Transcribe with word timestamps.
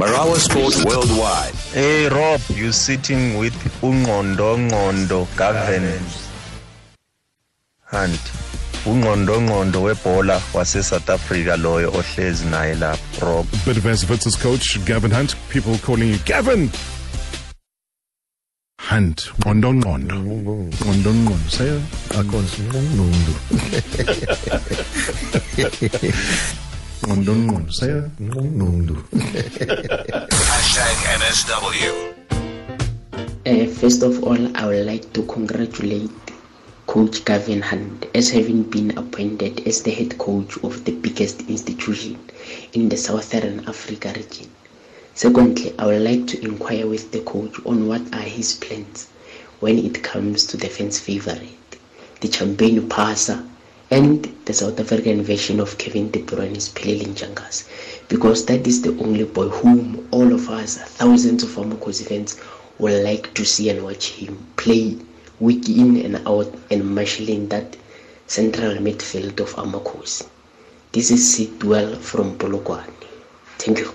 Marawa 0.00 0.36
Sports 0.36 0.82
Worldwide. 0.82 1.54
Hey 1.76 2.08
Rob, 2.08 2.40
you 2.48 2.72
sitting 2.72 3.36
with 3.36 3.52
Ungondo 3.82 4.56
Ngondo 4.56 5.26
Gavin 5.36 6.00
Hunt. 7.84 8.20
Ungondo 8.86 9.38
Ngondo 9.42 9.82
webhola 9.82 10.40
wase 10.54 10.82
South 10.82 11.10
Africa 11.10 11.56
loyo 11.58 11.90
ohlezi 11.92 12.44
naye 12.46 12.74
lapha 12.74 13.20
Rob. 13.26 13.46
Bidvest 13.66 14.08
Wits' 14.08 14.36
coach 14.42 14.78
Gavin 14.86 15.10
Hunt. 15.10 15.36
People 15.50 15.76
calling 15.76 16.08
you 16.12 16.18
Gavin. 16.24 16.70
Hunt. 18.80 19.30
Ngondo 19.40 19.74
Ngondo. 19.74 20.14
Ngondo 20.16 21.12
Ngondo. 21.12 21.50
Say 21.50 21.68
it. 21.68 21.82
akhonza 22.16 22.56
Hashtag 30.50 30.96
NSW. 31.16 31.92
Uh, 33.46 33.66
first 33.72 34.02
of 34.02 34.22
all, 34.22 34.56
I 34.56 34.66
would 34.66 34.84
like 34.84 35.10
to 35.14 35.22
congratulate 35.22 36.10
Coach 36.86 37.24
Gavin 37.24 37.62
Hunt 37.62 38.06
as 38.14 38.28
having 38.28 38.64
been 38.64 38.98
appointed 38.98 39.66
as 39.66 39.82
the 39.82 39.92
head 39.92 40.18
coach 40.18 40.58
of 40.62 40.84
the 40.84 40.92
biggest 40.92 41.40
institution 41.48 42.18
in 42.74 42.90
the 42.90 42.98
Southern 42.98 43.60
Africa 43.66 44.12
region. 44.14 44.50
Secondly, 45.14 45.72
I 45.78 45.86
would 45.86 46.02
like 46.02 46.26
to 46.26 46.42
inquire 46.44 46.86
with 46.86 47.12
the 47.12 47.20
coach 47.20 47.54
on 47.64 47.88
what 47.88 48.02
are 48.14 48.28
his 48.28 48.54
plans 48.56 49.08
when 49.60 49.78
it 49.78 50.02
comes 50.02 50.44
to 50.46 50.58
the 50.58 50.68
fans' 50.68 51.00
favorite, 51.00 51.78
the 52.20 52.30
champagne 52.30 52.86
passer, 52.90 53.42
and 53.90 54.24
the 54.44 54.52
South 54.52 54.78
African 54.78 55.22
version 55.22 55.58
of 55.58 55.76
Kevin 55.78 56.10
De 56.10 56.22
Bruyne's 56.22 56.68
Pelelin 56.68 57.14
Jangas, 57.14 57.68
because 58.08 58.46
that 58.46 58.66
is 58.66 58.82
the 58.82 58.96
only 59.02 59.24
boy 59.24 59.48
whom 59.48 60.06
all 60.12 60.32
of 60.32 60.48
us, 60.48 60.78
thousands 60.78 61.42
of 61.42 61.50
Amakhosi 61.50 62.06
fans, 62.06 62.40
would 62.78 63.02
like 63.02 63.34
to 63.34 63.44
see 63.44 63.68
and 63.68 63.82
watch 63.82 64.10
him 64.10 64.46
play 64.56 64.96
week 65.40 65.68
in 65.68 65.96
and 66.04 66.26
out 66.28 66.52
and 66.70 66.94
marshalling 66.94 67.48
that 67.48 67.76
central 68.26 68.74
midfield 68.76 69.40
of 69.40 69.54
Amakhosi. 69.54 70.28
This 70.92 71.10
is 71.10 71.34
Sidwell 71.34 71.96
from 71.96 72.38
Polokwane. 72.38 72.92
Thank 73.58 73.78
you. 73.80 73.94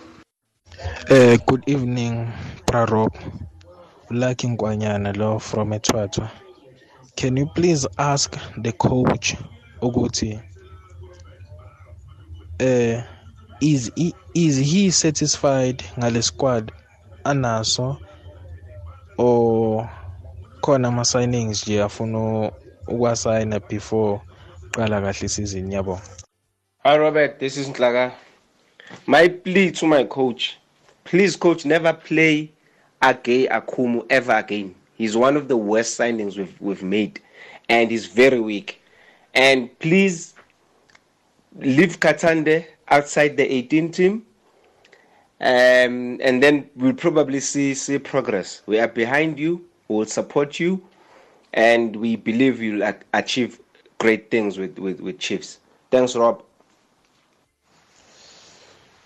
Uh, 1.10 1.38
good 1.46 1.64
evening, 1.68 2.32
Prarob. 2.68 3.14
Lucky 4.12 4.48
Ngwanyana 4.48 5.16
Law 5.18 5.40
from 5.40 5.72
Etwatwa. 5.72 6.30
Can 7.16 7.38
you 7.38 7.48
please 7.56 7.88
ask 7.98 8.38
the 8.58 8.72
coach 8.74 9.36
Oguti, 9.82 10.40
uh, 12.60 13.04
is 13.62 13.92
he, 13.96 14.14
is 14.34 14.58
he 14.58 14.92
satisfied 14.92 15.84
ngale 15.98 16.22
squad 16.24 16.72
anaso 17.24 17.98
or 19.18 19.90
khona 20.62 20.88
ama 20.88 21.06
signings 21.06 21.68
nje 21.68 21.84
afuna 21.84 22.52
ukwasayina 22.88 23.60
before 23.70 24.22
qala 24.72 25.02
kahle 25.02 25.28
season 25.30 25.72
yabo 25.72 26.00
Hi, 26.84 26.98
Robert. 26.98 27.40
This 27.40 27.58
is 27.58 27.68
Nklaga. 27.68 28.12
My 29.08 29.28
plea 29.28 29.72
to 29.72 29.88
my 29.88 30.04
coach 30.04 30.60
please, 31.06 31.36
coach, 31.38 31.66
never 31.66 31.94
play 31.94 32.52
Age 33.02 33.48
Akumu 33.48 34.06
ever 34.10 34.34
again. 34.34 34.76
He's 34.98 35.16
one 35.16 35.38
of 35.38 35.48
the 35.48 35.56
worst 35.56 35.98
signings 35.98 36.38
we've, 36.38 36.60
we've 36.60 36.84
made, 36.84 37.22
and 37.70 37.90
he's 37.92 38.08
very 38.08 38.40
weak. 38.40 38.82
And 39.36 39.78
please 39.80 40.34
leave 41.60 42.00
Katsande 42.00 42.66
outside 42.88 43.38
the 43.38 43.54
18 43.54 43.92
team. 43.92 44.26
Um, 45.42 46.20
and 46.22 46.42
then 46.42 46.70
we'll 46.76 46.94
probably 46.94 47.42
see 47.42 47.74
see 47.74 48.00
progress. 48.00 48.62
We 48.66 48.80
are 48.80 48.88
behind 48.88 49.38
you. 49.38 49.66
We 49.90 49.98
will 49.98 50.06
support 50.06 50.60
you, 50.60 50.82
and 51.54 51.96
we 51.98 52.16
believe 52.16 52.62
you'll 52.62 52.90
achieve 53.14 53.60
great 54.00 54.32
things 54.32 54.58
with, 54.58 54.80
with, 54.80 55.02
with 55.02 55.20
Chiefs. 55.20 55.60
Thanks, 55.92 56.16
Rob. 56.16 56.42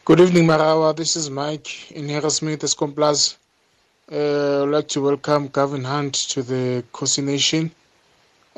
Good 0.05 0.19
evening, 0.19 0.45
Marawa. 0.45 0.95
This 0.95 1.15
is 1.15 1.29
Mike 1.29 1.91
in 1.91 2.07
Harrismith, 2.07 2.95
Plus. 2.95 3.37
Uh, 4.11 4.63
I'd 4.63 4.69
like 4.69 4.87
to 4.89 5.01
welcome 5.01 5.47
Gavin 5.47 5.83
Hunt 5.83 6.13
to 6.29 6.41
the 6.41 6.83
Kosi 6.93 7.23
Nation. 7.23 7.71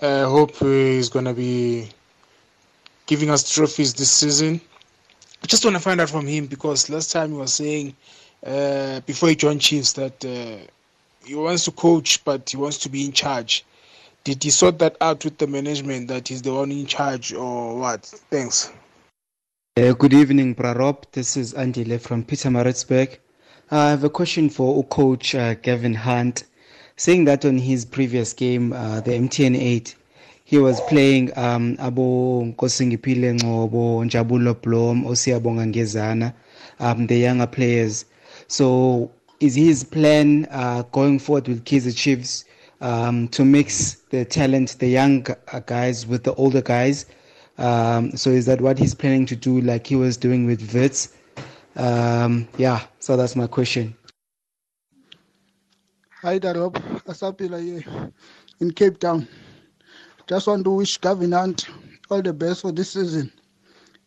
I 0.01 0.21
hope 0.21 0.55
he's 0.57 1.09
going 1.09 1.25
to 1.25 1.33
be 1.33 1.89
giving 3.05 3.29
us 3.29 3.53
trophies 3.53 3.93
this 3.93 4.09
season. 4.09 4.59
I 5.43 5.47
just 5.47 5.63
want 5.63 5.75
to 5.75 5.81
find 5.81 6.01
out 6.01 6.09
from 6.09 6.25
him 6.25 6.47
because 6.47 6.89
last 6.89 7.11
time 7.11 7.31
he 7.31 7.37
was 7.37 7.53
saying, 7.53 7.95
uh, 8.43 9.01
before 9.01 9.29
he 9.29 9.35
joined 9.35 9.61
Chiefs, 9.61 9.93
that 9.93 10.25
uh, 10.25 10.65
he 11.23 11.35
wants 11.35 11.65
to 11.65 11.71
coach, 11.71 12.23
but 12.25 12.49
he 12.49 12.57
wants 12.57 12.79
to 12.79 12.89
be 12.89 13.05
in 13.05 13.11
charge. 13.11 13.63
Did 14.23 14.43
he 14.43 14.49
sort 14.49 14.79
that 14.79 14.97
out 15.01 15.23
with 15.23 15.37
the 15.37 15.45
management 15.45 16.07
that 16.07 16.27
he's 16.27 16.41
the 16.41 16.53
one 16.53 16.71
in 16.71 16.87
charge 16.87 17.31
or 17.33 17.77
what? 17.77 18.05
Thanks. 18.05 18.71
Uh, 19.77 19.93
good 19.93 20.13
evening, 20.13 20.55
Prarop. 20.55 21.11
This 21.11 21.37
is 21.37 21.53
Andile 21.53 22.01
from 22.01 22.23
Pietermaritzburg. 22.23 23.17
I 23.69 23.89
have 23.89 24.03
a 24.03 24.09
question 24.09 24.49
for 24.49 24.83
coach 24.85 25.35
uh, 25.35 25.53
Gavin 25.53 25.93
Hunt. 25.93 26.45
Saying 27.01 27.25
that 27.25 27.45
on 27.45 27.57
his 27.57 27.83
previous 27.83 28.31
game, 28.31 28.73
uh, 28.73 29.01
the 29.01 29.13
MTN 29.13 29.57
8, 29.57 29.95
he 30.43 30.59
was 30.59 30.79
playing 30.81 31.35
um, 31.35 31.75
Abo 31.77 32.53
Nkosingiphile 32.55 33.39
Ngcobo, 33.39 34.05
Njabulo 34.05 34.61
Blom, 34.61 35.05
Osiabonga 35.05 35.65
Ngezana, 35.73 36.31
um, 36.79 37.07
the 37.07 37.17
younger 37.17 37.47
players. 37.47 38.05
So 38.47 39.09
is 39.39 39.55
his 39.55 39.83
plan 39.83 40.47
uh, 40.51 40.83
going 40.91 41.17
forward 41.17 41.47
with 41.47 41.65
Kaizer 41.65 41.97
Chiefs 41.97 42.45
um, 42.81 43.27
to 43.29 43.43
mix 43.43 43.93
the 44.11 44.23
talent, 44.23 44.75
the 44.77 44.89
young 44.89 45.25
uh, 45.51 45.59
guys 45.61 46.05
with 46.05 46.23
the 46.23 46.35
older 46.35 46.61
guys? 46.61 47.07
Um, 47.57 48.15
so 48.15 48.29
is 48.29 48.45
that 48.45 48.61
what 48.61 48.77
he's 48.77 48.93
planning 48.93 49.25
to 49.25 49.35
do, 49.35 49.59
like 49.61 49.87
he 49.87 49.95
was 49.95 50.17
doing 50.17 50.45
with 50.45 50.71
Wits? 50.71 51.09
Um, 51.75 52.47
yeah, 52.59 52.85
so 52.99 53.17
that's 53.17 53.35
my 53.35 53.47
question. 53.47 53.95
Hi, 56.21 56.37
Darob. 56.37 56.75
Asapila 57.07 57.57
in 58.59 58.71
Cape 58.73 58.99
Town. 58.99 59.27
Just 60.27 60.45
want 60.45 60.63
to 60.65 60.69
wish 60.69 60.99
Gavin 60.99 61.33
all 61.33 62.21
the 62.21 62.31
best 62.31 62.61
for 62.61 62.71
this 62.71 62.91
season. 62.91 63.31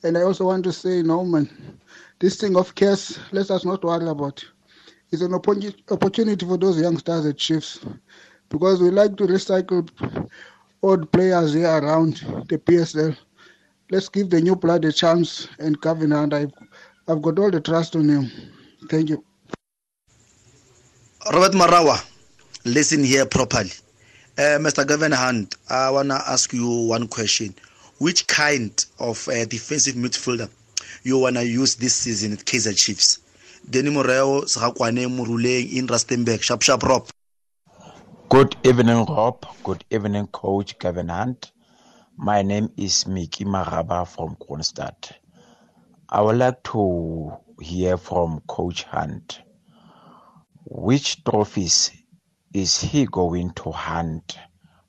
And 0.05 0.17
I 0.17 0.23
also 0.23 0.45
want 0.45 0.63
to 0.63 0.73
say, 0.73 1.03
Norman, 1.03 1.51
this 2.21 2.37
thing 2.37 2.57
of 2.57 2.73
cash, 2.77 3.19
let 3.33 3.51
us 3.51 3.65
not 3.65 3.83
worry 3.83 4.07
about. 4.07 4.45
It's 5.11 5.23
an 5.23 5.33
opportu- 5.33 5.75
opportunity 5.91 6.47
for 6.47 6.57
those 6.57 6.81
youngsters 6.81 7.27
at 7.27 7.37
Chiefs 7.37 7.85
because 8.49 8.81
we 8.81 8.91
like 8.91 9.17
to 9.17 9.25
recycle 9.25 10.31
old 10.85 11.11
players 11.11 11.53
here 11.53 11.67
around 11.67 12.19
the 12.49 12.59
PSL. 12.59 13.17
Let's 13.91 14.09
give 14.09 14.31
the 14.31 14.41
new 14.41 14.55
blood 14.55 14.85
a 14.85 14.93
chance. 14.93 15.49
And 15.59 15.81
Gavin 15.81 16.13
I've, 16.13 16.53
I've 17.09 17.23
got 17.23 17.41
all 17.41 17.51
the 17.51 17.61
trust 17.61 17.97
on 17.97 18.09
him. 18.09 18.31
Thank 18.89 19.09
you. 19.09 19.25
Robert 21.33 21.55
Marawa, 21.55 22.05
listen 22.67 23.03
here 23.03 23.25
properly. 23.25 23.71
Uh, 24.37 24.59
Mr. 24.61 24.87
Governor 24.87 25.17
Hunt, 25.17 25.57
I 25.71 25.89
want 25.89 26.11
to 26.11 26.17
ask 26.17 26.53
you 26.53 26.69
one 26.87 27.09
question. 27.09 27.55
Which 27.99 28.27
kind 28.27 28.85
of 28.99 29.27
uh, 29.29 29.47
defensive 29.47 29.95
midfielder 29.95 30.51
you 31.03 31.19
want 31.19 31.37
to 31.37 31.47
use 31.47 31.77
this 31.77 31.95
season 31.95 32.33
at 32.35 32.41
Kaizer 32.41 32.77
Chiefs? 32.77 33.21
Denny 33.71 33.89
Moreo, 33.89 34.43
Muruleng 34.45 35.73
in 35.73 35.87
Rustenburg. 35.87 36.43
Sharp, 36.43 36.61
sharp, 36.61 36.83
Rob. 36.83 37.09
Good 38.29 38.57
evening, 38.63 39.07
Rob. 39.07 39.47
Good 39.63 39.83
evening, 39.91 40.27
Coach 40.27 40.79
Gavin 40.79 41.09
Hunt. 41.09 41.53
My 42.19 42.43
name 42.43 42.69
is 42.77 43.07
Miki 43.07 43.47
Maraba 43.47 44.07
from 44.07 44.37
Kroonstad. 44.37 45.13
I 46.11 46.21
would 46.21 46.37
like 46.37 46.63
to 46.65 47.33
hear 47.63 47.97
from 47.97 48.43
Coach 48.47 48.83
Hunt. 48.83 49.41
Which 50.67 51.23
trophies 51.25 51.91
is 52.55 52.81
he 52.81 53.05
going 53.05 53.51
to 53.51 53.71
hunt 53.71 54.39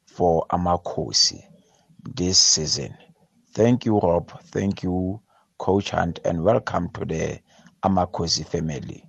for 0.05 0.45
Amakhosi 0.49 1.41
this 2.01 2.39
season? 2.39 2.95
Thank 3.53 3.85
you, 3.85 3.99
Rob. 3.99 4.41
Thank 4.43 4.83
you, 4.83 5.21
Coach 5.57 5.89
Hunt, 5.89 6.19
and 6.23 6.45
welcome 6.45 6.89
to 6.91 7.03
the 7.03 7.39
Amakhosi 7.83 8.45
family. 8.47 9.03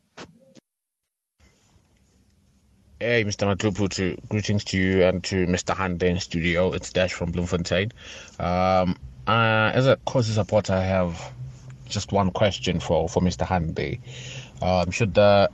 Hey, 2.99 3.23
Mr. 3.25 3.47
Matupu, 3.47 3.89
to, 3.91 4.17
greetings 4.29 4.65
to 4.65 4.79
you 4.79 5.05
and 5.05 5.23
to 5.23 5.47
Mr. 5.47 5.73
Hunt 5.73 6.03
in 6.03 6.19
studio. 6.19 6.73
It's 6.73 6.93
Dash 6.93 7.13
from 7.13 7.31
Bloemfontein. 7.31 7.93
Um, 8.41 8.97
uh, 9.29 9.71
as 9.73 9.87
a 9.87 9.99
Kosi 10.05 10.35
supporter, 10.35 10.73
I 10.73 10.83
have 10.83 11.33
just 11.89 12.11
one 12.11 12.33
question 12.33 12.81
for, 12.81 13.09
for 13.09 13.21
Mr. 13.21 13.47
Hande. 13.47 13.99
Um, 14.61 14.91
should 14.91 15.15
the, 15.15 15.49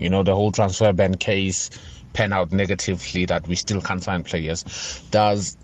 you 0.00 0.08
know, 0.10 0.22
the 0.22 0.34
whole 0.34 0.52
transfer 0.52 0.92
ban 0.92 1.16
case 1.16 1.70
pan 2.12 2.32
out 2.32 2.50
negatively 2.52 3.26
that 3.26 3.46
we 3.46 3.54
still 3.54 3.80
can't 3.80 4.02
sign 4.02 4.22
players, 4.22 5.02
does 5.10 5.56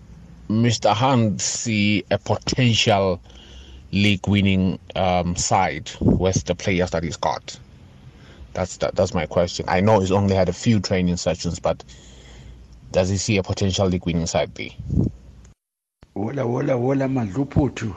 Mr. 0.49 0.93
Hunt 0.93 1.41
see 1.41 2.03
a 2.11 2.17
potential 2.17 3.21
league 3.91 4.27
winning 4.27 4.79
um, 4.95 5.35
side 5.35 5.91
with 5.99 6.43
the 6.45 6.55
players 6.55 6.91
that 6.91 7.03
he's 7.03 7.17
got? 7.17 7.59
That's 8.53 8.77
that, 8.77 8.95
that's 8.95 9.13
my 9.13 9.25
question. 9.25 9.65
I 9.67 9.81
know 9.81 9.99
he's 9.99 10.11
only 10.11 10.35
had 10.35 10.47
a 10.49 10.53
few 10.53 10.79
training 10.79 11.17
sessions, 11.17 11.59
but 11.59 11.83
does 12.91 13.09
he 13.09 13.17
see 13.17 13.37
a 13.37 13.43
potential 13.43 13.87
league 13.87 14.05
winning 14.05 14.27
side? 14.27 14.53
Wola, 16.15 16.43
wola, 16.45 16.77
wola, 16.77 17.07
Madluputu. 17.09 17.95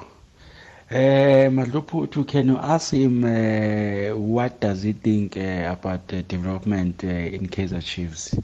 Uh, 0.89 1.51
Madluputu, 1.51 2.25
can 2.25 2.47
you 2.47 2.57
ask 2.59 2.93
him 2.93 3.25
uh, 3.25 4.17
what 4.17 4.61
does 4.61 4.83
he 4.83 4.93
think 4.93 5.37
uh, 5.37 5.73
about 5.73 6.07
the 6.07 6.23
development 6.23 7.03
uh, 7.03 7.09
in 7.09 7.49
Kaiser 7.49 7.81
Chiefs? 7.81 8.35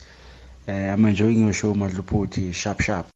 Uh, 0.66 0.72
I'm 0.72 1.04
enjoying 1.04 1.44
your 1.44 1.52
show, 1.52 1.72
Madluputu. 1.72 2.52
Sharp, 2.52 2.80
sharp. 2.80 3.06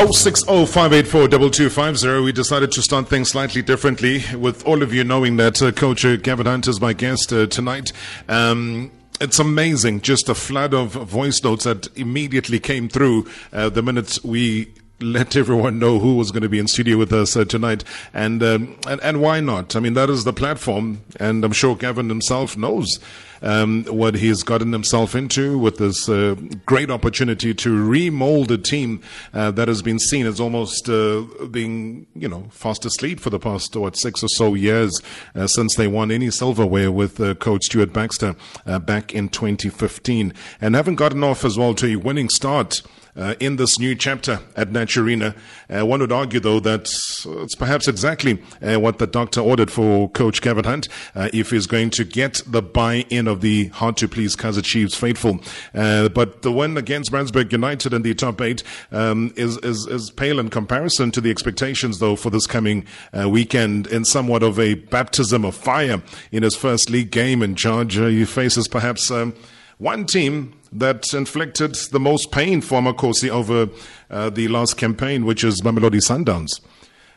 Oh 0.00 0.12
six 0.12 0.44
oh 0.46 0.64
five 0.64 0.92
eight 0.92 1.08
four 1.08 1.26
double 1.26 1.50
two 1.50 1.68
five 1.68 1.98
zero. 1.98 2.22
We 2.22 2.30
decided 2.30 2.70
to 2.72 2.82
start 2.82 3.08
things 3.08 3.30
slightly 3.30 3.62
differently, 3.62 4.22
with 4.36 4.64
all 4.64 4.82
of 4.82 4.94
you 4.94 5.02
knowing 5.02 5.38
that 5.38 5.60
uh, 5.60 5.72
Coach 5.72 6.04
uh, 6.04 6.14
Gavin 6.16 6.46
Hunt 6.46 6.68
is 6.68 6.80
my 6.80 6.92
guest 6.92 7.32
uh, 7.32 7.46
tonight. 7.46 7.92
Um, 8.28 8.92
it's 9.20 9.40
amazing, 9.40 10.02
just 10.02 10.28
a 10.28 10.34
flood 10.36 10.72
of 10.72 10.92
voice 10.92 11.42
notes 11.42 11.64
that 11.64 11.88
immediately 11.98 12.60
came 12.60 12.88
through 12.88 13.28
uh, 13.52 13.70
the 13.70 13.82
minute 13.82 14.20
we 14.22 14.72
let 15.00 15.36
everyone 15.36 15.78
know 15.78 15.98
who 15.98 16.16
was 16.16 16.30
going 16.30 16.42
to 16.42 16.48
be 16.48 16.58
in 16.58 16.66
studio 16.66 16.96
with 16.96 17.12
us 17.12 17.36
uh, 17.36 17.44
tonight, 17.44 17.84
and, 18.12 18.42
um, 18.42 18.76
and 18.86 19.00
and 19.00 19.20
why 19.20 19.40
not? 19.40 19.76
I 19.76 19.80
mean, 19.80 19.94
that 19.94 20.10
is 20.10 20.24
the 20.24 20.32
platform, 20.32 21.02
and 21.20 21.44
I'm 21.44 21.52
sure 21.52 21.76
Gavin 21.76 22.08
himself 22.08 22.56
knows 22.56 22.98
um, 23.42 23.84
what 23.84 24.16
he's 24.16 24.42
gotten 24.42 24.72
himself 24.72 25.14
into 25.14 25.58
with 25.58 25.78
this 25.78 26.08
uh, 26.08 26.34
great 26.66 26.90
opportunity 26.90 27.54
to 27.54 27.88
remold 27.88 28.50
a 28.50 28.58
team 28.58 29.00
uh, 29.32 29.50
that 29.52 29.68
has 29.68 29.82
been 29.82 29.98
seen 29.98 30.26
as 30.26 30.40
almost 30.40 30.88
uh, 30.88 31.22
being, 31.50 32.06
you 32.14 32.28
know, 32.28 32.48
fast 32.50 32.84
asleep 32.84 33.20
for 33.20 33.30
the 33.30 33.38
past 33.38 33.76
what 33.76 33.96
six 33.96 34.22
or 34.22 34.28
so 34.28 34.54
years 34.54 35.00
uh, 35.34 35.46
since 35.46 35.76
they 35.76 35.86
won 35.86 36.10
any 36.10 36.30
silverware 36.30 36.90
with 36.90 37.20
uh, 37.20 37.34
Coach 37.34 37.66
Stuart 37.66 37.92
Baxter 37.92 38.34
back 38.80 39.14
in 39.14 39.28
2015, 39.28 40.32
and 40.60 40.74
haven't 40.74 40.96
gotten 40.96 41.22
off 41.22 41.44
as 41.44 41.56
well 41.56 41.74
to 41.74 41.92
a 41.92 41.96
winning 41.96 42.28
start 42.28 42.82
uh, 43.18 43.34
in 43.40 43.56
this 43.56 43.78
new 43.78 43.94
chapter 43.94 44.40
at 44.56 44.70
Naturena. 44.70 45.36
Uh, 45.68 45.84
one 45.84 46.00
would 46.00 46.12
argue, 46.12 46.40
though, 46.40 46.60
that 46.60 46.82
it's 46.82 47.54
perhaps 47.54 47.88
exactly 47.88 48.40
uh, 48.62 48.78
what 48.78 48.98
the 48.98 49.06
doctor 49.06 49.40
ordered 49.40 49.70
for 49.70 50.08
Coach 50.10 50.40
Gavin 50.40 50.64
Hunt 50.64 50.88
uh, 51.14 51.28
if 51.34 51.50
he's 51.50 51.66
going 51.66 51.90
to 51.90 52.04
get 52.04 52.40
the 52.46 52.62
buy-in 52.62 53.26
of 53.26 53.40
the 53.40 53.66
hard-to-please 53.68 54.36
Kaizer 54.36 54.64
Chiefs 54.64 54.94
faithful. 54.94 55.40
Uh, 55.74 56.08
but 56.08 56.42
the 56.42 56.52
win 56.52 56.76
against 56.76 57.12
Brandsburg 57.12 57.52
United 57.52 57.92
in 57.92 58.02
the 58.02 58.14
top 58.14 58.40
eight 58.40 58.62
um, 58.92 59.32
is, 59.36 59.58
is, 59.58 59.86
is 59.86 60.10
pale 60.10 60.38
in 60.38 60.48
comparison 60.48 61.10
to 61.10 61.20
the 61.20 61.30
expectations, 61.30 61.98
though, 61.98 62.16
for 62.16 62.30
this 62.30 62.46
coming 62.46 62.86
uh, 63.18 63.28
weekend 63.28 63.86
in 63.88 64.04
somewhat 64.04 64.42
of 64.42 64.58
a 64.58 64.74
baptism 64.74 65.44
of 65.44 65.54
fire 65.54 66.02
in 66.30 66.42
his 66.42 66.54
first 66.54 66.88
league 66.88 67.10
game 67.10 67.42
in 67.42 67.54
charge. 67.54 67.94
he 67.96 68.24
faces 68.24 68.68
perhaps 68.68 69.10
um, 69.10 69.34
one 69.78 70.04
team 70.04 70.57
that 70.72 71.12
inflicted 71.14 71.74
the 71.92 72.00
most 72.00 72.30
pain 72.32 72.60
for 72.60 72.80
Makosi 72.80 73.28
over 73.28 73.68
uh, 74.10 74.30
the 74.30 74.48
last 74.48 74.76
campaign, 74.76 75.24
which 75.24 75.44
is 75.44 75.62
Mamelodi 75.62 76.00
Sundowns. 76.00 76.60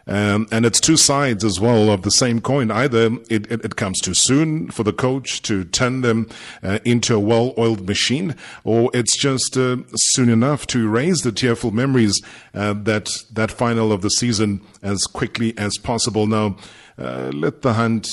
Um, 0.08 0.48
and 0.52 0.66
it's 0.66 0.80
two 0.80 0.98
sides 0.98 1.44
as 1.44 1.60
well 1.60 1.92
of 1.92 2.02
the 2.02 2.12
same 2.12 2.42
coin. 2.42 2.72
Either 2.72 3.06
it, 3.30 3.52
it, 3.52 3.64
it 3.64 3.76
comes 3.76 4.02
too 4.02 4.14
soon 4.14 4.70
for 4.72 4.84
the 4.84 4.94
coach 4.94 5.42
to 5.44 5.64
turn 5.64 6.02
them 6.02 6.28
uh, 6.64 6.80
into 6.84 7.16
a 7.16 7.20
well 7.20 7.54
oiled 7.58 7.88
machine, 7.88 8.36
or 8.64 8.90
it's 8.94 9.16
just 9.16 9.58
uh, 9.58 9.78
soon 9.96 10.30
enough 10.30 10.66
to 10.68 10.88
erase 10.88 11.22
the 11.22 11.32
tearful 11.32 11.72
memories 11.72 12.22
uh, 12.54 12.74
that 12.74 13.12
that 13.32 13.52
final 13.52 13.92
of 13.92 14.02
the 14.02 14.10
season 14.10 14.62
as 14.82 15.04
quickly 15.04 15.56
as 15.58 15.78
possible. 15.78 16.26
Now, 16.26 16.58
uh, 16.98 17.32
let 17.34 17.62
the 17.62 17.74
hunt 17.74 18.08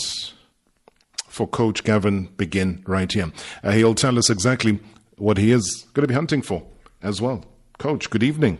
for 1.26 1.46
Coach 1.46 1.84
Gavin 1.84 2.26
begin 2.37 2.82
right 2.87 3.11
here. 3.11 3.32
Uh, 3.62 3.73
he'll 3.73 3.94
tell 3.94 4.19
us 4.19 4.29
exactly 4.29 4.79
what 5.19 5.38
he 5.38 5.53
is 5.53 5.87
going 5.93 6.03
to 6.03 6.09
be 6.09 6.15
hunting 6.15 6.43
for 6.43 6.62
as 7.03 7.20
well. 7.20 7.44
Coach, 7.79 8.11
good 8.11 8.23
evening. 8.23 8.59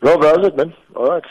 Rob, 0.00 0.22
how's 0.22 0.46
it, 0.46 0.56
man? 0.56 0.74
All 0.94 1.06
right. 1.06 1.24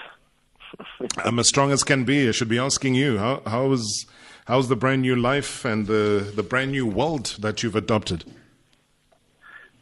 I'm 1.17 1.39
as 1.39 1.47
strong 1.47 1.71
as 1.71 1.83
can 1.83 2.03
be. 2.03 2.27
I 2.27 2.31
should 2.31 2.49
be 2.49 2.59
asking 2.59 2.95
you 2.95 3.17
how 3.17 3.41
how 3.45 3.71
is 3.71 4.05
how's 4.45 4.67
the 4.67 4.75
brand 4.75 5.01
new 5.01 5.15
life 5.15 5.65
and 5.65 5.87
the 5.87 6.31
the 6.35 6.43
brand 6.43 6.71
new 6.71 6.85
world 6.85 7.35
that 7.39 7.63
you've 7.63 7.75
adopted? 7.75 8.25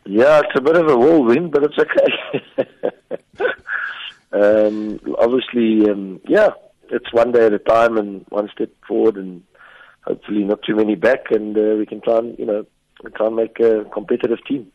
Yeah, 0.05 0.41
it's 0.41 0.55
a 0.55 0.61
bit 0.61 0.75
of 0.75 0.89
a 0.89 0.97
whirlwind, 0.97 1.51
but 1.51 1.63
it's 1.63 1.79
okay. 1.79 2.67
um, 4.33 4.99
obviously, 5.17 5.89
um, 5.89 6.19
yeah, 6.27 6.49
it's 6.89 7.11
one 7.13 7.31
day 7.31 7.45
at 7.45 7.53
a 7.53 7.59
time 7.59 7.97
and 7.97 8.25
one 8.29 8.49
step 8.53 8.69
forward, 8.85 9.15
and 9.15 9.43
hopefully 10.05 10.43
not 10.43 10.61
too 10.63 10.75
many 10.75 10.95
back, 10.95 11.31
and 11.31 11.57
uh, 11.57 11.75
we 11.77 11.85
can 11.85 12.01
try 12.01 12.17
and 12.17 12.37
you 12.37 12.45
know 12.45 12.65
try 13.11 13.27
and 13.27 13.35
make 13.35 13.59
a 13.59 13.85
competitive 13.85 14.43
team. 14.45 14.71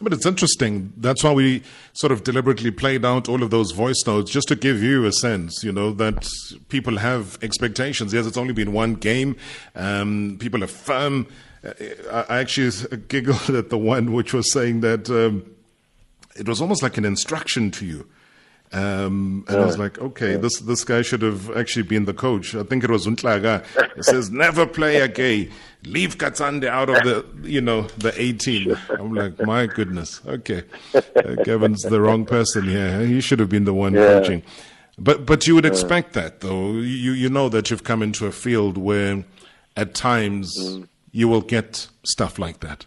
But 0.00 0.12
it's 0.12 0.26
interesting. 0.26 0.92
That's 0.96 1.24
why 1.24 1.32
we 1.32 1.62
sort 1.94 2.12
of 2.12 2.22
deliberately 2.22 2.70
played 2.70 3.04
out 3.04 3.28
all 3.28 3.42
of 3.42 3.50
those 3.50 3.72
voice 3.72 4.02
notes 4.06 4.30
just 4.30 4.48
to 4.48 4.56
give 4.56 4.82
you 4.82 5.06
a 5.06 5.12
sense, 5.12 5.64
you 5.64 5.72
know, 5.72 5.92
that 5.92 6.28
people 6.68 6.98
have 6.98 7.38
expectations. 7.42 8.12
Yes, 8.12 8.26
it's 8.26 8.36
only 8.36 8.52
been 8.52 8.72
one 8.72 8.94
game. 8.94 9.36
Um, 9.74 10.36
people 10.38 10.62
are 10.62 10.68
firm. 10.68 11.26
Uh, 11.64 11.72
I 12.28 12.38
actually 12.38 12.98
giggled 13.08 13.50
at 13.50 13.70
the 13.70 13.78
one 13.78 14.12
which 14.12 14.32
was 14.32 14.52
saying 14.52 14.80
that 14.82 15.10
um, 15.10 15.50
it 16.36 16.46
was 16.46 16.60
almost 16.60 16.82
like 16.82 16.96
an 16.96 17.04
instruction 17.04 17.70
to 17.72 17.86
you. 17.86 18.06
Um, 18.70 19.44
and 19.48 19.56
yeah. 19.56 19.62
I 19.62 19.66
was 19.66 19.78
like, 19.78 19.98
okay, 19.98 20.32
yeah. 20.32 20.36
this 20.36 20.60
this 20.60 20.84
guy 20.84 21.00
should 21.00 21.22
have 21.22 21.56
actually 21.56 21.84
been 21.84 22.04
the 22.04 22.12
coach. 22.12 22.54
I 22.54 22.62
think 22.64 22.84
it 22.84 22.90
was 22.90 23.06
Untlaga. 23.06 23.64
It 23.96 24.04
says, 24.04 24.30
never 24.30 24.66
play 24.66 25.00
a 25.00 25.08
gay. 25.08 25.50
Leave 25.84 26.18
Katsande 26.18 26.66
out 26.66 26.90
of 26.90 26.96
the, 26.96 27.24
you 27.48 27.60
know, 27.60 27.82
the 27.98 28.12
18. 28.20 28.76
I'm 28.90 29.14
like, 29.14 29.40
my 29.40 29.66
goodness. 29.66 30.20
Okay. 30.26 30.64
Uh, 30.94 31.00
Gavin's 31.44 31.82
the 31.82 32.00
wrong 32.00 32.26
person 32.26 32.68
here. 32.68 33.06
He 33.06 33.20
should 33.20 33.38
have 33.38 33.48
been 33.48 33.64
the 33.64 33.74
one 33.74 33.94
yeah. 33.94 34.00
coaching. 34.00 34.42
But 34.98 35.24
but 35.24 35.46
you 35.46 35.54
would 35.54 35.66
expect 35.66 36.12
that, 36.14 36.40
though. 36.40 36.72
You 36.72 37.12
you 37.12 37.30
know 37.30 37.48
that 37.48 37.70
you've 37.70 37.84
come 37.84 38.02
into 38.02 38.26
a 38.26 38.32
field 38.32 38.76
where, 38.76 39.24
at 39.76 39.94
times, 39.94 40.58
mm. 40.58 40.88
you 41.12 41.28
will 41.28 41.40
get 41.40 41.88
stuff 42.02 42.38
like 42.38 42.60
that. 42.60 42.84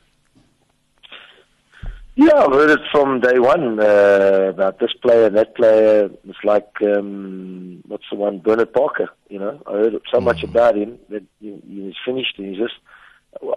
Yeah, 2.15 2.35
I've 2.35 2.51
heard 2.51 2.69
it 2.71 2.81
from 2.91 3.21
day 3.21 3.39
one 3.39 3.79
uh, 3.79 4.47
about 4.49 4.79
this 4.79 4.91
player, 5.01 5.29
that 5.29 5.55
player. 5.55 6.09
It's 6.27 6.43
like 6.43 6.69
um, 6.81 7.81
what's 7.87 8.03
the 8.11 8.17
one, 8.17 8.39
Bernard 8.39 8.73
Parker. 8.73 9.09
You 9.29 9.39
know, 9.39 9.61
I 9.65 9.71
heard 9.71 10.01
so 10.11 10.19
much 10.19 10.43
about 10.43 10.75
him 10.75 10.99
that 11.09 11.23
he, 11.39 11.57
he's 11.65 11.95
finished, 12.05 12.37
and 12.37 12.49
he's 12.49 12.57
just. 12.57 12.75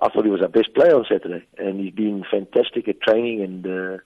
I 0.01 0.09
thought 0.09 0.25
he 0.25 0.31
was 0.31 0.41
our 0.41 0.49
best 0.49 0.73
player 0.73 0.95
on 0.95 1.05
Saturday, 1.11 1.45
and 1.59 1.81
he's 1.81 1.93
been 1.93 2.25
fantastic 2.31 2.87
at 2.87 3.01
training, 3.01 3.43
and 3.43 3.67
uh, 3.67 3.99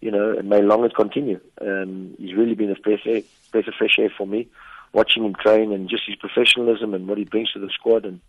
you 0.00 0.10
know, 0.10 0.30
and 0.36 0.48
may 0.48 0.62
long 0.62 0.82
it 0.84 0.94
continue. 0.94 1.38
Um, 1.60 2.14
he's 2.18 2.34
really 2.34 2.54
been 2.54 2.70
a 2.70 2.76
breath, 2.76 3.04
breath 3.52 3.68
of 3.68 3.74
fresh 3.76 3.98
air 3.98 4.10
for 4.16 4.26
me, 4.26 4.48
watching 4.94 5.26
him 5.26 5.34
train, 5.34 5.72
and 5.72 5.90
just 5.90 6.04
his 6.06 6.16
professionalism 6.16 6.94
and 6.94 7.06
what 7.06 7.18
he 7.18 7.24
brings 7.24 7.52
to 7.52 7.58
the 7.58 7.68
squad, 7.68 8.06
and 8.06 8.20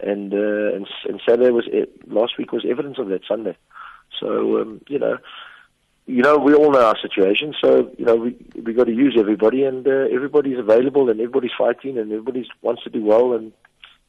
and 0.00 0.32
uh, 0.32 0.74
and, 0.74 0.88
and 1.06 1.20
Saturday 1.28 1.50
was 1.50 1.68
last 2.06 2.38
week 2.38 2.52
was 2.52 2.64
evidence 2.66 2.98
of 2.98 3.08
that. 3.08 3.20
Sunday. 3.28 3.54
So 4.20 4.60
um, 4.60 4.80
you 4.88 4.98
know, 4.98 5.18
you 6.06 6.22
know, 6.22 6.36
we 6.36 6.54
all 6.54 6.70
know 6.70 6.84
our 6.84 6.98
situation. 7.00 7.54
So 7.62 7.90
you 7.98 8.04
know, 8.04 8.16
we 8.16 8.36
we 8.62 8.72
got 8.74 8.84
to 8.84 8.92
use 8.92 9.16
everybody, 9.18 9.64
and 9.64 9.86
uh, 9.86 10.06
everybody's 10.12 10.58
available, 10.58 11.08
and 11.10 11.20
everybody's 11.20 11.52
fighting, 11.56 11.98
and 11.98 12.12
everybody 12.12 12.48
wants 12.62 12.82
to 12.84 12.90
do 12.90 13.02
well. 13.04 13.32
And 13.32 13.52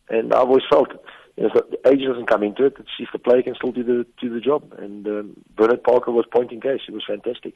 and 0.10 0.34
I've 0.34 0.48
always 0.48 0.64
felt, 0.70 0.90
you 1.38 1.44
know, 1.44 1.50
the 1.54 1.90
age 1.90 2.02
doesn't 2.06 2.28
come 2.28 2.44
into 2.44 2.66
it. 2.66 2.76
It's 2.80 2.90
if 3.00 3.10
the 3.12 3.20
player 3.20 3.42
can 3.42 3.56
still 3.56 3.72
do 3.72 3.84
the 3.84 4.06
do 4.22 4.34
the 4.34 4.42
job. 4.42 4.74
And 4.78 5.08
um, 5.08 5.44
Bernard 5.56 5.84
Parker 5.84 6.12
was 6.12 6.26
pointing 6.32 6.62
case. 6.62 6.82
It 6.88 6.94
was 6.94 7.04
fantastic. 7.08 7.56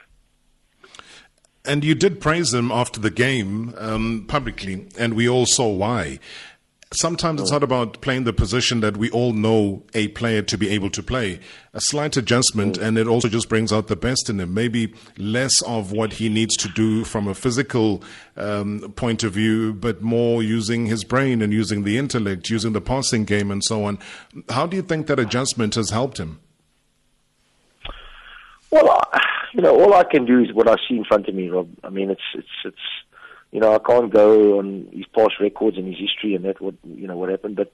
And 1.65 1.83
you 1.83 1.93
did 1.93 2.21
praise 2.21 2.53
him 2.53 2.71
after 2.71 2.99
the 2.99 3.11
game 3.11 3.75
um, 3.77 4.25
publicly, 4.27 4.87
and 4.97 5.13
we 5.13 5.27
all 5.27 5.45
saw 5.45 5.67
why 5.67 6.19
sometimes 6.93 7.41
it's 7.41 7.51
not 7.51 7.63
about 7.63 8.01
playing 8.01 8.23
the 8.23 8.33
position 8.33 8.79
that 8.79 8.97
we 8.97 9.09
all 9.11 9.33
know 9.33 9.83
a 9.93 10.07
player 10.09 10.41
to 10.41 10.57
be 10.57 10.69
able 10.69 10.89
to 10.89 11.03
play. 11.03 11.39
A 11.73 11.81
slight 11.81 12.17
adjustment, 12.17 12.77
and 12.77 12.97
it 12.97 13.07
also 13.07 13.27
just 13.27 13.47
brings 13.47 13.71
out 13.71 13.87
the 13.87 13.95
best 13.95 14.29
in 14.29 14.39
him. 14.39 14.53
Maybe 14.53 14.93
less 15.17 15.61
of 15.61 15.91
what 15.91 16.13
he 16.13 16.29
needs 16.29 16.57
to 16.57 16.69
do 16.69 17.03
from 17.03 17.27
a 17.27 17.35
physical 17.35 18.03
um, 18.37 18.93
point 18.95 19.23
of 19.23 19.33
view, 19.33 19.73
but 19.73 20.01
more 20.01 20.41
using 20.41 20.87
his 20.87 21.03
brain 21.03 21.41
and 21.41 21.53
using 21.53 21.83
the 21.83 21.97
intellect, 21.97 22.49
using 22.49 22.73
the 22.73 22.81
passing 22.81 23.23
game, 23.23 23.51
and 23.51 23.63
so 23.63 23.83
on. 23.83 23.99
How 24.49 24.65
do 24.65 24.75
you 24.75 24.83
think 24.83 25.07
that 25.07 25.19
adjustment 25.19 25.75
has 25.75 25.91
helped 25.91 26.17
him? 26.17 26.39
Well, 28.71 29.01
you 29.53 29.61
know, 29.61 29.79
all 29.79 29.93
I 29.93 30.03
can 30.03 30.25
do 30.25 30.41
is 30.41 30.53
what 30.53 30.67
I 30.67 30.75
see 30.87 30.97
in 30.97 31.03
front 31.05 31.27
of 31.27 31.35
me, 31.35 31.49
Rob. 31.49 31.69
I 31.83 31.89
mean, 31.89 32.09
it's 32.09 32.21
it's 32.33 32.47
it's 32.65 32.77
you 33.51 33.59
know, 33.59 33.73
I 33.73 33.79
can't 33.79 34.13
go 34.13 34.59
on 34.59 34.87
his 34.91 35.05
past 35.15 35.33
records 35.39 35.77
and 35.77 35.87
his 35.87 35.97
history 35.97 36.35
and 36.35 36.45
that 36.45 36.61
what 36.61 36.75
you 36.83 37.07
know 37.07 37.17
what 37.17 37.29
happened, 37.29 37.55
but 37.55 37.71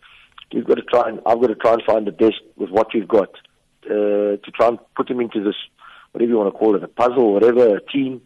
we've 0.53 0.65
got 0.65 0.75
to 0.75 0.83
try 0.83 1.09
and 1.09 1.19
I've 1.25 1.41
got 1.41 1.47
to 1.47 1.55
try 1.55 1.73
and 1.73 1.83
find 1.83 2.07
the 2.07 2.11
best 2.11 2.41
with 2.55 2.69
what 2.69 2.87
we've 2.93 3.07
got 3.07 3.29
uh, 3.85 4.37
to 4.37 4.51
try 4.53 4.67
and 4.67 4.79
put 4.95 5.07
them 5.07 5.19
into 5.19 5.43
this 5.43 5.55
whatever 6.11 6.29
you 6.29 6.37
want 6.37 6.53
to 6.53 6.57
call 6.57 6.75
it, 6.75 6.83
a 6.83 6.87
puzzle, 6.87 7.33
whatever, 7.33 7.75
a 7.75 7.81
team. 7.81 8.21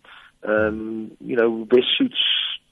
Um, 0.48 1.12
you 1.20 1.36
know, 1.36 1.65
best 1.65 1.88
suits 1.98 2.20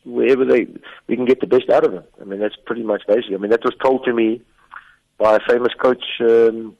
wherever 0.05 0.45
they 0.45 0.67
we 1.07 1.15
can 1.15 1.25
get 1.25 1.41
the 1.41 1.47
best 1.47 1.69
out 1.69 1.85
of 1.85 1.91
them. 1.91 2.03
I 2.21 2.23
mean, 2.23 2.39
that's 2.39 2.55
pretty 2.65 2.83
much 2.83 3.01
basic. 3.07 3.33
I 3.33 3.37
mean, 3.37 3.51
that 3.51 3.63
was 3.63 3.75
told 3.83 4.05
to 4.05 4.13
me 4.13 4.41
by 5.17 5.35
a 5.35 5.39
famous 5.49 5.73
coach 5.81 6.03
um, 6.21 6.77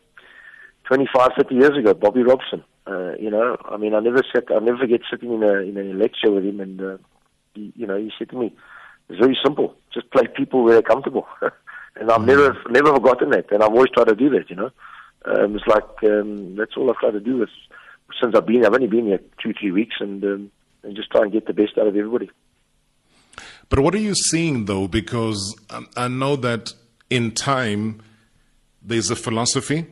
25, 0.86 1.32
30 1.38 1.56
years 1.56 1.78
ago, 1.78 1.94
Bobby 1.94 2.24
Robson. 2.24 2.64
Uh, 2.86 3.16
you 3.20 3.30
know, 3.30 3.58
I 3.66 3.76
mean, 3.76 3.94
I 3.94 4.00
never 4.00 4.22
sat, 4.34 4.46
I 4.50 4.60
never 4.60 4.78
forget 4.78 5.02
sitting 5.12 5.34
in 5.34 5.44
a 5.44 5.56
in 5.56 5.78
a 5.78 5.94
lecture 5.94 6.32
with 6.32 6.46
him, 6.46 6.62
and 6.62 6.82
uh, 6.82 6.98
he, 7.58 7.74
you 7.76 7.88
know, 7.88 7.98
he 7.98 8.12
said 8.18 8.30
to 8.30 8.38
me, 8.38 8.54
"It's 9.10 9.20
very 9.20 9.38
simple. 9.44 9.76
Just 9.94 10.10
play 10.12 10.28
people 10.28 10.64
where 10.64 10.74
they're 10.74 10.82
comfortable." 10.94 11.28
and 12.00 12.12
I've 12.12 12.26
never 12.26 12.56
never 12.70 12.94
forgotten 12.94 13.32
that, 13.32 13.52
and 13.52 13.64
I've 13.64 13.72
always 13.72 13.92
tried 13.92 14.08
to 14.08 14.16
do 14.16 14.30
that. 14.32 14.50
You 14.50 14.56
know, 14.56 14.72
um, 15.26 15.56
it's 15.56 15.68
like 15.68 16.04
um, 16.04 16.56
that's 16.56 16.78
all 16.78 16.90
I've 16.90 16.98
tried 16.98 17.12
to 17.12 17.20
do 17.20 17.38
with 17.38 17.50
since 18.22 18.36
I've 18.36 18.46
been. 18.46 18.66
I've 18.66 18.74
only 18.74 18.88
been 18.88 19.08
here 19.08 19.20
two, 19.42 19.54
three 19.60 19.72
weeks, 19.72 19.96
and 20.00 20.24
um, 20.24 20.52
and 20.84 20.96
just 20.96 21.12
try 21.12 21.22
and 21.24 21.32
get 21.32 21.48
the 21.48 21.54
best 21.54 21.78
out 21.78 21.88
of 21.88 21.96
everybody. 21.96 22.30
But 23.70 23.80
what 23.80 23.94
are 23.96 24.00
you 24.00 24.16
seeing 24.16 24.66
though? 24.66 24.88
Because 24.88 25.56
I 25.96 26.08
know 26.08 26.36
that 26.38 26.74
in 27.10 27.32
time 27.32 28.02
there's 28.82 29.12
a 29.12 29.16
philosophy 29.16 29.88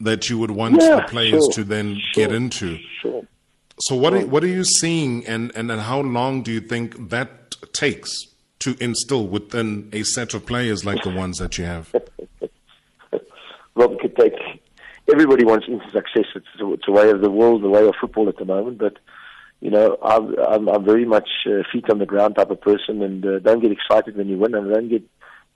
that 0.00 0.28
you 0.28 0.38
would 0.38 0.50
want 0.50 0.80
Yeah, 0.80 0.96
the 0.96 1.02
players 1.02 1.44
sure, 1.44 1.52
to 1.52 1.64
then 1.64 2.00
sure, 2.12 2.26
get 2.26 2.34
into. 2.34 2.78
Sure. 3.00 3.22
So 3.80 3.94
what 3.94 4.12
are, 4.12 4.26
what 4.26 4.44
are 4.44 4.48
you 4.48 4.64
seeing, 4.64 5.26
and, 5.26 5.52
and 5.56 5.70
and 5.70 5.80
how 5.80 6.00
long 6.00 6.42
do 6.42 6.52
you 6.52 6.60
think 6.60 7.08
that 7.08 7.56
takes 7.72 8.10
to 8.58 8.76
instill 8.78 9.26
within 9.26 9.88
a 9.92 10.02
set 10.02 10.34
of 10.34 10.44
players 10.44 10.84
like 10.84 11.02
the 11.02 11.10
ones 11.10 11.38
that 11.38 11.56
you 11.56 11.64
have? 11.64 11.94
Rob 13.74 13.98
could 14.00 14.16
take. 14.16 14.34
Everybody 15.10 15.44
wants 15.44 15.66
instant 15.66 15.92
success. 15.92 16.26
It's, 16.34 16.46
it's 16.60 16.88
a 16.88 16.92
way 16.92 17.10
of 17.10 17.22
the 17.22 17.30
world, 17.30 17.62
the 17.62 17.70
way 17.70 17.86
of 17.86 17.94
football 17.98 18.28
at 18.28 18.36
the 18.36 18.44
moment. 18.44 18.78
But 18.78 18.98
you 19.60 19.70
know, 19.70 19.96
I'm 20.02 20.38
I'm, 20.38 20.68
I'm 20.68 20.84
very 20.84 21.06
much 21.06 21.28
uh, 21.46 21.62
feet 21.72 21.88
on 21.90 21.98
the 21.98 22.06
ground 22.06 22.36
type 22.36 22.50
of 22.50 22.60
person, 22.60 23.02
and 23.02 23.24
uh, 23.24 23.38
don't 23.38 23.60
get 23.60 23.72
excited 23.72 24.14
when 24.16 24.28
you 24.28 24.36
win, 24.36 24.54
and 24.54 24.70
don't 24.70 24.90
get 24.90 25.02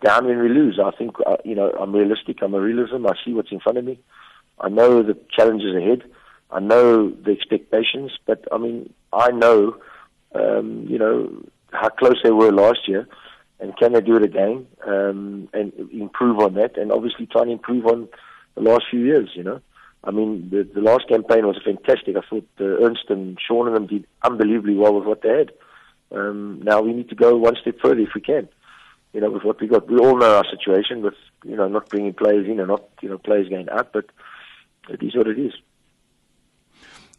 down 0.03 0.27
when 0.27 0.41
we 0.41 0.49
lose. 0.49 0.81
I 0.83 0.93
think 0.93 1.17
uh, 1.27 1.37
you 1.45 1.55
know 1.55 1.73
I'm 1.79 1.95
realistic. 1.95 2.39
I'm 2.41 2.55
a 2.55 2.61
realism. 2.61 3.07
I 3.07 3.13
see 3.23 3.35
what's 3.35 3.53
in 3.53 3.61
front 3.61 3.77
of 3.77 3.85
me. 3.85 4.01
I 4.59 4.71
know 4.71 5.03
the 5.03 5.19
challenges 5.37 5.77
ahead. 5.77 6.05
I 6.51 6.61
know 6.61 7.11
the 7.11 7.33
expectations, 7.33 8.13
but 8.27 8.47
I 8.53 8.59
mean, 8.59 8.93
I 9.13 9.31
know, 9.31 9.77
um, 10.35 10.87
you 10.89 10.99
know, 10.99 11.45
how 11.73 11.89
close 11.89 12.21
they 12.23 12.31
were 12.31 12.53
last 12.53 12.87
year, 12.87 13.09
and 13.61 13.77
can 13.77 13.93
they 13.93 14.01
do 14.01 14.17
it 14.17 14.25
again 14.25 14.67
um, 14.87 15.49
and 15.53 15.73
improve 15.93 16.39
on 16.39 16.55
that, 16.55 16.77
and 16.77 16.93
obviously 16.93 17.27
try 17.27 17.43
and 17.43 17.51
improve 17.51 17.87
on 17.87 18.09
the 18.55 18.63
last 18.63 18.85
few 18.91 19.01
years. 19.01 19.31
You 19.35 19.43
know, 19.43 19.61
I 20.05 20.11
mean, 20.11 20.51
the, 20.51 20.69
the 20.75 20.81
last 20.81 21.09
campaign 21.09 21.47
was 21.47 21.61
fantastic. 21.65 22.17
I 22.17 22.21
thought 22.29 22.49
uh, 22.61 22.85
Ernst 22.85 23.05
and 23.09 23.39
Sean 23.41 23.67
and 23.67 23.77
them 23.77 23.87
did 23.87 24.07
unbelievably 24.23 24.75
well 24.75 24.95
with 24.95 25.07
what 25.07 25.23
they 25.23 25.31
had. 25.31 25.53
Um, 26.13 26.61
now 26.63 26.81
we 26.81 26.93
need 26.93 27.09
to 27.09 27.15
go 27.15 27.37
one 27.37 27.57
step 27.61 27.77
further 27.83 28.01
if 28.01 28.15
we 28.15 28.21
can. 28.21 28.49
You 29.13 29.21
know, 29.21 29.31
with 29.31 29.45
what 29.45 29.61
we 29.61 29.69
got, 29.69 29.89
we 29.89 29.97
all 29.99 30.19
know 30.19 30.37
our 30.37 30.45
situation 30.51 31.03
with 31.03 31.15
you 31.45 31.57
know 31.57 31.69
not 31.69 31.89
bringing 31.89 32.15
players 32.15 32.47
in 32.47 32.59
and 32.59 32.69
not 32.69 32.83
you 33.01 33.09
know 33.09 33.19
players 33.19 33.49
going 33.49 33.69
out, 33.69 33.93
but 33.93 34.07
it 34.89 35.03
is 35.03 35.15
what 35.15 35.29
it 35.29 35.39
is. 35.39 35.53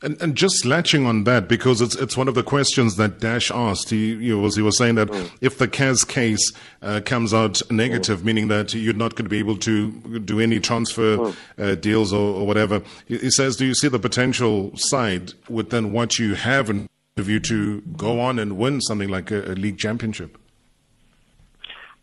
And, 0.01 0.21
and 0.21 0.35
just 0.35 0.65
latching 0.65 1.05
on 1.05 1.23
that 1.23 1.47
because 1.47 1.79
it's 1.79 1.95
it's 1.95 2.17
one 2.17 2.27
of 2.27 2.35
the 2.35 2.43
questions 2.43 2.97
that 2.97 3.19
Dash 3.19 3.49
asked. 3.49 3.89
He, 3.89 4.17
he 4.17 4.33
was 4.33 4.55
he 4.55 4.61
was 4.61 4.77
saying 4.77 4.95
that 4.95 5.09
if 5.41 5.57
the 5.57 5.67
CAS 5.67 6.03
case 6.03 6.51
uh, 6.81 7.01
comes 7.05 7.33
out 7.33 7.61
negative, 7.71 8.25
meaning 8.25 8.49
that 8.49 8.73
you're 8.73 8.93
not 8.93 9.15
going 9.15 9.25
to 9.25 9.29
be 9.29 9.39
able 9.39 9.57
to 9.59 9.91
do 10.19 10.39
any 10.39 10.59
transfer 10.59 11.33
uh, 11.57 11.75
deals 11.75 12.11
or, 12.11 12.41
or 12.41 12.45
whatever, 12.45 12.81
he, 13.05 13.17
he 13.17 13.31
says, 13.31 13.55
do 13.55 13.65
you 13.65 13.73
see 13.73 13.87
the 13.87 13.99
potential 13.99 14.75
side 14.75 15.33
within 15.49 15.93
what 15.93 16.19
you 16.19 16.35
have 16.35 16.69
in 16.69 16.89
you 17.17 17.39
to 17.39 17.79
go 17.95 18.19
on 18.19 18.37
and 18.37 18.57
win 18.57 18.81
something 18.81 19.07
like 19.07 19.31
a, 19.31 19.51
a 19.51 19.55
league 19.55 19.77
championship? 19.77 20.37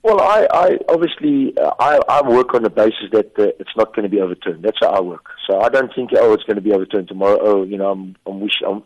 Well, 0.03 0.21
I, 0.21 0.49
I 0.53 0.79
obviously 0.89 1.57
uh, 1.57 1.75
I, 1.79 2.01
I 2.09 2.29
work 2.29 2.55
on 2.55 2.65
the 2.65 2.71
basis 2.71 3.11
that 3.13 3.39
uh, 3.39 3.53
it's 3.61 3.77
not 3.77 3.95
going 3.95 4.03
to 4.03 4.09
be 4.09 4.21
overturned. 4.21 4.65
That's 4.65 4.79
how 4.81 4.89
I 4.89 5.01
work. 5.01 5.27
So 5.49 5.61
I 5.61 5.69
don't 5.69 5.95
think 5.95 6.11
oh 6.19 6.33
it's 6.33 6.43
going 6.43 6.57
to 6.57 6.63
be 6.63 6.73
overturned 6.73 7.07
tomorrow. 7.07 7.39
Oh, 7.41 7.63
you 7.63 7.79
know 7.79 7.91
I'm 7.93 8.17
I'm 8.27 8.41
wish 8.41 8.61
I'm 8.67 8.83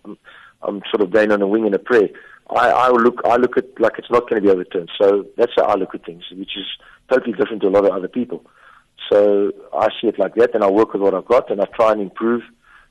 I'm 0.63 0.83
sort 0.91 1.01
of 1.01 1.11
going 1.11 1.33
on 1.33 1.41
a 1.41 1.47
wing 1.47 1.65
and 1.65 1.75
a 1.75 1.79
prayer. 1.79 2.11
I, 2.51 2.69
I 2.71 2.89
look 2.91 3.23
I 3.25 3.37
look 3.37 3.57
at 3.57 3.81
like 3.81 3.95
it's 3.99 4.11
not 4.11 4.29
going 4.29 4.43
to 4.43 4.47
be 4.47 4.53
overturned. 4.53 4.91
So 5.01 5.25
that's 5.39 5.53
how 5.57 5.65
I 5.65 5.75
look 5.77 5.95
at 5.95 6.05
things, 6.05 6.23
which 6.33 6.55
is 6.55 6.67
totally 7.11 7.33
different 7.33 7.63
to 7.63 7.69
a 7.69 7.71
lot 7.71 7.87
of 7.87 7.93
other 7.93 8.09
people. 8.09 8.45
So 9.11 9.53
I 9.73 9.89
see 10.01 10.09
it 10.09 10.19
like 10.19 10.35
that, 10.35 10.55
and 10.55 10.63
I 10.63 10.71
work 10.71 10.93
with 10.93 11.01
what 11.01 11.15
I've 11.15 11.27
got, 11.27 11.51
and 11.51 11.63
I 11.63 11.65
try 11.75 11.93
and 11.93 12.03
improve. 12.03 12.43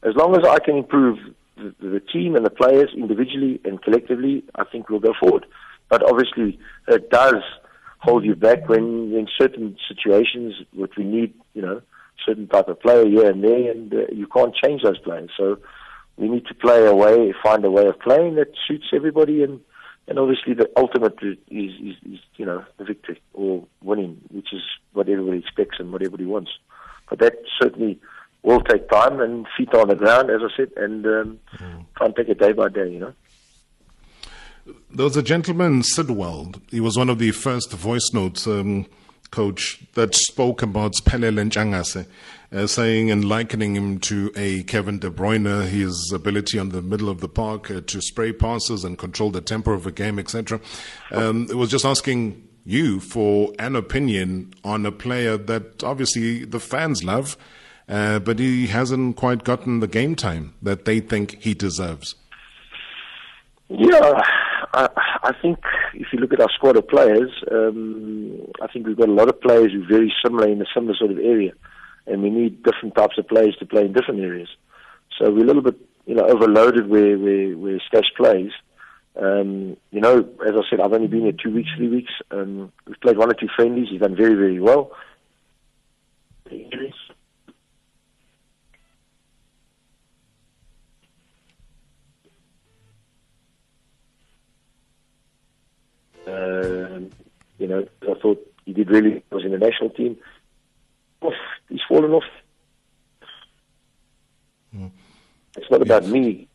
As 0.02 0.16
long 0.16 0.36
as 0.36 0.48
I 0.48 0.58
can 0.60 0.78
improve 0.78 1.20
the, 1.58 1.76
the 1.80 2.00
team 2.00 2.36
and 2.36 2.46
the 2.46 2.50
players 2.50 2.90
individually 2.96 3.60
and 3.66 3.82
collectively, 3.82 4.44
I 4.56 4.64
think 4.64 4.90
we'll 4.90 5.00
go 5.00 5.14
forward. 5.20 5.46
But 5.90 6.04
obviously, 6.04 6.60
it 6.88 7.10
does 7.12 7.42
hold 8.06 8.24
you 8.24 8.36
back 8.36 8.70
when 8.70 9.14
in 9.14 9.28
certain 9.40 9.78
situations, 9.88 10.54
which 10.74 10.94
we 10.98 11.04
need, 11.04 11.34
you 11.54 11.62
know, 11.62 11.82
certain 12.26 12.48
type 12.48 12.68
of 12.68 12.80
player 12.80 13.06
here 13.06 13.30
and 13.30 13.44
there, 13.44 13.72
and 13.72 13.94
uh, 13.94 13.98
you 14.12 14.28
can't 14.28 14.56
change 14.56 14.84
those 14.84 15.00
players. 15.00 15.30
So 15.36 15.58
we 16.18 16.30
need 16.30 16.46
to 16.46 16.54
play 16.54 16.86
a 16.86 16.96
way, 16.96 17.34
find 17.44 17.66
a 17.66 17.72
way 17.72 17.88
of 17.88 18.00
playing 18.00 18.36
that 18.36 18.52
suits 18.68 18.86
everybody, 18.94 19.44
and 19.44 19.60
and 20.08 20.20
obviously 20.20 20.54
the 20.54 20.70
ultimate 20.78 21.18
is, 21.24 21.38
is, 21.50 21.96
is 22.14 22.20
you 22.38 22.46
know 22.46 22.64
the 22.78 22.86
victory 22.86 23.20
or 23.34 23.66
winning, 23.82 24.22
which 24.32 24.54
is 24.54 24.62
what 24.94 25.10
everybody 25.10 25.40
expects 25.40 25.78
and 25.80 25.92
what 25.92 26.02
everybody 26.02 26.26
wants. 26.26 26.52
But 27.10 27.20
that 27.20 27.34
certainly 27.62 28.00
will 28.44 28.62
take 28.62 28.88
time 28.90 29.20
and 29.20 29.48
feet 29.58 29.74
on 29.74 29.88
the 29.88 29.96
ground, 29.96 30.30
as 30.30 30.42
I 30.44 30.56
said, 30.56 30.72
and 30.78 31.06
um, 31.06 31.40
try 31.98 32.06
and 32.06 32.16
take 32.16 32.30
it 32.30 32.40
day 32.40 32.54
by 32.54 32.70
day, 32.70 32.92
you 32.92 33.00
know. 33.00 33.14
There 34.66 35.04
was 35.04 35.16
a 35.16 35.22
gentleman, 35.22 35.84
Sidwell. 35.84 36.54
He 36.72 36.80
was 36.80 36.98
one 36.98 37.10
of 37.10 37.20
the 37.20 37.32
first 37.32 37.72
voice 37.72 38.12
notes 38.14 38.48
um, 38.48 38.88
coach 39.30 39.84
that 39.94 40.16
spoke 40.16 40.64
about 40.64 40.94
Pelele 40.94 41.50
Ntshangase, 41.50 42.08
uh, 42.52 42.66
saying 42.66 43.12
and 43.12 43.26
likening 43.26 43.76
him 43.76 44.00
to 44.00 44.32
a 44.36 44.64
Kevin 44.64 44.98
De 44.98 45.12
Bruyne, 45.12 45.68
his 45.68 46.12
ability 46.16 46.58
on 46.58 46.70
the 46.70 46.82
middle 46.82 47.10
of 47.10 47.20
the 47.20 47.28
park 47.28 47.70
uh, 47.70 47.82
to 47.82 48.02
spray 48.02 48.32
passes 48.32 48.84
and 48.84 48.98
control 48.98 49.30
the 49.30 49.42
tempo 49.42 49.74
of 49.74 49.86
a 49.86 49.92
game, 49.92 50.18
etc. 50.18 50.60
Um, 51.12 51.48
it 51.50 51.56
was 51.58 51.70
just 51.70 51.86
asking 51.86 52.48
you 52.66 53.00
for 53.00 53.54
an 53.60 53.76
opinion 53.76 54.54
on 54.64 54.86
a 54.86 54.92
player 54.92 55.38
that 55.38 55.84
obviously 55.84 56.44
the 56.46 56.60
fans 56.60 57.04
love, 57.04 57.38
uh, 57.88 58.18
but 58.20 58.40
he 58.40 58.68
hasn't 58.68 59.16
quite 59.16 59.44
gotten 59.44 59.80
the 59.80 59.88
game 59.88 60.16
time 60.16 60.56
that 60.64 60.86
they 60.86 61.00
think 61.00 61.42
he 61.42 61.54
deserves. 61.54 62.16
Yeah, 63.68 64.22
I, 64.76 64.90
I 65.24 65.32
think 65.42 65.60
if 65.94 66.08
you 66.12 66.20
look 66.20 66.34
at 66.34 66.42
our 66.42 66.50
squad 66.54 66.76
of 66.76 66.88
players, 66.88 67.32
um, 67.52 68.42
I 68.62 68.68
think 68.68 68.86
we've 68.86 68.98
got 68.98 69.10
a 69.10 69.14
lot 69.14 69.30
of 69.30 69.40
players 69.40 69.72
who 69.72 69.84
are 69.84 69.88
very 69.88 70.14
similar 70.24 70.48
in 70.48 70.62
a 70.62 70.66
similar 70.74 70.96
sort 70.96 71.12
of 71.12 71.18
area, 71.18 71.54
and 72.06 72.22
we 72.22 72.30
need 72.30 72.62
different 72.64 72.96
types 72.96 73.18
of 73.18 73.28
players 73.28 73.56
to 73.60 73.66
play 73.66 73.86
in 73.86 73.94
different 73.94 74.20
areas. 74.20 74.50
So 75.18 75.32
we're 75.32 75.44
a 75.44 75.48
little 75.48 75.62
bit, 75.62 75.76
you 76.06 76.16
know, 76.16 76.26
overloaded 76.26 76.90
where 76.90 77.18
where, 77.18 77.58
where 77.58 77.82
Stash 77.88 78.12
plays. 78.18 78.52
Um, 79.16 79.78
you 79.92 80.02
know, 80.02 80.28
as 80.46 80.56
I 80.56 80.70
said, 80.70 80.82
I've 80.82 80.92
only 80.92 81.08
been 81.08 81.22
here 81.22 81.32
two 81.32 81.54
weeks, 81.54 81.70
three 81.78 81.88
weeks. 81.88 82.12
Um, 82.32 82.74
we've 82.86 83.00
played 83.00 83.18
one 83.18 83.32
or 83.32 83.34
two 83.34 83.48
friendlies. 83.56 83.88
He's 83.90 84.02
done 84.02 84.16
very, 84.16 84.36
very 84.36 84.60
well. 84.60 84.92
Um, 96.28 97.12
you 97.58 97.68
know, 97.68 97.88
I 98.04 98.14
thought 98.22 98.40
he 98.66 98.74
did 98.74 98.90
really 98.90 99.24
was 99.32 99.46
in 99.46 99.52
the 99.52 99.58
national 99.58 99.90
team. 99.92 100.18
Off, 101.22 101.34
he's 101.70 101.82
fallen 101.88 102.12
off. 102.12 102.24
It's 105.58 105.72
not 105.72 105.82
about 105.82 106.06
me. 106.06 106.48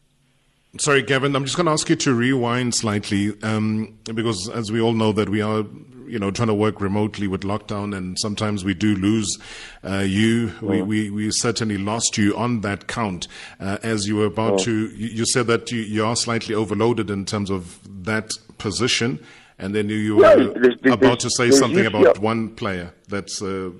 Sorry, 0.78 1.02
Gavin. 1.02 1.34
I'm 1.34 1.44
just 1.44 1.56
going 1.56 1.66
to 1.66 1.72
ask 1.72 1.88
you 1.88 1.96
to 1.96 2.14
rewind 2.14 2.74
slightly 2.74 3.32
um, 3.42 3.98
because, 4.04 4.48
as 4.50 4.70
we 4.70 4.80
all 4.80 4.92
know, 4.92 5.10
that 5.12 5.28
we 5.30 5.40
are, 5.40 5.64
you 6.06 6.18
know, 6.18 6.30
trying 6.30 6.48
to 6.48 6.54
work 6.54 6.80
remotely 6.80 7.26
with 7.26 7.40
lockdown, 7.42 7.96
and 7.96 8.18
sometimes 8.20 8.62
we 8.62 8.74
do 8.74 8.94
lose 8.94 9.38
uh, 9.82 10.04
you. 10.06 10.52
We, 10.60 10.82
we 10.82 11.10
we 11.10 11.30
certainly 11.32 11.78
lost 11.78 12.18
you 12.18 12.36
on 12.36 12.60
that 12.60 12.86
count 12.88 13.26
uh, 13.58 13.78
as 13.82 14.06
you 14.06 14.16
were 14.16 14.26
about 14.26 14.60
Oh. 14.60 14.64
to. 14.64 14.86
You, 14.90 15.08
you 15.08 15.26
said 15.26 15.46
that 15.48 15.72
you, 15.72 15.80
you 15.80 16.04
are 16.04 16.14
slightly 16.14 16.54
overloaded 16.54 17.10
in 17.10 17.24
terms 17.24 17.50
of 17.50 17.80
that 18.04 18.30
position, 18.58 19.18
and 19.60 19.74
then 19.74 19.88
you, 19.88 19.96
you 19.96 20.16
were 20.16 20.24
Yeah, 20.24 20.34
there's- 20.36 20.78
there's- 20.82 20.94
about 20.98 21.20
to 21.20 21.30
say 21.30 21.50
something 21.50 21.86
about 21.86 22.18
one 22.18 22.48
player 22.54 22.92
that's 23.08 23.40
uh, 23.42 23.70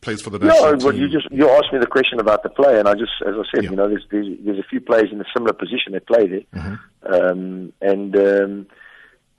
plays 0.00 0.20
for 0.22 0.30
the 0.30 0.38
national 0.38 0.64
No, 0.72 0.76
team. 0.76 0.86
but 0.88 0.94
you 0.96 1.08
just 1.08 1.28
you 1.30 1.48
asked 1.50 1.72
me 1.72 1.78
the 1.80 1.86
question 1.86 2.20
about 2.20 2.42
the 2.42 2.50
player, 2.50 2.78
and 2.78 2.86
I 2.88 2.94
just, 2.94 3.12
as 3.26 3.34
I 3.34 3.42
said, 3.54 3.64
you 3.64 3.76
know, 3.76 3.88
there's, 3.88 4.06
there's 4.10 4.28
there's 4.44 4.58
a 4.58 4.68
few 4.70 4.80
players 4.80 5.08
in 5.12 5.20
a 5.20 5.24
similar 5.34 5.52
position 5.52 5.92
that 5.92 6.06
play 6.06 6.26
there, 6.28 6.46
Mm-hmm. 6.54 7.14
um, 7.14 7.72
and 7.80 8.16
um, 8.16 8.66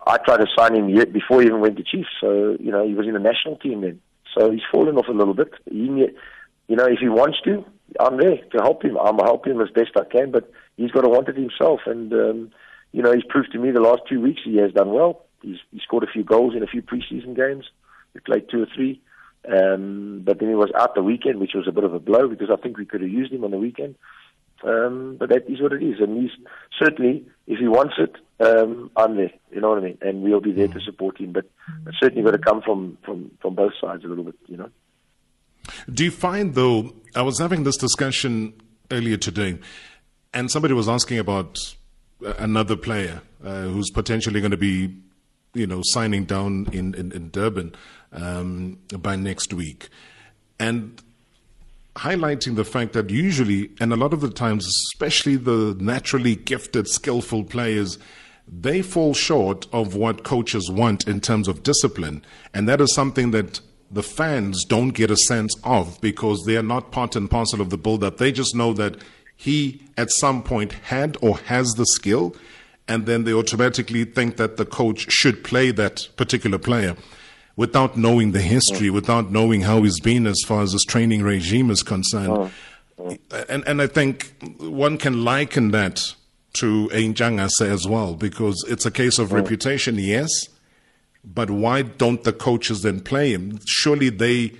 I 0.05 0.17
tried 0.17 0.38
to 0.38 0.48
sign 0.57 0.75
him 0.75 0.89
yet 0.89 1.12
before 1.13 1.41
he 1.41 1.48
even 1.48 1.62
went 1.62 1.77
to 1.77 1.84
Chiefs. 1.84 2.10
So 2.22 2.57
you 2.60 2.72
know, 2.72 2.86
he 2.88 2.93
was 2.93 3.07
in 3.07 3.13
the 3.13 3.19
national 3.19 3.57
team 3.57 3.81
then. 3.81 4.00
So 4.38 4.51
he's 4.51 4.62
fallen 4.72 4.98
off 4.98 5.07
a 5.07 5.12
little 5.12 5.34
bit. 5.34 5.51
He, 5.69 5.86
you 6.67 6.75
know, 6.75 6.86
if 6.86 7.00
he 7.00 7.07
wants 7.10 7.39
to, 7.46 7.63
I'm 8.00 8.17
there 8.17 8.38
to 8.38 8.57
help 8.62 8.84
him. 8.84 8.98
I'm 8.98 9.17
helping 9.17 9.53
him 9.53 9.62
as 9.62 9.69
best 9.69 9.91
I 9.96 10.03
can, 10.03 10.31
but 10.31 10.51
he's 10.75 10.91
got 10.91 11.01
to 11.01 11.10
want 11.10 11.29
it 11.29 11.36
himself. 11.38 11.81
And 11.86 12.12
um, 12.13 12.51
you 12.91 13.01
know, 13.01 13.13
he's 13.13 13.24
proved 13.29 13.51
to 13.53 13.60
me 13.60 13.72
the 13.72 13.81
last 13.81 14.01
two 14.10 14.19
weeks 14.22 14.41
he 14.43 14.57
has 14.57 14.72
done 14.74 14.91
well. 14.91 15.24
He's 15.41 15.58
he 15.72 15.79
scored 15.79 16.03
a 16.03 16.12
few 16.12 16.24
goals 16.24 16.56
in 16.56 16.63
a 16.63 16.67
few 16.67 16.82
preseason 16.82 17.36
games. 17.36 17.65
We 18.13 18.22
played 18.22 18.50
two 18.50 18.63
or 18.63 18.67
three. 18.75 19.01
Um, 19.48 20.24
but 20.25 20.39
then 20.39 20.50
he 20.50 20.56
was 20.56 20.72
out 20.77 20.96
the 20.96 21.03
weekend, 21.03 21.39
which 21.39 21.53
was 21.53 21.67
a 21.67 21.72
bit 21.72 21.86
of 21.86 21.94
a 21.94 22.00
blow 22.00 22.27
because 22.27 22.50
I 22.51 22.58
think 22.58 22.77
we 22.77 22.86
could 22.86 23.01
have 23.01 23.10
used 23.10 23.32
him 23.32 23.44
on 23.44 23.51
the 23.51 23.58
weekend. 23.58 23.96
Um, 24.63 25.17
but 25.20 25.29
that 25.29 25.50
is 25.50 25.62
what 25.62 25.72
it 25.72 25.84
is, 25.84 26.00
and 26.00 26.20
he's 26.20 26.32
certainly, 26.82 27.24
if 27.46 27.60
he 27.60 27.67
wants 27.67 27.94
it, 28.00 28.15
um, 28.39 28.89
I'm 28.96 29.15
there. 29.15 29.32
You 29.51 29.62
know 29.62 29.70
what 29.70 29.77
I 29.77 29.82
mean? 29.82 29.98
And 30.01 30.24
we'll 30.24 30.41
be 30.41 30.51
there 30.51 30.67
to 30.67 30.79
support 30.82 31.20
him. 31.20 31.32
But 31.32 31.46
it's 31.86 32.00
certainly 32.00 32.24
got 32.24 32.32
to 32.32 32.39
come 32.39 32.62
from 32.62 32.98
from 33.03 33.32
from 33.41 33.56
both 33.56 33.74
sides 33.79 34.03
a 34.03 34.08
little 34.08 34.24
bit. 34.24 34.36
You 34.48 34.58
know. 34.58 34.70
Do 35.91 36.03
you 36.03 36.12
find, 36.12 36.56
though, 36.56 36.94
I 37.15 37.22
was 37.22 37.39
having 37.39 37.63
this 37.63 37.77
discussion 37.77 38.53
earlier 38.89 39.17
today, 39.17 39.60
and 40.34 40.50
somebody 40.50 40.74
was 40.74 40.89
asking 40.89 41.20
about 41.20 41.75
uh, 42.25 42.34
another 42.39 42.75
player 42.75 43.22
uh, 43.44 43.63
who's 43.63 43.89
potentially 43.91 44.39
going 44.39 44.51
to 44.51 44.58
be, 44.58 44.96
you 45.57 45.67
know, 45.67 45.81
signing 45.83 46.25
down 46.25 46.67
in, 46.71 46.93
in, 46.95 47.11
in 47.11 47.29
Durban 47.29 47.75
um, 48.11 48.79
by 48.99 49.15
next 49.15 49.53
week. 49.53 49.89
And 50.59 51.01
highlighting 51.95 52.55
the 52.55 52.63
fact 52.63 52.93
that 52.93 53.09
usually, 53.09 53.71
and 53.79 53.91
a 53.91 53.95
lot 53.95 54.13
of 54.13 54.21
the 54.21 54.29
times, 54.29 54.65
especially 54.65 55.35
the 55.35 55.75
naturally 55.79 56.35
gifted, 56.35 56.87
skillful 56.87 57.43
players, 57.43 57.97
they 58.47 58.81
fall 58.81 59.13
short 59.13 59.67
of 59.73 59.95
what 59.95 60.23
coaches 60.23 60.71
want 60.71 61.07
in 61.07 61.19
terms 61.19 61.47
of 61.47 61.63
discipline. 61.63 62.23
And 62.53 62.69
that 62.69 62.79
is 62.79 62.93
something 62.93 63.31
that 63.31 63.59
the 63.89 64.03
fans 64.03 64.63
don't 64.65 64.89
get 64.89 65.11
a 65.11 65.17
sense 65.17 65.55
of 65.63 65.99
because 66.01 66.43
they 66.45 66.57
are 66.57 66.63
not 66.63 66.91
part 66.91 67.15
and 67.15 67.29
parcel 67.29 67.61
of 67.61 67.69
the 67.69 67.77
build 67.77 68.03
up. 68.03 68.17
They 68.17 68.31
just 68.31 68.55
know 68.55 68.73
that 68.73 68.97
he 69.35 69.81
at 69.97 70.11
some 70.11 70.43
point 70.43 70.73
had 70.73 71.17
or 71.21 71.37
has 71.37 71.73
the 71.73 71.85
skill, 71.85 72.35
and 72.88 73.06
then 73.06 73.24
they 73.24 73.34
automatically 73.34 74.06
think 74.06 74.38
that 74.38 74.58
the 74.58 74.65
coach 74.65 75.12
should 75.12 75.44
play 75.44 75.72
that 75.72 76.08
particular 76.15 76.58
player 76.58 76.96
without 77.56 77.98
knowing 77.98 78.32
the 78.32 78.41
history, 78.41 78.89
without 78.89 79.32
knowing 79.32 79.62
how 79.62 79.82
he's 79.82 80.00
been 80.00 80.27
as 80.27 80.41
far 80.46 80.62
as 80.62 80.74
his 80.74 80.84
training 80.84 81.24
regime 81.24 81.72
is 81.72 81.84
concerned. 81.84 82.51
And, 83.50 83.67
and 83.67 83.82
I 83.82 83.88
think 83.88 84.34
one 84.60 84.98
can 84.98 85.24
liken 85.24 85.72
that 85.72 86.15
to 86.53 86.88
Ntshangase 86.94 87.62
as 87.62 87.88
well, 87.88 88.15
because 88.15 88.63
it's 88.67 88.86
a 88.86 88.91
case 88.91 89.20
of 89.20 89.32
reputation, 89.32 89.96
yes, 89.96 90.29
but 91.24 91.50
why 91.50 91.82
don't 91.82 92.24
the 92.24 92.34
coaches 92.34 92.84
then 92.84 93.01
play 93.01 93.32
him? 93.32 93.60
Surely 93.65 94.10
they 94.10 94.53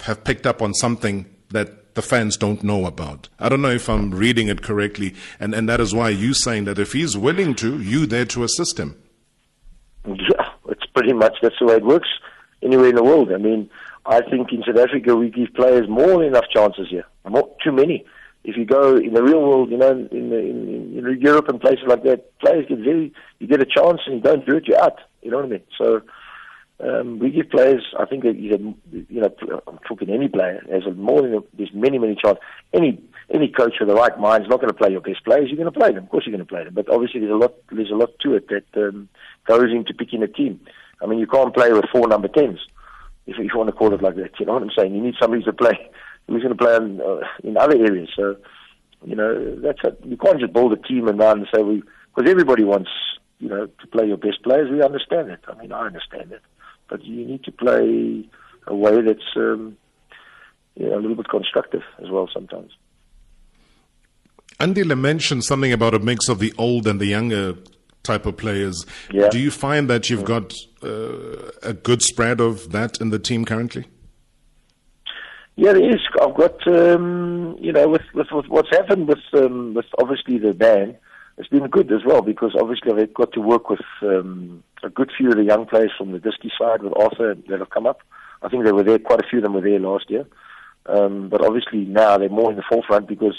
have 0.00 0.22
picked 0.24 0.46
up 0.46 0.60
on 0.60 0.74
something 0.74 1.26
that 1.50 1.83
the 1.94 2.02
fans 2.02 2.36
don't 2.36 2.62
know 2.62 2.86
about. 2.86 3.28
I 3.38 3.48
don't 3.48 3.62
know 3.62 3.70
if 3.70 3.88
I'm 3.88 4.10
reading 4.10 4.48
it 4.48 4.62
correctly, 4.62 5.14
and, 5.40 5.54
and 5.54 5.68
that 5.68 5.80
is 5.80 5.94
why 5.94 6.10
you 6.10 6.34
saying 6.34 6.64
that 6.64 6.78
if 6.78 6.92
he's 6.92 7.16
willing 7.16 7.54
to, 7.56 7.80
you 7.80 8.06
there 8.06 8.24
to 8.26 8.44
assist 8.44 8.78
him. 8.78 8.96
Yeah, 10.06 10.48
it's 10.68 10.86
pretty 10.86 11.12
much 11.12 11.36
that's 11.42 11.56
the 11.60 11.66
way 11.66 11.74
it 11.74 11.84
works 11.84 12.08
anywhere 12.62 12.88
in 12.88 12.96
the 12.96 13.04
world. 13.04 13.32
I 13.32 13.38
mean, 13.38 13.70
I 14.06 14.20
think 14.22 14.52
in 14.52 14.62
South 14.66 14.76
Africa 14.76 15.16
we 15.16 15.30
give 15.30 15.54
players 15.54 15.88
more 15.88 16.18
than 16.18 16.28
enough 16.28 16.46
chances 16.54 16.88
here, 16.90 17.06
more, 17.28 17.54
too 17.62 17.72
many. 17.72 18.04
If 18.44 18.58
you 18.58 18.66
go 18.66 18.96
in 18.96 19.14
the 19.14 19.22
real 19.22 19.40
world, 19.40 19.70
you 19.70 19.78
know, 19.78 19.90
in, 19.90 20.28
the, 20.28 20.38
in, 20.38 20.98
in 20.98 21.20
Europe 21.20 21.48
and 21.48 21.58
places 21.58 21.84
like 21.86 22.02
that, 22.02 22.38
players 22.40 22.66
get 22.68 22.78
very, 22.78 23.10
you 23.38 23.46
get 23.46 23.62
a 23.62 23.64
chance 23.64 24.00
and 24.06 24.16
you 24.16 24.20
don't 24.20 24.44
do 24.44 24.56
it, 24.56 24.66
you're 24.66 24.82
out. 24.82 24.98
You 25.22 25.30
know 25.30 25.38
what 25.38 25.46
I 25.46 25.48
mean? 25.48 25.62
So 25.78 26.02
um, 26.80 27.18
we 27.18 27.30
give 27.30 27.50
players, 27.50 27.82
I 27.98 28.04
think, 28.04 28.24
that, 28.24 28.36
you 28.36 28.50
can, 28.50 28.74
you 29.08 29.20
know, 29.20 29.62
I'm 29.66 29.78
talking 29.86 30.10
any 30.10 30.28
player, 30.28 30.62
there's 30.68 30.84
more 30.96 31.22
than, 31.22 31.34
a, 31.34 31.40
there's 31.56 31.72
many, 31.72 31.98
many 31.98 32.16
chances. 32.16 32.42
Any 32.72 33.00
any 33.30 33.48
coach 33.48 33.74
with 33.80 33.88
the 33.88 33.94
right 33.94 34.18
mind 34.18 34.44
is 34.44 34.50
not 34.50 34.60
going 34.60 34.68
to 34.68 34.76
play 34.76 34.90
your 34.90 35.00
best 35.00 35.24
players. 35.24 35.48
You're 35.48 35.56
going 35.56 35.72
to 35.72 35.78
play 35.78 35.92
them. 35.92 36.04
Of 36.04 36.10
course, 36.10 36.24
you're 36.26 36.36
going 36.36 36.46
to 36.46 36.52
play 36.52 36.64
them. 36.64 36.74
But 36.74 36.90
obviously, 36.90 37.20
there's 37.20 37.32
a 37.32 37.36
lot. 37.36 37.54
There's 37.70 37.90
a 37.90 37.96
lot 37.96 38.10
to 38.20 38.34
it 38.34 38.48
that 38.48 38.88
um, 38.88 39.08
goes 39.46 39.70
into 39.72 39.94
picking 39.94 40.22
a 40.22 40.28
team. 40.28 40.60
I 41.02 41.06
mean, 41.06 41.18
you 41.18 41.26
can't 41.26 41.54
play 41.54 41.72
with 41.72 41.86
four 41.92 42.06
number 42.08 42.28
tens, 42.28 42.60
if, 43.26 43.36
you 43.38 43.50
want 43.54 43.68
to 43.68 43.76
call 43.76 43.94
it 43.94 44.02
like 44.02 44.16
that. 44.16 44.38
You 44.38 44.46
know 44.46 44.54
what 44.54 44.62
I'm 44.62 44.70
saying? 44.76 44.94
You 44.94 45.02
need 45.02 45.14
somebody 45.20 45.42
to 45.44 45.52
play 45.52 45.90
who's 46.28 46.42
going 46.42 46.56
to 46.56 46.62
play 46.62 46.76
in, 46.76 47.00
uh, 47.00 47.20
in 47.42 47.56
other 47.56 47.76
areas. 47.76 48.10
So, 48.16 48.36
you 49.04 49.16
know, 49.16 49.56
that's 49.60 49.82
a, 49.84 49.96
you 50.06 50.16
can't 50.16 50.40
just 50.40 50.52
build 50.52 50.72
a 50.72 50.76
team 50.76 51.08
and 51.08 51.20
then 51.20 51.46
say 51.54 51.62
we 51.62 51.82
because 52.14 52.30
everybody 52.30 52.64
wants 52.64 52.90
you 53.38 53.48
know 53.48 53.66
to 53.66 53.86
play 53.88 54.06
your 54.06 54.16
best 54.16 54.42
players. 54.42 54.70
We 54.70 54.82
understand 54.82 55.30
it. 55.30 55.40
I 55.48 55.54
mean, 55.54 55.72
I 55.72 55.86
understand 55.86 56.32
it, 56.32 56.42
but 56.94 57.04
you 57.04 57.26
need 57.26 57.42
to 57.42 57.50
play 57.50 58.24
a 58.68 58.76
way 58.76 59.00
that's 59.02 59.30
um, 59.34 59.76
know 60.76 60.94
a 60.94 61.00
little 61.00 61.16
bit 61.16 61.28
constructive 61.28 61.82
as 62.00 62.08
well 62.08 62.28
sometimes. 62.32 62.70
Andile 64.60 64.96
mentioned 64.96 65.42
something 65.42 65.72
about 65.72 65.92
a 65.94 65.98
mix 65.98 66.28
of 66.28 66.38
the 66.38 66.54
old 66.56 66.86
and 66.86 67.00
the 67.00 67.06
younger 67.06 67.54
type 68.04 68.26
of 68.26 68.36
players. 68.36 68.86
Yeah. 69.12 69.28
Do 69.28 69.40
you 69.40 69.50
find 69.50 69.90
that 69.90 70.08
you've 70.08 70.24
got 70.24 70.54
uh, 70.84 71.50
a 71.64 71.72
good 71.72 72.00
spread 72.00 72.40
of 72.40 72.70
that 72.70 73.00
in 73.00 73.10
the 73.10 73.18
team 73.18 73.44
currently? 73.44 73.86
Yeah, 75.56 75.72
there 75.72 75.90
is. 75.96 76.00
I've 76.22 76.36
got, 76.36 76.64
um, 76.68 77.56
you 77.58 77.72
know, 77.72 77.88
with, 77.88 78.06
with, 78.14 78.28
with 78.30 78.46
what's 78.46 78.70
happened 78.70 79.08
with 79.08 79.24
um, 79.32 79.74
with 79.74 79.86
obviously 80.00 80.38
the 80.38 80.52
ban, 80.52 80.96
it's 81.36 81.48
been 81.48 81.66
good 81.68 81.92
as 81.92 82.04
well 82.04 82.22
because 82.22 82.54
obviously 82.58 82.92
I've 82.92 83.14
got 83.14 83.32
to 83.32 83.40
work 83.40 83.68
with 83.70 83.80
um, 84.02 84.62
a 84.82 84.90
good 84.90 85.10
few 85.16 85.30
of 85.30 85.36
the 85.36 85.44
young 85.44 85.66
players 85.66 85.92
from 85.96 86.12
the 86.12 86.18
Diski 86.18 86.50
side 86.58 86.82
with 86.82 86.92
Arthur 86.96 87.34
that 87.48 87.58
have 87.58 87.70
come 87.70 87.86
up. 87.86 88.00
I 88.42 88.48
think 88.48 88.64
they 88.64 88.72
were 88.72 88.82
there. 88.82 88.98
Quite 88.98 89.20
a 89.20 89.28
few 89.28 89.38
of 89.38 89.42
them 89.42 89.54
were 89.54 89.60
there 89.60 89.78
last 89.80 90.10
year, 90.10 90.26
um, 90.86 91.28
but 91.28 91.44
obviously 91.44 91.80
now 91.80 92.18
they're 92.18 92.28
more 92.28 92.50
in 92.50 92.56
the 92.56 92.64
forefront 92.68 93.08
because 93.08 93.34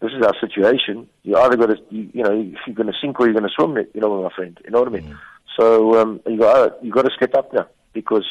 this 0.00 0.10
is 0.12 0.22
our 0.22 0.34
situation. 0.40 1.08
You 1.22 1.36
either 1.36 1.56
got 1.56 1.66
to, 1.66 1.76
you, 1.90 2.10
you 2.12 2.22
know, 2.24 2.32
if 2.32 2.58
you're 2.66 2.74
going 2.74 2.88
to 2.92 2.98
sink 3.00 3.18
or 3.20 3.26
you're 3.26 3.38
going 3.38 3.48
to 3.48 3.54
swim, 3.54 3.76
you 3.94 4.00
know, 4.00 4.22
my 4.22 4.34
friend. 4.34 4.58
You 4.64 4.70
know 4.70 4.80
what 4.80 4.88
I 4.88 4.90
mean? 4.90 5.16
So 5.58 6.00
um, 6.00 6.20
you 6.26 6.38
got 6.38 6.84
you 6.84 6.90
got 6.90 7.02
to 7.02 7.10
step 7.14 7.34
up 7.34 7.52
now 7.52 7.68
because 7.92 8.24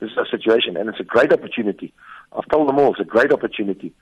this 0.00 0.10
is 0.10 0.16
our 0.16 0.26
situation, 0.26 0.76
and 0.76 0.88
it's 0.88 1.00
a 1.00 1.04
great 1.04 1.32
opportunity. 1.32 1.92
I've 2.32 2.48
told 2.48 2.68
them 2.68 2.78
all 2.78 2.92
it's 2.92 3.00
a 3.00 3.04
great 3.04 3.32
opportunity. 3.32 3.92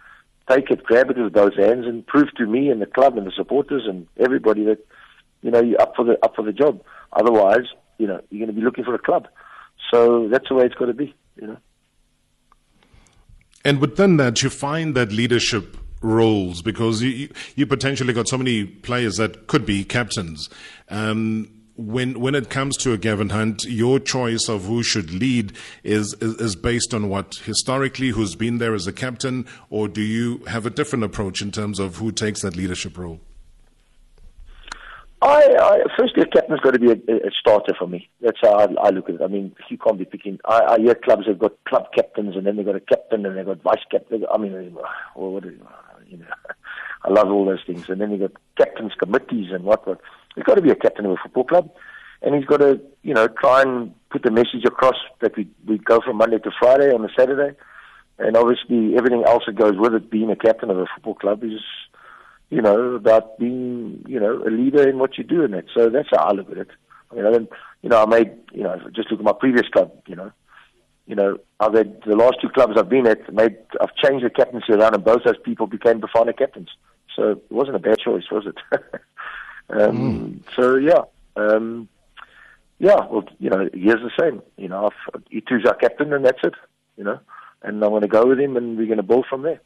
Take 0.49 0.71
it, 0.71 0.85
grab 0.85 1.11
it 1.11 1.19
with 1.19 1.33
both 1.33 1.55
hands, 1.55 1.87
and 1.87 2.07
prove 2.07 2.33
to 2.37 2.47
me 2.47 2.69
and 2.71 2.81
the 2.81 2.87
club 2.87 3.19
and 3.19 3.27
the 3.27 3.33
supporters 3.33 3.83
and 3.87 4.07
everybody 4.17 4.65
that 4.65 4.79
you 5.43 5.51
know 5.51 5.61
you're 5.61 5.81
up 5.81 5.95
for 5.97 6.05
the 6.05 6.19
up 6.25 6.37
for 6.37 6.43
the 6.43 6.53
job. 6.53 6.83
Otherwise, 7.13 7.67
you 7.99 8.07
know, 8.07 8.21
you're 8.31 8.47
going 8.47 8.55
to 8.55 8.61
be 8.61 8.65
looking 8.65 8.85
for 8.85 8.95
a 8.95 8.99
club. 8.99 9.27
So 9.91 10.29
that's 10.29 10.49
the 10.49 10.55
way 10.55 10.65
it's 10.65 10.75
got 10.75 10.87
to 10.87 10.95
be. 10.95 11.15
You 11.41 11.49
know. 11.49 11.57
And 13.65 13.81
within 13.81 14.17
that, 14.19 14.43
you 14.43 14.51
find 14.51 14.95
that 14.95 15.11
leadership 15.11 15.77
roles 16.01 16.63
because 16.63 17.03
you, 17.03 17.11
you, 17.11 17.29
you 17.57 17.67
potentially 17.67 18.13
got 18.13 18.29
so 18.29 18.39
many 18.39 18.65
players 18.65 19.17
that 19.17 19.49
could 19.49 19.67
be 19.67 19.85
captains. 19.85 20.49
Um, 20.89 21.56
when 21.77 22.21
when 22.21 22.35
it 22.35 22.49
comes 22.49 22.77
to 22.79 22.93
a 22.93 22.99
Gavin 22.99 23.31
Hunt, 23.31 23.65
your 23.65 23.99
choice 23.99 24.49
of 24.49 24.65
who 24.65 24.83
should 24.83 25.13
lead 25.13 25.53
is, 25.85 26.15
is, 26.21 26.35
is 26.37 26.57
based 26.57 26.95
on 26.95 27.09
what 27.09 27.37
historically 27.45 28.11
who's 28.11 28.35
been 28.35 28.59
there 28.59 28.75
as 28.75 28.87
a 28.87 28.93
captain, 28.93 29.47
or 29.71 29.89
do 29.89 30.01
you 30.01 30.39
have 30.47 30.67
a 30.67 30.71
different 30.71 31.05
approach 31.05 31.43
in 31.43 31.53
terms 31.53 31.79
of 31.79 31.97
who 31.97 32.11
takes 32.13 32.43
that 32.43 32.57
leadership 32.57 32.97
role? 32.97 33.21
I, 35.23 35.57
I 35.59 35.79
firstly, 35.99 36.23
a 36.23 36.27
captain's 36.27 36.61
got 36.61 36.75
to 36.75 36.79
be 36.79 36.91
a, 36.91 37.17
a 37.17 37.31
starter 37.41 37.75
for 37.79 37.89
me. 37.89 38.09
That's 38.21 38.39
how 38.43 38.53
I, 38.53 38.67
I 38.83 38.91
look 38.91 39.09
at 39.09 39.17
it. 39.17 39.23
I 39.23 39.29
mean, 39.29 39.55
you 39.69 39.79
can't 39.79 39.99
be 39.99 40.05
picking. 40.05 40.39
I, 40.45 40.75
I 40.75 40.79
hear 40.79 40.95
clubs 40.95 41.27
have 41.27 41.39
got 41.39 41.53
club 41.65 41.87
captains, 41.95 42.37
and 42.37 42.47
then 42.47 42.57
they've 42.57 42.67
got 42.67 42.77
a 42.77 42.81
captain, 42.81 43.25
and 43.25 43.37
they've 43.37 43.47
got 43.47 43.63
vice 43.63 43.85
captain. 43.91 44.25
I 44.33 44.39
mean, 44.39 44.53
you 44.53 44.71
know, 46.19 46.27
I 47.05 47.11
love 47.11 47.29
all 47.29 47.45
those 47.45 47.65
things. 47.67 47.89
And 47.89 48.01
then 48.01 48.11
you've 48.11 48.21
got 48.21 48.33
captains 48.57 48.93
committees 48.99 49.53
and 49.53 49.65
what 49.65 49.87
what. 49.87 50.01
There's 50.37 50.45
got 50.45 50.55
to 50.55 50.63
be 50.63 50.71
a 50.71 50.77
captain 50.77 51.07
of 51.07 51.13
a 51.13 51.17
football 51.17 51.45
club, 51.45 51.71
and 52.23 52.35
he's 52.35 52.45
got 52.45 52.59
to, 52.59 52.79
you 53.03 53.15
know, 53.15 53.27
try 53.27 53.63
and 53.63 53.93
put 54.11 54.23
the 54.23 54.31
message 54.31 54.65
across 54.67 54.97
that 55.21 55.37
we 55.37 55.49
we 55.67 55.79
go 55.79 56.01
from 56.01 56.19
Monday 56.19 56.39
to 56.39 56.51
Friday 56.61 56.93
on 56.93 57.05
a 57.05 57.09
Saturday, 57.19 57.57
and 58.19 58.37
obviously 58.37 58.97
everything 58.97 59.25
else 59.27 59.45
that 59.47 59.57
goes 59.57 59.77
with 59.77 59.95
it. 59.95 60.11
Being 60.11 60.31
a 60.31 60.37
captain 60.37 60.71
of 60.71 60.79
a 60.79 60.87
football 60.95 61.15
club 61.15 61.43
is, 61.43 61.61
you 62.51 62.61
know, 62.61 62.95
about 62.95 63.39
being, 63.39 64.05
you 64.07 64.21
know, 64.21 64.43
a 64.47 64.51
leader 64.51 64.87
in 64.87 64.99
what 64.99 65.19
you 65.19 65.25
do 65.25 65.43
in 65.43 65.55
it. 65.55 65.67
So 65.75 65.89
that's 65.89 66.09
how 66.13 66.25
I 66.25 66.33
look 66.33 66.51
at 66.51 66.59
it. 66.59 66.69
I 67.11 67.15
mean, 67.15 67.27
I 67.27 67.31
you 67.83 67.89
know, 67.89 68.03
I 68.03 68.07
made, 68.07 68.33
you 68.53 68.63
know, 68.63 68.79
just 68.95 69.11
look 69.11 69.21
at 69.21 69.25
my 69.25 69.33
previous 69.33 69.69
club, 69.69 69.93
you 70.07 70.17
know, 70.17 70.33
you 71.07 71.15
know, 71.15 71.39
I've 71.61 71.75
had 71.75 72.03
the 72.05 72.17
last 72.17 72.41
two 72.43 72.49
clubs 72.49 72.75
I've 72.77 72.89
been 72.89 73.07
at, 73.07 73.33
made, 73.33 73.57
I've 73.81 73.95
changed 73.95 74.25
the 74.25 74.31
captaincy 74.31 74.73
around, 74.73 74.95
and 74.95 75.05
both 75.05 75.23
those 75.25 75.39
people 75.45 75.67
became 75.67 76.01
Bafana 76.01 76.37
captains. 76.37 76.69
So 77.15 77.31
it 77.31 77.43
wasn't 77.51 77.77
a 77.77 77.81
bad 77.81 77.99
choice, 77.99 78.25
was 78.31 78.47
it? 78.47 78.57
um, 79.71 79.99
mm. 79.99 80.55
So 80.55 80.77
yeah, 80.77 81.03
um, 81.37 81.89
yeah. 82.79 83.07
Well, 83.11 83.25
you 83.39 83.51
know, 83.51 83.69
here's 83.73 84.03
the 84.03 84.11
same. 84.19 84.43
You 84.57 84.69
know, 84.69 84.87
I've, 84.87 85.23
Itu's 85.31 85.65
our 85.67 85.75
captain, 85.75 86.13
and 86.13 86.25
that's 86.25 86.43
it. 86.43 86.55
You 86.97 87.05
know, 87.05 87.21
and 87.63 87.83
I'm 87.83 87.91
going 87.91 88.03
to 88.03 88.09
go 88.09 88.27
with 88.27 88.41
him, 88.41 88.57
and 88.57 88.77
we're 88.77 88.87
going 88.87 88.97
to 88.99 89.03
build 89.03 89.27
from 89.29 89.43
there. 89.43 89.61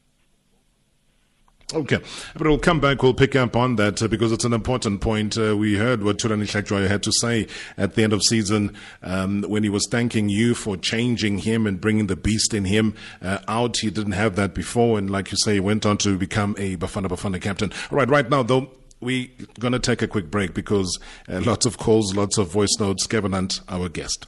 Okay, 1.72 1.98
but 2.34 2.46
we'll 2.48 2.58
come 2.58 2.80
back. 2.80 3.00
We'll 3.00 3.14
pick 3.14 3.36
up 3.36 3.54
on 3.54 3.76
that 3.76 4.02
uh, 4.02 4.08
because 4.08 4.32
it's 4.32 4.44
an 4.44 4.52
important 4.52 5.00
point. 5.00 5.38
Uh, 5.38 5.56
we 5.56 5.76
heard 5.76 6.02
what 6.02 6.18
Hlatshwayo 6.18 6.88
had 6.88 7.04
to 7.04 7.12
say 7.12 7.46
at 7.76 7.94
the 7.94 8.02
end 8.02 8.12
of 8.12 8.24
season 8.24 8.76
um, 9.02 9.42
when 9.42 9.62
he 9.62 9.68
was 9.68 9.86
thanking 9.88 10.28
you 10.28 10.54
for 10.54 10.76
changing 10.76 11.38
him 11.38 11.68
and 11.68 11.80
bringing 11.80 12.08
the 12.08 12.16
beast 12.16 12.54
in 12.54 12.64
him 12.64 12.94
uh, 13.22 13.38
out. 13.46 13.76
He 13.78 13.90
didn't 13.90 14.12
have 14.12 14.34
that 14.34 14.52
before, 14.52 14.98
and 14.98 15.08
like 15.08 15.30
you 15.30 15.38
say, 15.38 15.54
he 15.54 15.60
went 15.60 15.86
on 15.86 15.96
to 15.98 16.18
become 16.18 16.56
a 16.58 16.76
Bafana 16.76 17.06
Bafana 17.06 17.40
captain. 17.40 17.70
All 17.92 17.98
right, 17.98 18.08
right 18.08 18.28
now 18.28 18.42
though. 18.42 18.70
We're 19.00 19.28
going 19.58 19.72
to 19.72 19.78
take 19.78 20.02
a 20.02 20.06
quick 20.06 20.30
break 20.30 20.54
because 20.54 20.98
uh, 21.28 21.40
lots 21.44 21.66
of 21.66 21.78
calls, 21.78 22.14
lots 22.14 22.38
of 22.38 22.50
voice 22.50 22.76
notes. 22.78 23.06
Gavin 23.06 23.32
Hunt, 23.32 23.60
our 23.68 23.88
guest. 23.88 24.26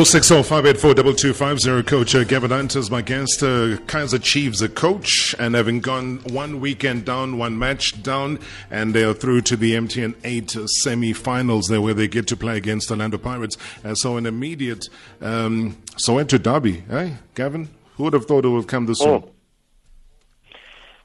Oh 0.00 0.04
six 0.04 0.30
oh 0.30 0.42
five 0.42 0.64
eight 0.64 0.78
four 0.78 0.94
double 0.94 1.12
two 1.12 1.34
five 1.34 1.60
zero. 1.60 1.82
Coach 1.82 2.14
uh, 2.14 2.24
Gavin 2.24 2.50
Hunt 2.52 2.74
is 2.74 2.90
my 2.90 3.02
guest. 3.02 3.42
Uh, 3.42 3.76
Kaizer 3.84 4.18
Chiefs, 4.22 4.62
a 4.62 4.68
coach, 4.70 5.34
and 5.38 5.54
having 5.54 5.80
gone 5.80 6.20
one 6.32 6.58
weekend 6.58 7.04
down, 7.04 7.36
one 7.36 7.58
match 7.58 8.02
down, 8.02 8.38
and 8.70 8.94
they 8.94 9.04
are 9.04 9.12
through 9.12 9.42
to 9.42 9.58
the 9.58 9.74
MTN 9.74 10.14
eight 10.24 10.56
semi-finals 10.80 11.66
there, 11.66 11.82
where 11.82 11.92
they 11.92 12.08
get 12.08 12.26
to 12.28 12.36
play 12.38 12.56
against 12.56 12.88
the 12.88 12.94
Orlando 12.94 13.18
Pirates. 13.18 13.58
Uh, 13.84 13.94
so 13.94 14.16
an 14.16 14.24
immediate 14.24 14.88
um, 15.20 15.76
Soweto 16.02 16.42
derby, 16.42 16.82
eh, 16.90 17.16
Gavin? 17.34 17.68
Who 17.96 18.04
would 18.04 18.14
have 18.14 18.24
thought 18.24 18.46
it 18.46 18.48
would 18.48 18.68
come 18.68 18.86
this 18.86 19.00
soon? 19.00 19.22
Oh. 19.22 19.30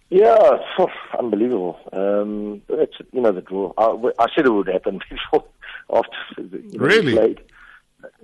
Yeah, 0.10 0.60
phew, 0.78 0.88
unbelievable. 1.20 1.78
Um, 1.92 2.62
it's 2.70 2.96
you 3.12 3.20
know 3.20 3.34
the 3.34 3.42
draw. 3.42 3.74
I, 3.78 4.24
I 4.24 4.28
said 4.34 4.46
it 4.46 4.52
would 4.52 4.68
happen 4.68 5.02
before 5.10 5.44
after 5.94 6.16
you 6.38 6.80
know, 6.80 6.86
Really? 6.86 7.14
played. 7.14 7.42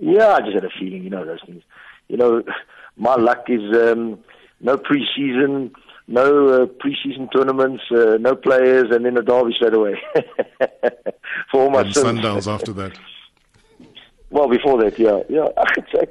Yeah, 0.02 0.34
I 0.34 0.40
just 0.40 0.54
had 0.54 0.64
a 0.64 0.70
feeling. 0.80 1.04
You 1.04 1.10
know 1.10 1.24
those 1.24 1.38
things. 1.46 1.62
You 2.08 2.16
know, 2.16 2.42
my 2.96 3.14
luck 3.14 3.44
is 3.48 3.62
um, 3.76 4.18
no 4.60 4.76
preseason, 4.76 5.70
no 6.08 6.48
uh, 6.48 6.66
preseason 6.66 7.32
tournaments, 7.32 7.84
uh, 7.92 8.16
no 8.18 8.34
players, 8.34 8.90
and 8.90 9.04
then 9.04 9.16
a 9.16 9.22
derby 9.22 9.52
straight 9.54 9.74
away 9.74 9.94
for 11.52 11.62
all 11.62 11.70
my 11.70 11.82
And 11.82 11.94
sins. 11.94 12.18
Sundowns 12.18 12.52
after 12.52 12.72
that. 12.74 12.98
Well, 14.30 14.48
before 14.48 14.82
that, 14.82 14.98
yeah, 14.98 15.20
yeah. 15.28 15.48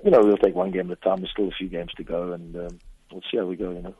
You 0.06 0.12
know, 0.12 0.22
we'll 0.22 0.38
take 0.38 0.54
one 0.54 0.70
game 0.70 0.92
at 0.92 1.00
a 1.00 1.02
time. 1.02 1.22
There's 1.22 1.32
still 1.32 1.48
a 1.48 1.58
few 1.58 1.68
games 1.68 1.92
to 1.98 2.04
go, 2.04 2.34
and 2.34 2.56
um, 2.56 2.80
we'll 3.12 3.24
see 3.32 3.38
how 3.38 3.46
we 3.46 3.56
go. 3.56 3.72
You 3.72 3.82
know. 3.82 3.96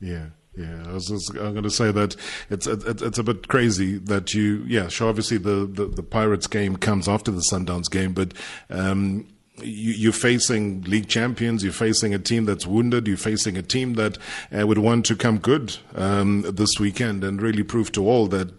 Yeah, 0.00 0.26
yeah. 0.56 0.84
I 0.86 0.92
was 0.92 1.08
just, 1.08 1.30
I'm 1.30 1.52
going 1.52 1.62
to 1.62 1.70
say 1.70 1.92
that 1.92 2.16
it's 2.50 2.66
it, 2.66 3.02
it's 3.02 3.18
a 3.18 3.22
bit 3.22 3.48
crazy 3.48 3.98
that 3.98 4.34
you, 4.34 4.64
yeah, 4.66 4.88
sure. 4.88 5.08
Obviously, 5.08 5.38
the, 5.38 5.66
the, 5.66 5.86
the 5.86 6.02
Pirates 6.02 6.46
game 6.46 6.76
comes 6.76 7.08
after 7.08 7.30
the 7.30 7.44
Sundowns 7.50 7.90
game, 7.90 8.12
but 8.12 8.34
um, 8.68 9.26
you, 9.62 9.92
you're 9.92 10.12
facing 10.12 10.82
league 10.82 11.08
champions. 11.08 11.62
You're 11.62 11.72
facing 11.72 12.14
a 12.14 12.18
team 12.18 12.44
that's 12.44 12.66
wounded. 12.66 13.06
You're 13.06 13.16
facing 13.16 13.56
a 13.56 13.62
team 13.62 13.94
that 13.94 14.18
uh, 14.56 14.66
would 14.66 14.78
want 14.78 15.06
to 15.06 15.16
come 15.16 15.38
good 15.38 15.76
um, 15.94 16.42
this 16.42 16.78
weekend 16.78 17.22
and 17.24 17.40
really 17.40 17.62
prove 17.62 17.92
to 17.92 18.06
all 18.06 18.26
that 18.28 18.52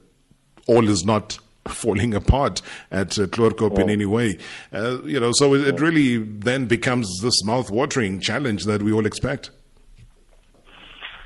all 0.67 0.88
is 0.88 1.04
not 1.04 1.39
falling 1.67 2.13
apart 2.13 2.62
at 2.89 3.19
uh, 3.19 3.27
Chloorkop 3.27 3.77
in 3.80 3.89
any 3.89 4.06
way. 4.06 4.38
Uh, 4.73 5.01
you 5.04 5.19
know, 5.19 5.32
so 5.32 5.54
it, 5.54 5.67
it 5.67 5.80
really 5.80 6.17
then 6.17 6.65
becomes 6.65 7.19
this 7.21 7.43
mouth-watering 7.43 8.19
challenge 8.19 8.65
that 8.65 8.82
we 8.82 8.91
all 8.91 9.06
expect. 9.06 9.51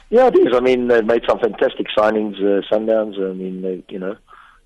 Yeah, 0.10 0.28
it 0.28 0.36
is. 0.36 0.54
I 0.54 0.60
mean, 0.60 0.88
they 0.88 1.02
made 1.02 1.24
some 1.28 1.40
fantastic 1.40 1.88
signings, 1.98 2.36
uh, 2.38 2.62
Sundowns. 2.72 3.20
I 3.20 3.34
mean, 3.34 3.62
they, 3.62 3.84
you 3.90 4.00
know, 4.00 4.16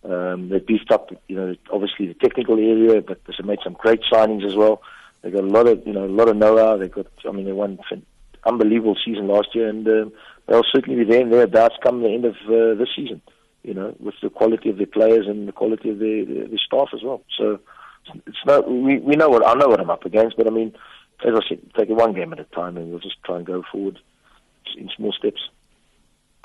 um, 0.04 0.50
they 0.50 0.60
beefed 0.60 0.92
up, 0.92 1.12
you 1.28 1.36
know, 1.36 1.56
obviously 1.72 2.08
the 2.08 2.14
technical 2.14 2.58
area, 2.58 3.02
but 3.02 3.20
they 3.26 3.34
made 3.46 3.60
some 3.64 3.74
great 3.74 4.02
signings 4.12 4.46
as 4.46 4.56
well. 4.56 4.82
They 5.22 5.32
got 5.32 5.44
a 5.44 5.48
lot 5.48 5.68
of, 5.68 5.86
you 5.86 5.94
know, 5.94 6.06
a 6.06 6.08
lot 6.08 6.30
of 6.30 6.38
know-how. 6.38 6.78
They 6.78 6.88
got, 6.88 7.08
I 7.28 7.32
mean, 7.32 7.46
they 7.46 7.52
won 7.52 7.80
an 7.92 8.06
unbelievable 8.46 8.98
season 9.04 9.28
last 9.28 9.50
year, 9.54 9.70
and 9.70 9.88
um, 9.88 10.14
they'll 10.48 10.64
certainly 10.72 11.04
be 11.04 11.10
there 11.10 11.22
and 11.22 11.32
thereabouts 11.32 11.76
come 11.84 12.02
the 12.02 12.10
end 12.10 12.26
of 12.26 12.36
uh, 12.48 12.76
this 12.76 12.90
season. 12.96 13.22
You 13.64 13.74
know, 13.74 13.94
with 14.00 14.16
the 14.22 14.30
quality 14.30 14.70
of 14.70 14.78
their 14.78 14.88
players 14.88 15.28
and 15.28 15.46
the 15.46 15.52
quality 15.52 15.90
of 15.90 16.00
their, 16.00 16.24
their, 16.24 16.48
their 16.48 16.58
staff 16.66 16.90
as 16.94 17.04
well. 17.04 17.22
So 17.38 17.60
it's 18.26 18.46
not. 18.46 18.72
We 18.72 19.00
we 19.00 19.18
know 19.18 19.28
what 19.28 19.46
I 19.46 19.54
know 19.56 19.68
what 19.68 19.82
I'm 19.82 19.90
up 19.90 20.06
against, 20.06 20.38
but 20.38 20.48
I 20.48 20.50
mean, 20.50 20.74
as 21.26 21.34
I 21.36 21.48
said, 21.48 21.60
take 21.78 21.90
it 21.90 21.94
one 21.94 22.14
game 22.14 22.32
at 22.32 22.40
a 22.40 22.46
time, 22.46 22.78
and 22.78 22.90
we'll 22.90 23.02
just 23.02 23.22
try 23.26 23.36
and 23.36 23.46
go 23.46 23.64
forward 23.70 24.00
in 24.78 24.90
small 24.96 25.12
steps. 25.12 25.50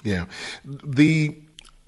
Yeah. 0.02 0.26
The 0.64 1.36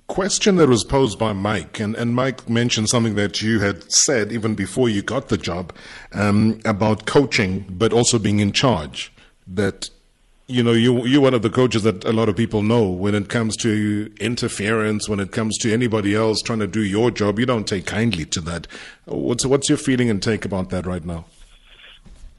question 0.08 0.56
that 0.56 0.68
was 0.68 0.84
posed 0.84 1.18
by 1.18 1.32
Mike, 1.32 1.80
and, 1.80 1.94
and 1.96 2.14
Mike 2.14 2.48
mentioned 2.48 2.88
something 2.88 3.14
that 3.16 3.42
you 3.42 3.60
had 3.60 3.90
said 3.90 4.32
even 4.32 4.54
before 4.54 4.88
you 4.88 5.02
got 5.02 5.28
the 5.28 5.36
job 5.36 5.72
um, 6.12 6.60
about 6.64 7.06
coaching, 7.06 7.66
but 7.68 7.92
also 7.92 8.18
being 8.18 8.40
in 8.40 8.52
charge. 8.52 9.12
That, 9.48 9.90
you 10.46 10.62
know, 10.62 10.72
you, 10.72 11.04
you're 11.06 11.20
one 11.20 11.34
of 11.34 11.42
the 11.42 11.50
coaches 11.50 11.82
that 11.82 12.04
a 12.04 12.12
lot 12.12 12.28
of 12.28 12.36
people 12.36 12.62
know 12.62 12.88
when 12.88 13.14
it 13.14 13.28
comes 13.28 13.56
to 13.58 14.12
interference, 14.20 15.08
when 15.08 15.20
it 15.20 15.32
comes 15.32 15.58
to 15.58 15.72
anybody 15.72 16.14
else 16.14 16.40
trying 16.40 16.60
to 16.60 16.66
do 16.66 16.82
your 16.82 17.10
job, 17.10 17.38
you 17.38 17.46
don't 17.46 17.66
take 17.66 17.86
kindly 17.86 18.24
to 18.26 18.40
that. 18.42 18.66
What's, 19.04 19.44
what's 19.44 19.68
your 19.68 19.78
feeling 19.78 20.08
and 20.08 20.22
take 20.22 20.44
about 20.44 20.70
that 20.70 20.86
right 20.86 21.04
now? 21.04 21.26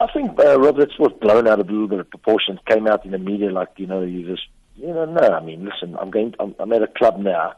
I 0.00 0.06
think, 0.12 0.38
uh, 0.38 0.58
Rob, 0.60 0.78
that's 0.78 0.98
what's 0.98 1.18
blown 1.18 1.48
out 1.48 1.60
of 1.60 1.68
a 1.68 1.72
little 1.72 1.88
bit 1.88 2.00
of 2.00 2.10
proportion. 2.10 2.58
Came 2.68 2.86
out 2.86 3.04
in 3.04 3.10
the 3.10 3.18
media 3.18 3.50
like, 3.50 3.70
you 3.76 3.86
know, 3.86 4.02
you 4.02 4.26
just, 4.26 4.46
you 4.76 4.88
know, 4.88 5.04
no, 5.04 5.28
I 5.28 5.40
mean, 5.42 5.64
listen, 5.64 5.96
I'm 6.00 6.10
going, 6.10 6.34
I'm, 6.38 6.54
I'm 6.58 6.72
at 6.72 6.82
a 6.82 6.86
club 6.86 7.18
now. 7.18 7.54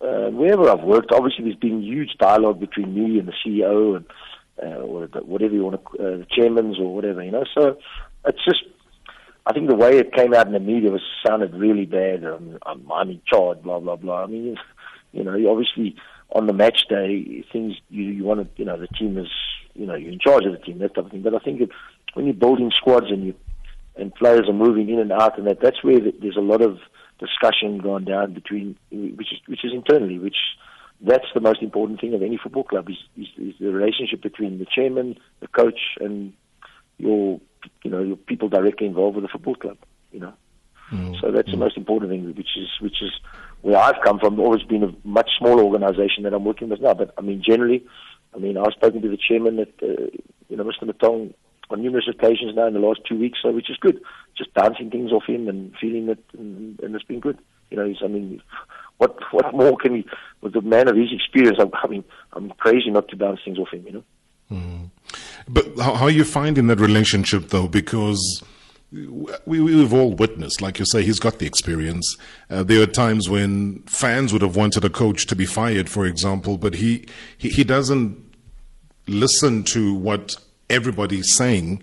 Uh, 0.00 0.30
wherever 0.30 0.68
I've 0.68 0.82
worked, 0.82 1.12
obviously 1.12 1.44
there's 1.44 1.56
been 1.56 1.82
huge 1.82 2.16
dialogue 2.18 2.58
between 2.58 2.94
me 2.94 3.18
and 3.18 3.28
the 3.28 3.34
CEO 3.44 3.96
and 3.96 4.06
uh, 4.62 4.76
or 4.76 5.06
the, 5.06 5.20
whatever 5.20 5.54
you 5.54 5.64
want 5.64 5.80
to, 5.84 5.90
uh, 5.98 6.18
the 6.18 6.26
chairmans 6.26 6.78
or 6.78 6.94
whatever, 6.94 7.22
you 7.22 7.30
know. 7.30 7.44
So 7.54 7.78
it's 8.26 8.44
just, 8.44 8.62
I 9.46 9.52
think 9.52 9.68
the 9.68 9.76
way 9.76 9.98
it 9.98 10.14
came 10.14 10.32
out 10.32 10.46
in 10.46 10.52
the 10.52 10.60
media 10.60 10.90
was 10.90 11.02
sounded 11.26 11.54
really 11.54 11.86
bad. 11.86 12.24
Um, 12.24 12.58
I'm, 12.64 12.90
I'm 12.90 13.10
in 13.10 13.20
charge, 13.26 13.62
blah 13.62 13.80
blah 13.80 13.96
blah. 13.96 14.24
I 14.24 14.26
mean, 14.26 14.56
you 15.12 15.24
know, 15.24 15.32
obviously 15.50 15.96
on 16.30 16.46
the 16.46 16.52
match 16.52 16.86
day, 16.88 17.44
things 17.52 17.74
you 17.90 18.04
you 18.04 18.24
want 18.24 18.40
to, 18.40 18.48
you 18.60 18.64
know, 18.64 18.78
the 18.78 18.88
team 18.88 19.18
is, 19.18 19.28
you 19.74 19.86
know, 19.86 19.94
you're 19.94 20.12
in 20.12 20.18
charge 20.18 20.44
of 20.44 20.52
the 20.52 20.58
team, 20.58 20.78
that 20.78 20.94
type 20.94 21.06
of 21.06 21.10
thing. 21.10 21.22
But 21.22 21.34
I 21.34 21.38
think 21.38 21.70
when 22.14 22.26
you're 22.26 22.34
building 22.34 22.70
squads 22.74 23.06
and 23.10 23.26
you 23.26 23.34
and 23.96 24.14
players 24.14 24.48
are 24.48 24.54
moving 24.54 24.88
in 24.88 24.98
and 24.98 25.12
out, 25.12 25.38
and 25.38 25.46
that 25.46 25.60
that's 25.60 25.82
where 25.82 26.00
the, 26.00 26.14
there's 26.20 26.36
a 26.36 26.40
lot 26.40 26.62
of 26.62 26.78
discussion 27.18 27.78
going 27.78 28.04
down 28.04 28.34
between, 28.34 28.76
which 28.90 29.32
is 29.32 29.38
which 29.46 29.64
is 29.64 29.72
internally, 29.72 30.18
which 30.18 30.36
that's 31.00 31.26
the 31.34 31.40
most 31.40 31.62
important 31.62 32.00
thing 32.00 32.14
of 32.14 32.22
any 32.22 32.38
football 32.42 32.64
club 32.64 32.88
is, 32.88 32.96
is, 33.16 33.26
is 33.38 33.54
the 33.60 33.72
relationship 33.72 34.22
between 34.22 34.58
the 34.58 34.66
chairman, 34.66 35.18
the 35.40 35.48
coach, 35.48 35.80
and 36.00 36.32
your 36.98 37.40
you 37.82 37.90
know 37.90 38.02
your 38.02 38.16
people 38.16 38.48
directly 38.48 38.86
involved 38.86 39.16
with 39.16 39.24
the 39.24 39.28
football 39.28 39.54
club. 39.54 39.78
You 40.12 40.20
know, 40.20 40.34
mm-hmm. 40.92 41.14
so 41.20 41.30
that's 41.30 41.50
the 41.50 41.56
most 41.56 41.76
important 41.76 42.10
thing, 42.10 42.26
which 42.34 42.56
is 42.56 42.68
which 42.80 43.02
is 43.02 43.12
where 43.62 43.78
I've 43.78 44.02
come 44.04 44.18
from. 44.18 44.38
Always 44.38 44.62
been 44.62 44.84
a 44.84 44.94
much 45.06 45.30
smaller 45.38 45.62
organisation 45.62 46.22
that 46.24 46.34
I'm 46.34 46.44
working 46.44 46.68
with 46.68 46.80
now. 46.80 46.94
But 46.94 47.14
I 47.18 47.20
mean, 47.20 47.42
generally, 47.46 47.84
I 48.34 48.38
mean, 48.38 48.56
I've 48.56 48.72
spoken 48.72 49.02
to 49.02 49.08
the 49.08 49.16
chairman 49.16 49.58
at 49.58 49.68
uh, 49.82 50.10
you 50.48 50.56
know 50.56 50.64
Mr. 50.64 50.82
Motaung 50.82 51.34
on 51.70 51.82
numerous 51.82 52.08
occasions 52.08 52.54
now 52.54 52.66
in 52.66 52.74
the 52.74 52.80
last 52.80 53.00
two 53.08 53.18
weeks, 53.18 53.38
so 53.42 53.52
which 53.52 53.70
is 53.70 53.76
good. 53.78 54.00
Just 54.36 54.52
bouncing 54.54 54.90
things 54.90 55.12
off 55.12 55.24
him 55.26 55.48
and 55.48 55.74
feeling 55.80 56.08
it, 56.08 56.22
and, 56.36 56.78
and 56.80 56.94
it's 56.94 57.04
been 57.04 57.20
good. 57.20 57.38
You 57.70 57.76
know, 57.78 57.86
he's, 57.86 57.98
I 58.02 58.08
mean, 58.08 58.42
what 58.98 59.16
what 59.32 59.54
more 59.54 59.76
can 59.76 59.96
he 59.96 60.06
with 60.40 60.54
a 60.56 60.60
man 60.60 60.88
of 60.88 60.96
his 60.96 61.12
experience? 61.12 61.58
I'm, 61.60 61.70
I 61.82 61.86
mean, 61.86 62.04
I'm 62.32 62.50
crazy 62.50 62.90
not 62.90 63.08
to 63.08 63.16
bounce 63.16 63.40
things 63.44 63.58
off 63.58 63.72
him. 63.72 63.86
You 63.86 63.92
know. 63.92 64.04
But 65.48 65.66
how, 65.78 65.94
how 65.94 66.04
are 66.06 66.10
you 66.10 66.24
finding 66.24 66.66
that 66.68 66.80
relationship 66.80 67.48
though? 67.48 67.68
Because 67.68 68.42
we, 68.92 69.60
we've 69.60 69.92
all 69.92 70.12
witnessed, 70.12 70.62
like 70.62 70.78
you 70.78 70.84
say, 70.84 71.02
he's 71.02 71.18
got 71.18 71.38
the 71.38 71.46
experience. 71.46 72.16
Uh, 72.48 72.62
there 72.62 72.80
are 72.82 72.86
times 72.86 73.28
when 73.28 73.82
fans 73.82 74.32
would 74.32 74.42
have 74.42 74.54
wanted 74.54 74.84
a 74.84 74.90
coach 74.90 75.26
to 75.26 75.36
be 75.36 75.46
fired, 75.46 75.90
for 75.90 76.06
example, 76.06 76.58
but 76.58 76.74
he, 76.74 77.06
he, 77.36 77.48
he 77.48 77.64
doesn't 77.64 78.23
listen 79.06 79.64
to 79.64 79.94
what 79.94 80.36
everybody's 80.70 81.34
saying 81.34 81.82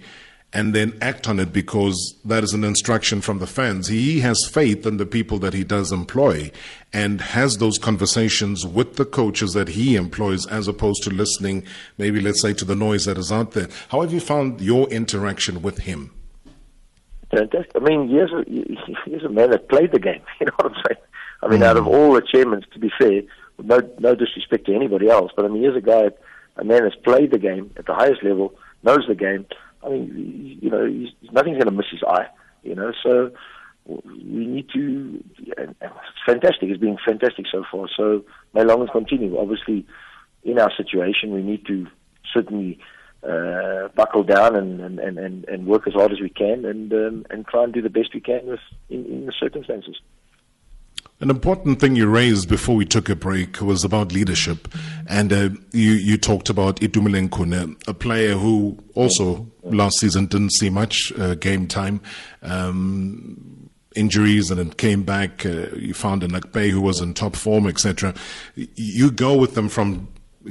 and 0.53 0.73
then 0.73 0.97
act 1.01 1.29
on 1.29 1.39
it 1.39 1.53
because 1.53 2.15
that 2.25 2.43
is 2.43 2.53
an 2.53 2.63
instruction 2.63 3.21
from 3.21 3.39
the 3.39 3.47
fans. 3.47 3.87
He 3.87 4.19
has 4.19 4.45
faith 4.45 4.85
in 4.85 4.97
the 4.97 5.05
people 5.05 5.39
that 5.39 5.53
he 5.53 5.63
does 5.63 5.91
employ 5.91 6.51
and 6.91 7.21
has 7.21 7.57
those 7.57 7.77
conversations 7.77 8.65
with 8.65 8.97
the 8.97 9.05
coaches 9.05 9.53
that 9.53 9.69
he 9.69 9.95
employs 9.95 10.45
as 10.47 10.67
opposed 10.67 11.03
to 11.03 11.09
listening, 11.09 11.63
maybe 11.97 12.19
let's 12.19 12.41
say, 12.41 12.53
to 12.53 12.65
the 12.65 12.75
noise 12.75 13.05
that 13.05 13.17
is 13.17 13.31
out 13.31 13.51
there. 13.51 13.69
How 13.89 14.01
have 14.01 14.11
you 14.11 14.19
found 14.19 14.59
your 14.59 14.89
interaction 14.89 15.61
with 15.61 15.79
him? 15.79 16.11
Fantastic. 17.29 17.71
I 17.75 17.79
mean, 17.79 18.09
here's 18.09 18.31
a, 18.33 18.43
here's 19.05 19.23
a 19.23 19.29
man 19.29 19.51
that 19.51 19.69
played 19.69 19.93
the 19.93 19.99
game. 19.99 20.21
You 20.41 20.47
know 20.47 20.53
what 20.57 20.73
I'm 20.73 20.83
saying? 20.85 21.01
I 21.43 21.47
mean, 21.47 21.63
out 21.63 21.77
of 21.77 21.85
mm. 21.85 21.93
all 21.93 22.13
the 22.13 22.21
chairmen, 22.21 22.63
to 22.73 22.79
be 22.79 22.91
fair, 22.99 23.21
no 23.63 23.79
no 23.99 24.15
disrespect 24.15 24.65
to 24.65 24.75
anybody 24.75 25.09
else, 25.09 25.31
but 25.35 25.45
I 25.45 25.47
mean, 25.47 25.61
here's 25.61 25.75
a 25.75 25.81
guy, 25.81 26.09
a 26.57 26.63
man 26.63 26.83
that's 26.83 26.95
played 26.95 27.31
the 27.31 27.39
game 27.39 27.71
at 27.77 27.85
the 27.85 27.93
highest 27.93 28.23
level, 28.23 28.53
knows 28.83 29.05
the 29.07 29.15
game. 29.15 29.45
I 29.83 29.89
mean, 29.89 30.59
you 30.61 30.69
know, 30.69 30.85
nothing's 31.31 31.57
going 31.57 31.65
to 31.65 31.71
miss 31.71 31.87
his 31.91 32.03
eye. 32.03 32.27
You 32.63 32.75
know, 32.75 32.91
so 33.01 33.31
we 33.85 34.45
need 34.45 34.69
to. 34.73 35.23
It's 35.37 36.21
fantastic. 36.25 36.69
It's 36.69 36.79
been 36.79 36.97
fantastic 37.05 37.45
so 37.51 37.63
far. 37.71 37.87
So 37.95 38.23
may 38.53 38.63
long 38.63 38.87
continue. 38.91 39.37
Obviously, 39.37 39.85
in 40.43 40.59
our 40.59 40.71
situation, 40.75 41.31
we 41.31 41.41
need 41.41 41.65
to 41.67 41.87
certainly 42.31 42.79
uh, 43.27 43.87
buckle 43.95 44.23
down 44.23 44.55
and, 44.55 44.79
and, 44.79 44.99
and, 44.99 45.45
and 45.45 45.67
work 45.67 45.87
as 45.87 45.93
hard 45.93 46.11
as 46.11 46.19
we 46.19 46.29
can 46.29 46.65
and 46.65 46.91
um, 46.93 47.25
and 47.29 47.45
try 47.47 47.63
and 47.63 47.73
do 47.73 47.81
the 47.81 47.89
best 47.89 48.13
we 48.13 48.21
can 48.21 48.45
with 48.45 48.59
in, 48.89 49.05
in 49.05 49.25
the 49.25 49.33
circumstances. 49.39 49.99
An 51.21 51.29
important 51.29 51.79
thing 51.79 51.95
you 51.95 52.07
raised 52.07 52.49
before 52.49 52.75
we 52.75 52.83
took 52.83 53.07
a 53.07 53.15
break 53.15 53.61
was 53.61 53.83
about 53.83 54.11
leadership, 54.11 54.67
and 55.07 55.31
uh, 55.31 55.49
you 55.71 55.91
you 55.91 56.17
talked 56.17 56.49
about 56.49 56.77
Itumeleng 56.77 57.29
Khune, 57.29 57.79
a 57.87 57.93
player 57.93 58.33
who 58.33 58.83
also 58.95 59.45
last 59.61 59.99
season 59.99 60.25
didn't 60.25 60.49
see 60.49 60.71
much 60.71 61.13
uh, 61.19 61.35
game 61.35 61.67
time. 61.67 62.01
Um, 62.41 63.69
injuries 63.95 64.49
and 64.49 64.59
then 64.59 64.71
came 64.71 65.03
back. 65.03 65.45
Uh, 65.45 65.67
you 65.75 65.93
found 65.93 66.23
a 66.23 66.27
Nakpe 66.27 66.71
who 66.71 66.81
was 66.81 67.01
in 67.01 67.13
top 67.13 67.35
form, 67.35 67.67
etc. 67.67 68.15
You 68.55 69.11
go 69.11 69.35
with 69.35 69.53
them 69.53 69.69
from 69.69 70.07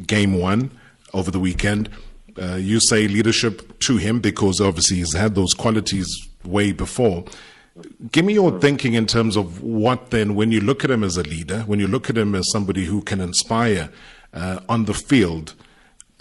game 0.07 0.35
one 0.39 0.71
over 1.13 1.33
the 1.33 1.41
weekend. 1.41 1.91
Uh, 2.41 2.55
you 2.55 2.79
say 2.79 3.09
leadership 3.09 3.77
to 3.81 3.97
him 3.97 4.21
because 4.21 4.61
obviously 4.61 4.99
he's 4.99 5.15
had 5.15 5.35
those 5.35 5.53
qualities 5.53 6.29
way 6.45 6.71
before. 6.71 7.25
Give 8.13 8.25
me 8.25 8.35
your 8.35 8.59
thinking 8.61 8.95
in 8.95 9.07
terms 9.07 9.37
of 9.37 9.63
what 9.63 10.11
then, 10.11 10.35
when 10.35 10.53
you 10.53 10.61
look 10.61 10.85
at 10.85 10.91
him 10.91 11.05
as 11.05 11.17
a 11.17 11.23
leader, 11.23 11.61
when 11.63 11.81
you 11.81 11.87
look 11.87 12.11
at 12.11 12.17
him 12.17 12.35
as 12.35 12.51
somebody 12.51 12.85
who 12.85 13.03
can 13.03 13.21
inspire 13.21 13.91
uh, 14.33 14.61
on 14.69 14.85
the 14.85 14.95
field, 14.95 15.55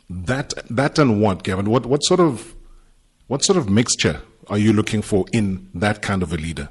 that 0.09 0.53
that 0.69 0.97
and 0.97 1.21
what, 1.21 1.43
Gavin? 1.43 1.69
What 1.69 1.85
what 1.85 2.03
sort 2.03 2.19
of 2.19 2.55
what 3.27 3.43
sort 3.43 3.57
of 3.57 3.69
mixture 3.69 4.21
are 4.47 4.57
you 4.57 4.73
looking 4.73 5.01
for 5.01 5.25
in 5.31 5.69
that 5.73 6.01
kind 6.01 6.23
of 6.23 6.33
a 6.33 6.37
leader? 6.37 6.69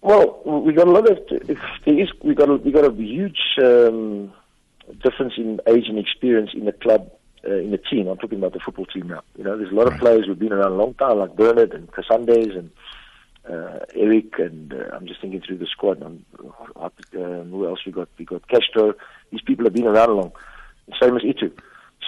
Well, 0.00 0.42
we 0.44 0.72
got 0.72 0.88
a 0.88 0.90
lot 0.90 1.10
of 1.10 1.18
there 1.28 1.98
is 1.98 2.08
we 2.22 2.34
got 2.34 2.48
a, 2.48 2.56
we 2.56 2.72
got 2.72 2.84
a 2.84 2.92
huge 2.92 3.40
um, 3.62 4.32
difference 5.02 5.34
in 5.36 5.60
age 5.66 5.88
and 5.88 5.98
experience 5.98 6.50
in 6.54 6.64
the 6.64 6.72
club 6.72 7.10
uh, 7.46 7.54
in 7.54 7.70
the 7.70 7.78
team. 7.78 8.08
I'm 8.08 8.18
talking 8.18 8.38
about 8.38 8.52
the 8.52 8.60
football 8.60 8.86
team 8.86 9.08
now. 9.08 9.22
You 9.36 9.44
know, 9.44 9.56
there's 9.56 9.72
a 9.72 9.74
lot 9.74 9.92
of 9.92 9.98
players 9.98 10.26
who've 10.26 10.38
been 10.38 10.52
around 10.52 10.72
a 10.72 10.76
long 10.76 10.94
time, 10.94 11.18
like 11.18 11.36
Bernard 11.36 11.72
and 11.72 11.90
Katsandes 11.92 12.56
and 12.56 12.70
uh, 13.48 13.78
Eric, 13.94 14.38
and 14.38 14.72
uh, 14.72 14.94
I'm 14.94 15.06
just 15.06 15.20
thinking 15.20 15.40
through 15.40 15.58
the 15.58 15.66
squad. 15.66 16.02
Um, 16.02 16.24
uh, 16.76 16.88
who 17.12 17.66
else 17.66 17.80
we 17.86 17.92
got? 17.92 18.08
We 18.18 18.24
got 18.24 18.46
Castro. 18.48 18.94
These 19.30 19.42
people 19.42 19.64
have 19.64 19.74
been 19.74 19.86
around 19.86 20.16
long. 20.16 20.32
Same 21.00 21.16
as 21.16 21.24
Itu. 21.24 21.50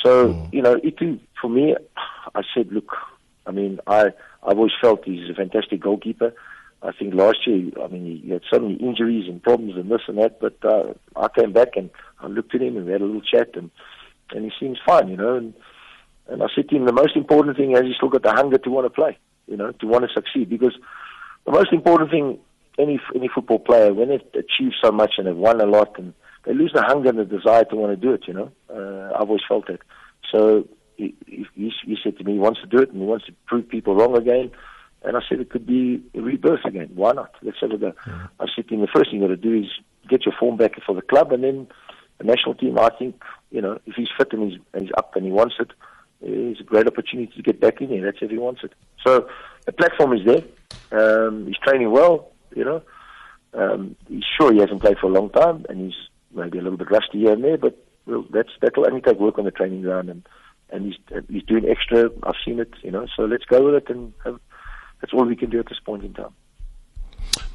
So 0.04 0.48
you 0.52 0.62
know, 0.62 0.78
Itu 0.82 1.18
for 1.40 1.48
me, 1.48 1.76
I 2.34 2.42
said, 2.54 2.72
look, 2.72 2.96
I 3.46 3.50
mean, 3.50 3.80
I 3.86 4.06
I've 4.42 4.58
always 4.58 4.72
felt 4.80 5.04
he's 5.04 5.30
a 5.30 5.34
fantastic 5.34 5.80
goalkeeper. 5.80 6.34
I 6.82 6.92
think 6.92 7.14
last 7.14 7.46
year, 7.46 7.70
I 7.82 7.88
mean, 7.88 8.06
he, 8.06 8.26
he 8.26 8.30
had 8.30 8.42
so 8.50 8.58
many 8.58 8.74
injuries 8.74 9.28
and 9.28 9.42
problems 9.42 9.76
and 9.76 9.90
this 9.90 10.00
and 10.08 10.16
that, 10.16 10.40
but 10.40 10.56
uh, 10.64 10.94
I 11.14 11.28
came 11.28 11.52
back 11.52 11.76
and 11.76 11.90
I 12.20 12.26
looked 12.28 12.54
at 12.54 12.62
him 12.62 12.76
and 12.76 12.86
we 12.86 12.92
had 12.92 13.02
a 13.02 13.04
little 13.04 13.20
chat 13.20 13.50
and 13.54 13.70
and 14.32 14.44
he 14.44 14.52
seems 14.58 14.78
fine, 14.86 15.08
you 15.08 15.16
know. 15.16 15.36
And 15.36 15.54
and 16.28 16.42
I 16.42 16.46
said 16.54 16.68
to 16.68 16.76
him, 16.76 16.86
the 16.86 16.92
most 16.92 17.16
important 17.16 17.56
thing 17.56 17.72
is 17.72 17.82
he's 17.82 17.96
still 17.96 18.08
got 18.08 18.22
the 18.22 18.32
hunger 18.32 18.58
to 18.58 18.70
want 18.70 18.86
to 18.86 18.90
play, 18.90 19.18
you 19.46 19.56
know, 19.56 19.72
to 19.72 19.86
want 19.86 20.04
to 20.04 20.14
succeed. 20.14 20.48
Because 20.48 20.76
the 21.46 21.52
most 21.52 21.72
important 21.72 22.10
thing 22.10 22.38
any 22.78 23.00
any 23.14 23.28
football 23.28 23.58
player 23.58 23.92
when 23.92 24.08
they 24.08 24.22
achieve 24.38 24.72
so 24.82 24.90
much 24.90 25.14
and 25.18 25.26
they've 25.26 25.36
won 25.36 25.60
a 25.60 25.66
lot 25.66 25.98
and 25.98 26.14
they 26.44 26.54
lose 26.54 26.72
the 26.72 26.82
hunger 26.82 27.10
and 27.10 27.18
the 27.18 27.24
desire 27.24 27.64
to 27.64 27.76
want 27.76 27.92
to 27.92 27.96
do 27.96 28.14
it, 28.14 28.22
you 28.26 28.32
know. 28.32 28.50
Uh, 28.70 29.14
I've 29.14 29.28
always 29.28 29.42
felt 29.46 29.66
that. 29.66 29.80
So 30.32 30.66
he, 30.96 31.14
he, 31.26 31.46
he 31.54 31.96
said 32.02 32.16
to 32.18 32.24
me 32.24 32.34
he 32.34 32.38
wants 32.38 32.60
to 32.60 32.66
do 32.66 32.78
it 32.78 32.90
and 32.90 33.00
he 33.00 33.06
wants 33.06 33.26
to 33.26 33.32
prove 33.46 33.68
people 33.68 33.94
wrong 33.94 34.16
again. 34.16 34.50
And 35.02 35.16
I 35.16 35.20
said 35.28 35.40
it 35.40 35.50
could 35.50 35.66
be 35.66 36.02
a 36.14 36.20
rebirth 36.20 36.64
again. 36.64 36.90
Why 36.94 37.12
not? 37.12 37.34
Let's 37.42 37.58
have 37.60 37.70
a 37.70 37.78
go. 37.78 37.92
I 38.06 38.46
said 38.54 38.68
to 38.68 38.74
him, 38.74 38.80
the 38.80 38.86
first 38.86 39.10
thing 39.10 39.20
you 39.20 39.26
got 39.26 39.34
to 39.34 39.36
do 39.36 39.54
is 39.54 39.66
get 40.08 40.26
your 40.26 40.34
form 40.38 40.56
back 40.56 40.72
for 40.84 40.94
the 40.94 41.02
club, 41.02 41.32
and 41.32 41.42
then 41.42 41.68
the 42.18 42.24
national 42.24 42.54
team. 42.54 42.78
I 42.78 42.90
think 42.98 43.22
you 43.50 43.62
know 43.62 43.78
if 43.86 43.94
he's 43.94 44.08
fit 44.16 44.32
and 44.32 44.50
he's, 44.50 44.60
and 44.74 44.82
he's 44.82 44.92
up 44.96 45.16
and 45.16 45.24
he 45.24 45.32
wants 45.32 45.54
it, 45.58 45.70
it's 46.20 46.60
a 46.60 46.64
great 46.64 46.86
opportunity 46.86 47.32
to 47.34 47.42
get 47.42 47.60
back 47.60 47.80
in 47.80 47.88
here. 47.88 48.04
That's 48.04 48.18
if 48.20 48.30
he 48.30 48.38
wants 48.38 48.62
it. 48.62 48.72
So 49.06 49.28
the 49.66 49.72
platform 49.72 50.12
is 50.14 50.24
there. 50.24 50.42
Um, 50.92 51.46
he's 51.46 51.58
training 51.58 51.90
well. 51.90 52.32
You 52.54 52.64
know, 52.64 52.82
um, 53.54 53.96
he's 54.08 54.24
sure 54.38 54.52
he 54.52 54.60
hasn't 54.60 54.80
played 54.80 54.98
for 54.98 55.06
a 55.06 55.12
long 55.12 55.30
time, 55.30 55.64
and 55.68 55.80
he's 55.80 55.98
maybe 56.32 56.58
a 56.58 56.62
little 56.62 56.78
bit 56.78 56.90
rusty 56.90 57.20
here 57.20 57.32
and 57.32 57.44
there. 57.44 57.58
But 57.58 57.76
well, 58.06 58.24
that's 58.30 58.50
that'll 58.60 58.86
only 58.86 59.00
take 59.00 59.18
work 59.18 59.38
on 59.38 59.44
the 59.44 59.50
training 59.50 59.82
ground, 59.82 60.10
and 60.10 60.28
and 60.70 60.86
he's 60.86 61.22
he's 61.28 61.44
doing 61.44 61.68
extra. 61.68 62.10
I've 62.22 62.34
seen 62.44 62.60
it. 62.60 62.72
You 62.82 62.90
know, 62.90 63.06
so 63.16 63.24
let's 63.24 63.44
go 63.44 63.64
with 63.64 63.74
it 63.74 63.90
and 63.90 64.12
have 64.24 64.40
that's 65.00 65.12
all 65.14 65.24
we 65.24 65.36
can 65.36 65.50
do 65.50 65.60
at 65.60 65.68
this 65.68 65.80
point 65.84 66.04
in 66.04 66.12
time. 66.12 66.34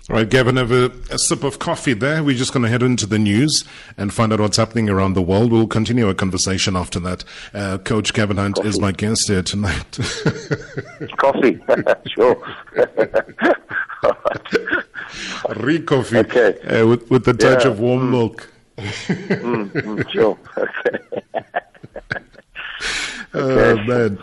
All 0.08 0.18
right, 0.18 0.30
Gavin, 0.30 0.58
have 0.58 0.72
a, 0.72 0.92
a, 1.10 1.18
sip 1.18 1.44
of 1.44 1.58
coffee 1.58 1.94
there. 1.94 2.24
We're 2.24 2.38
just 2.38 2.54
going 2.54 2.62
to 2.62 2.70
head 2.70 2.84
into 2.84 3.08
the 3.08 3.18
news 3.18 3.64
and 3.98 4.14
find 4.14 4.32
out 4.32 4.40
what's 4.40 4.58
happening 4.58 4.88
around 4.88 5.14
the 5.14 5.22
world. 5.24 5.52
We'll 5.52 5.66
continue 5.66 6.08
our 6.08 6.14
conversation 6.14 6.76
after 6.76 7.00
that. 7.00 7.24
Uh, 7.56 7.80
Coach 7.80 8.14
Gavin 8.14 8.38
Hunt 8.38 8.58
coffee. 8.58 8.70
is 8.70 8.80
my 8.80 8.92
guest 8.92 9.28
here 9.28 9.42
tonight. 9.42 9.94
coffee, 11.18 11.60
sure. 12.08 12.40
Re 15.56 15.80
coffee. 15.80 16.18
Okay. 16.18 16.60
Uh, 16.60 16.86
with, 16.86 17.10
with 17.10 17.26
the 17.26 17.34
touch 17.34 17.66
yeah. 17.66 17.72
of 17.72 17.80
warm 17.80 18.02
mm. 18.02 18.12
milk. 18.12 18.48
mm, 18.78 19.72
mm, 19.72 20.10
sure. 20.12 20.38
Okay. 20.56 21.00
okay. 23.34 23.36
Oh, 23.74 23.76
man. 23.86 24.20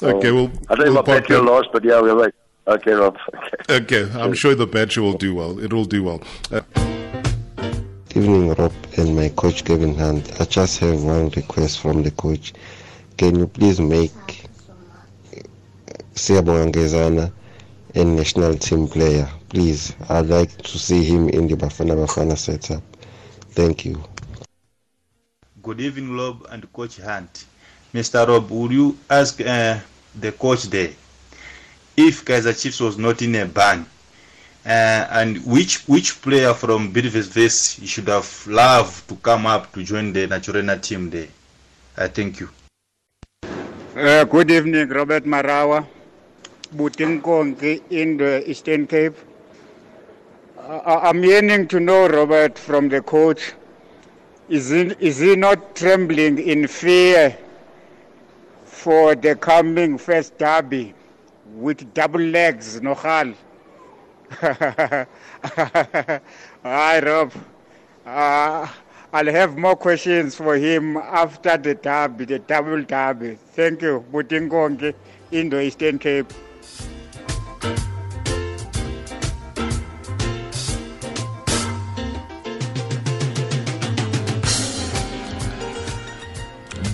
Okay, 0.00 0.30
well, 0.30 0.52
I 0.68 0.76
don't 0.76 0.84
we'll 0.84 0.94
my 0.94 1.02
battery 1.02 1.38
lost, 1.38 1.70
but 1.72 1.82
yeah, 1.82 2.00
we're 2.00 2.14
right. 2.14 2.32
Okay, 2.66 2.92
Rob. 2.92 3.18
Okay. 3.68 3.96
okay, 4.06 4.18
I'm 4.18 4.32
sure 4.32 4.54
the 4.54 4.66
battery 4.66 5.02
will 5.02 5.18
do 5.18 5.34
well. 5.34 5.58
It 5.58 5.72
will 5.72 5.84
do 5.84 6.02
well. 6.02 6.22
Uh, 6.50 6.62
Evening, 8.14 8.54
Rob 8.54 8.72
and 8.96 9.14
my 9.14 9.28
coach 9.30 9.64
Gavin 9.64 9.94
Hunt. 9.94 10.40
I 10.40 10.44
just 10.44 10.78
have 10.78 11.02
one 11.02 11.28
request 11.30 11.80
from 11.80 12.02
the 12.02 12.10
coach. 12.12 12.54
Can 13.18 13.38
you 13.38 13.46
please 13.48 13.80
make 13.80 14.12
Siyabonga 16.14 16.72
Ngezana 16.72 17.32
a 17.96 18.04
national 18.04 18.54
team 18.54 18.88
player? 18.88 19.28
Please, 19.50 19.94
I'd 20.08 20.26
like 20.26 20.56
to 20.62 20.78
see 20.78 21.04
him 21.04 21.28
in 21.28 21.48
the 21.48 21.56
Bafana 21.56 21.94
Bafana 21.96 22.38
setup. 22.38 22.82
Thank 23.50 23.84
you. 23.84 24.02
Good 25.62 25.80
evening, 25.80 26.16
Rob 26.16 26.46
and 26.50 26.72
Coach 26.72 26.98
Hunt. 26.98 27.44
Mr. 27.92 28.26
Rob, 28.26 28.48
would 28.50 28.72
you 28.72 28.96
ask 29.10 29.38
uh, 29.40 29.78
the 30.14 30.32
coach 30.32 30.62
there 30.64 30.92
if 31.96 32.24
Kaizer 32.24 32.60
Chiefs 32.60 32.80
was 32.80 32.98
not 32.98 33.22
in 33.22 33.34
a 33.36 33.46
ban 33.46 33.86
uh, 34.66 35.06
and 35.10 35.44
which 35.44 35.86
which 35.86 36.20
player 36.22 36.54
from 36.54 36.92
Bidvest 36.92 37.86
should 37.86 38.08
have 38.08 38.46
loved 38.46 39.08
to 39.08 39.16
come 39.16 39.46
up 39.46 39.72
to 39.72 39.84
join 39.84 40.12
the 40.12 40.26
Naturena 40.26 40.80
team 40.80 41.10
there? 41.10 41.28
I 41.96 42.08
thank 42.08 42.40
you. 42.40 42.48
Uh, 43.96 44.24
good 44.24 44.50
evening, 44.50 44.88
Robert 44.88 45.24
Marawa, 45.24 45.86
Butinkongi 46.74 47.82
in 47.90 48.16
the 48.16 48.48
Eastern 48.50 48.86
Cape. 48.86 49.16
Uh, 50.58 51.00
I'm 51.02 51.22
yearning 51.22 51.68
to 51.68 51.78
know, 51.78 52.08
Robert, 52.08 52.58
from 52.58 52.88
the 52.88 53.02
coach, 53.02 53.52
is 54.48 54.70
he, 54.70 54.80
is 54.98 55.18
he 55.20 55.36
not 55.36 55.76
trembling 55.76 56.38
in 56.38 56.66
fear 56.66 57.36
for 58.64 59.14
the 59.14 59.36
coming 59.36 59.98
first 59.98 60.36
derby 60.38 60.94
with 61.54 61.94
double 61.94 62.20
legs, 62.20 62.80
Nohal. 62.80 63.34
Hi, 64.40 65.06
Rob. 67.00 67.32
Uh, 68.04 68.68
I'll 69.12 69.26
have 69.26 69.56
more 69.56 69.76
questions 69.76 70.34
for 70.34 70.56
him 70.56 70.96
after 70.96 71.56
the 71.56 71.74
derby, 71.76 72.24
the 72.24 72.40
double 72.40 72.82
derby. 72.82 73.38
Thank 73.52 73.82
you, 73.82 74.04
Butingonge, 74.12 74.94
in 75.30 75.48
the 75.50 75.62
Eastern 75.62 75.98
Cape. 75.98 76.32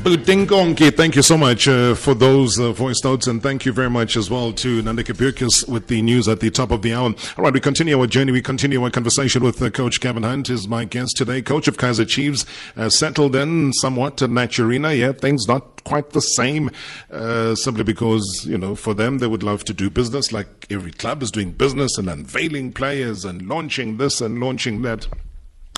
Butingonki, 0.01 0.97
thank 0.97 1.15
you 1.15 1.21
so 1.21 1.37
much 1.37 1.69
uh, 1.69 1.95
for 1.95 2.15
those 2.15 2.59
uh, 2.59 2.73
voice 2.73 3.05
notes, 3.05 3.27
and 3.27 3.43
thank 3.43 3.67
you 3.67 3.73
very 3.73 3.91
much 3.91 4.17
as 4.17 4.31
well 4.31 4.51
to 4.51 4.83
Nandika 4.83 5.15
Burkis 5.15 5.69
with 5.69 5.89
the 5.89 6.01
news 6.01 6.27
at 6.27 6.41
the 6.41 6.51
top 6.51 6.71
of 6.71 6.81
the 6.81 6.95
hour. 6.95 7.15
All 7.37 7.45
right, 7.45 7.53
we 7.53 7.61
continue 7.61 8.01
our 8.01 8.07
journey. 8.07 8.33
We 8.33 8.41
continue 8.41 8.83
our 8.83 8.91
conversation 8.91 9.45
with 9.45 9.61
uh, 9.61 9.69
Coach 9.69 10.01
Gavin 10.01 10.23
Hunt, 10.23 10.49
is 10.49 10.67
my 10.67 10.87
guest 10.87 11.19
today. 11.19 11.43
Coach 11.43 11.69
of 11.69 11.77
Kaizer 11.77 12.09
Chiefs, 12.09 12.47
uh, 12.79 12.89
settled 12.89 13.37
in 13.37 13.75
somewhat 13.75 14.23
at 14.23 14.31
Naturena. 14.31 14.97
Yeah, 14.97 15.13
things 15.13 15.47
not 15.47 15.85
quite 15.85 16.11
the 16.11 16.23
same, 16.23 16.71
uh, 17.11 17.55
simply 17.55 17.85
because, 17.85 18.47
you 18.47 18.57
know, 18.57 18.75
for 18.75 18.95
them, 18.95 19.19
they 19.19 19.27
would 19.27 19.43
love 19.43 19.65
to 19.65 19.75
do 19.75 19.91
business 19.91 20.33
like 20.33 20.67
every 20.71 20.93
club 20.93 21.23
is 21.23 21.31
doing 21.31 21.51
business 21.51 21.99
and 21.99 22.09
unveiling 22.09 22.73
players 22.73 23.27
and 23.27 23.47
launching 23.47 23.99
this 23.99 24.23
and 24.23 24.41
launching 24.41 24.81
that. 24.81 25.07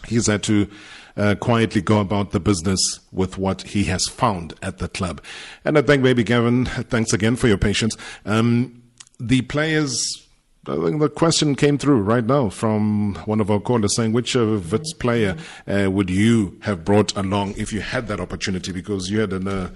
He's 0.06 0.28
had 0.28 0.44
to 0.44 0.68
uh, 1.16 1.34
quietly 1.34 1.80
go 1.80 2.00
about 2.00 2.30
the 2.30 2.40
business 2.40 3.00
with 3.12 3.38
what 3.38 3.62
he 3.62 3.84
has 3.84 4.06
found 4.06 4.54
at 4.62 4.78
the 4.78 4.88
club. 4.88 5.22
And 5.64 5.78
I 5.78 5.82
think 5.82 6.02
maybe 6.02 6.24
Gavin, 6.24 6.66
thanks 6.66 7.12
again 7.12 7.36
for 7.36 7.48
your 7.48 7.58
patience. 7.58 7.96
Um, 8.24 8.82
the 9.18 9.42
players 9.42 10.22
I 10.68 10.76
think 10.76 11.00
the 11.00 11.08
question 11.08 11.56
came 11.56 11.76
through 11.76 12.02
right 12.02 12.24
now 12.24 12.48
from 12.48 13.16
one 13.24 13.40
of 13.40 13.50
our 13.50 13.58
callers 13.58 13.96
saying, 13.96 14.12
which 14.12 14.36
of 14.36 14.72
its 14.72 14.92
player 14.92 15.36
uh, 15.66 15.90
would 15.90 16.08
you 16.08 16.56
have 16.62 16.84
brought 16.84 17.16
along 17.16 17.54
if 17.56 17.72
you 17.72 17.80
had 17.80 18.06
that 18.06 18.20
opportunity? 18.20 18.70
Because 18.70 19.10
you 19.10 19.18
had 19.18 19.32
an, 19.32 19.48
uh, 19.48 19.70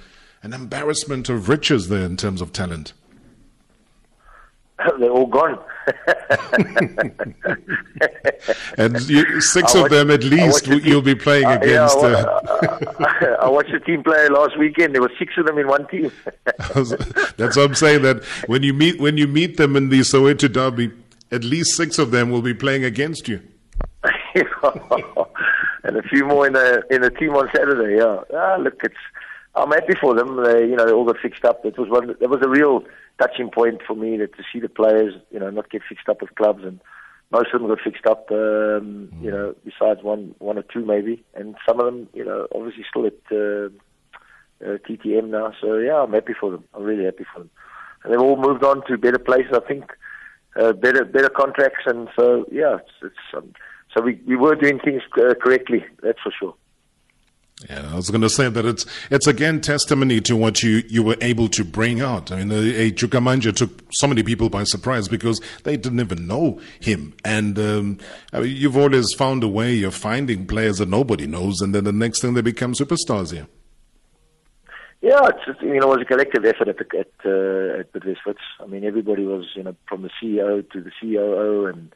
an 0.44 0.52
embarrassment 0.52 1.28
of 1.28 1.48
riches 1.48 1.88
there 1.88 2.04
in 2.04 2.16
terms 2.16 2.40
of 2.40 2.52
talent. 2.52 2.92
They're 5.00 5.10
all 5.10 5.26
gone. 5.26 5.58
And 8.78 9.00
you, 9.08 9.40
six 9.40 9.74
I 9.74 9.84
of 9.84 9.90
them 9.90 10.10
at 10.10 10.24
least 10.24 10.66
you'll 10.66 10.80
team- 10.80 11.04
be 11.04 11.14
playing 11.14 11.46
uh, 11.46 11.60
yeah, 11.62 11.86
against. 11.86 11.98
I, 11.98 12.12
uh, 12.12 13.36
I 13.42 13.48
watched 13.48 13.70
a 13.70 13.80
team 13.80 14.02
play 14.02 14.28
last 14.28 14.58
weekend. 14.58 14.94
There 14.94 15.02
were 15.02 15.12
six 15.18 15.34
of 15.38 15.46
them 15.46 15.58
in 15.58 15.68
one 15.68 15.86
team. 15.88 16.10
That's 16.56 17.56
what 17.56 17.58
I'm 17.58 17.74
saying. 17.74 18.02
That 18.02 18.24
when 18.46 18.62
you 18.62 18.74
meet 18.74 19.00
when 19.00 19.16
you 19.16 19.26
meet 19.28 19.56
them 19.56 19.76
in 19.76 19.88
the 19.88 20.00
Soweto 20.00 20.52
derby, 20.52 20.92
at 21.30 21.44
least 21.44 21.76
six 21.76 21.98
of 21.98 22.10
them 22.10 22.30
will 22.30 22.42
be 22.42 22.54
playing 22.54 22.84
against 22.84 23.28
you. 23.28 23.40
and 25.84 25.96
a 25.96 26.02
few 26.08 26.24
more 26.24 26.46
in 26.46 26.52
the 26.52 26.82
in 26.90 27.02
the 27.02 27.10
team 27.10 27.34
on 27.34 27.48
Saturday. 27.54 27.98
Yeah, 27.98 28.22
ah, 28.36 28.56
look, 28.56 28.80
it's 28.82 28.96
I'm 29.54 29.70
happy 29.70 29.94
for 30.00 30.14
them. 30.14 30.42
They, 30.42 30.66
you 30.66 30.76
know, 30.76 30.84
they 30.84 30.92
all 30.92 31.04
got 31.04 31.18
fixed 31.18 31.44
up. 31.44 31.64
It 31.64 31.78
was 31.78 31.88
one. 31.88 32.08
That 32.20 32.28
was 32.28 32.42
a 32.42 32.48
real 32.48 32.84
touching 33.20 33.50
point 33.50 33.80
for 33.86 33.94
me 33.94 34.16
that 34.18 34.36
to 34.36 34.42
see 34.52 34.60
the 34.60 34.68
players, 34.68 35.14
you 35.30 35.40
know, 35.40 35.50
not 35.50 35.70
get 35.70 35.82
fixed 35.88 36.08
up 36.08 36.20
with 36.20 36.34
clubs, 36.34 36.64
and 36.64 36.80
most 37.30 37.52
of 37.52 37.60
them 37.60 37.68
got 37.68 37.80
fixed 37.80 38.06
up. 38.06 38.30
Um, 38.30 39.10
You 39.20 39.30
know, 39.30 39.54
besides 39.64 40.02
one 40.02 40.34
one 40.38 40.58
or 40.58 40.64
two 40.72 40.84
maybe, 40.84 41.24
and 41.34 41.56
some 41.66 41.80
of 41.80 41.86
them, 41.86 42.08
you 42.14 42.24
know, 42.24 42.46
obviously 42.54 42.84
still 42.88 43.06
at 43.06 43.20
uh, 43.32 43.68
uh, 44.64 44.78
TTM 44.86 45.28
now. 45.30 45.52
So 45.60 45.78
yeah, 45.78 46.02
I'm 46.02 46.12
happy 46.12 46.34
for 46.38 46.50
them. 46.50 46.64
I'm 46.74 46.84
really 46.84 47.04
happy 47.04 47.24
for 47.32 47.40
them. 47.40 47.50
And 48.02 48.12
they've 48.12 48.20
all 48.20 48.36
moved 48.36 48.64
on 48.64 48.86
to 48.86 48.98
better 48.98 49.18
places, 49.18 49.52
I 49.54 49.60
think, 49.66 49.92
uh, 50.60 50.72
better 50.72 51.04
better 51.04 51.28
contracts, 51.28 51.84
and 51.86 52.08
so 52.18 52.46
yeah, 52.50 52.76
it's, 52.76 52.92
it's 53.02 53.36
um, 53.36 53.52
so 53.94 54.02
we 54.02 54.20
we 54.26 54.36
were 54.36 54.54
doing 54.54 54.78
things 54.78 55.02
uh, 55.18 55.34
correctly. 55.34 55.84
That's 56.02 56.20
for 56.22 56.32
sure. 56.38 56.54
Yeah, 57.70 57.88
I 57.90 57.96
was 57.96 58.10
going 58.10 58.20
to 58.20 58.28
say 58.28 58.50
that 58.50 58.66
it's 58.66 58.84
it's 59.10 59.26
again 59.26 59.62
testimony 59.62 60.20
to 60.20 60.36
what 60.36 60.62
you, 60.62 60.82
you 60.88 61.02
were 61.02 61.16
able 61.22 61.48
to 61.48 61.64
bring 61.64 62.02
out. 62.02 62.30
I 62.30 62.44
mean, 62.44 62.52
a, 62.52 62.90
Chukamanja 62.90 63.56
took 63.56 63.82
so 63.92 64.06
many 64.06 64.22
people 64.22 64.50
by 64.50 64.64
surprise 64.64 65.08
because 65.08 65.40
they 65.64 65.78
didn't 65.78 66.00
even 66.00 66.26
know 66.26 66.60
him. 66.80 67.14
And 67.24 67.58
um, 67.58 67.98
I 68.34 68.40
mean, 68.40 68.54
you've 68.54 68.76
always 68.76 69.14
found 69.14 69.42
a 69.42 69.48
way 69.48 69.82
of 69.84 69.94
finding 69.94 70.46
players 70.46 70.78
that 70.78 70.90
nobody 70.90 71.26
knows, 71.26 71.62
and 71.62 71.74
then 71.74 71.84
the 71.84 71.92
next 71.92 72.20
thing 72.20 72.34
they 72.34 72.42
become 72.42 72.74
superstars 72.74 73.32
here. 73.32 73.46
Yeah, 75.00 75.20
it's 75.28 75.44
just, 75.46 75.62
you 75.62 75.80
know, 75.80 75.92
it 75.92 75.98
was 75.98 76.02
a 76.02 76.04
collective 76.04 76.44
effort 76.44 76.68
at 76.68 76.76
the, 76.76 76.98
at 76.98 77.08
uh, 77.24 78.00
at. 78.28 78.36
I 78.60 78.66
mean, 78.66 78.84
everybody 78.84 79.24
was 79.24 79.46
you 79.54 79.62
know 79.62 79.74
from 79.88 80.02
the 80.02 80.10
CEO 80.22 80.68
to 80.72 80.80
the 80.82 80.90
COO 81.00 81.66
and 81.66 81.94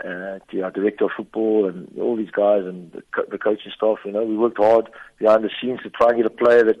uh, 0.00 0.38
to 0.50 0.62
our 0.62 0.70
director 0.70 1.04
of 1.06 1.10
football 1.16 1.66
and 1.68 1.88
all 1.98 2.16
these 2.16 2.30
guys 2.30 2.64
and 2.64 2.92
the, 2.92 3.02
co- 3.14 3.26
the 3.30 3.38
coaching 3.38 3.72
staff. 3.74 3.98
You 4.04 4.12
know, 4.12 4.24
we 4.24 4.36
worked 4.36 4.58
hard 4.58 4.88
behind 5.18 5.44
the 5.44 5.50
scenes 5.60 5.80
to 5.82 5.90
try 5.90 6.08
and 6.08 6.16
get 6.18 6.26
a 6.26 6.30
player 6.30 6.64
that 6.64 6.76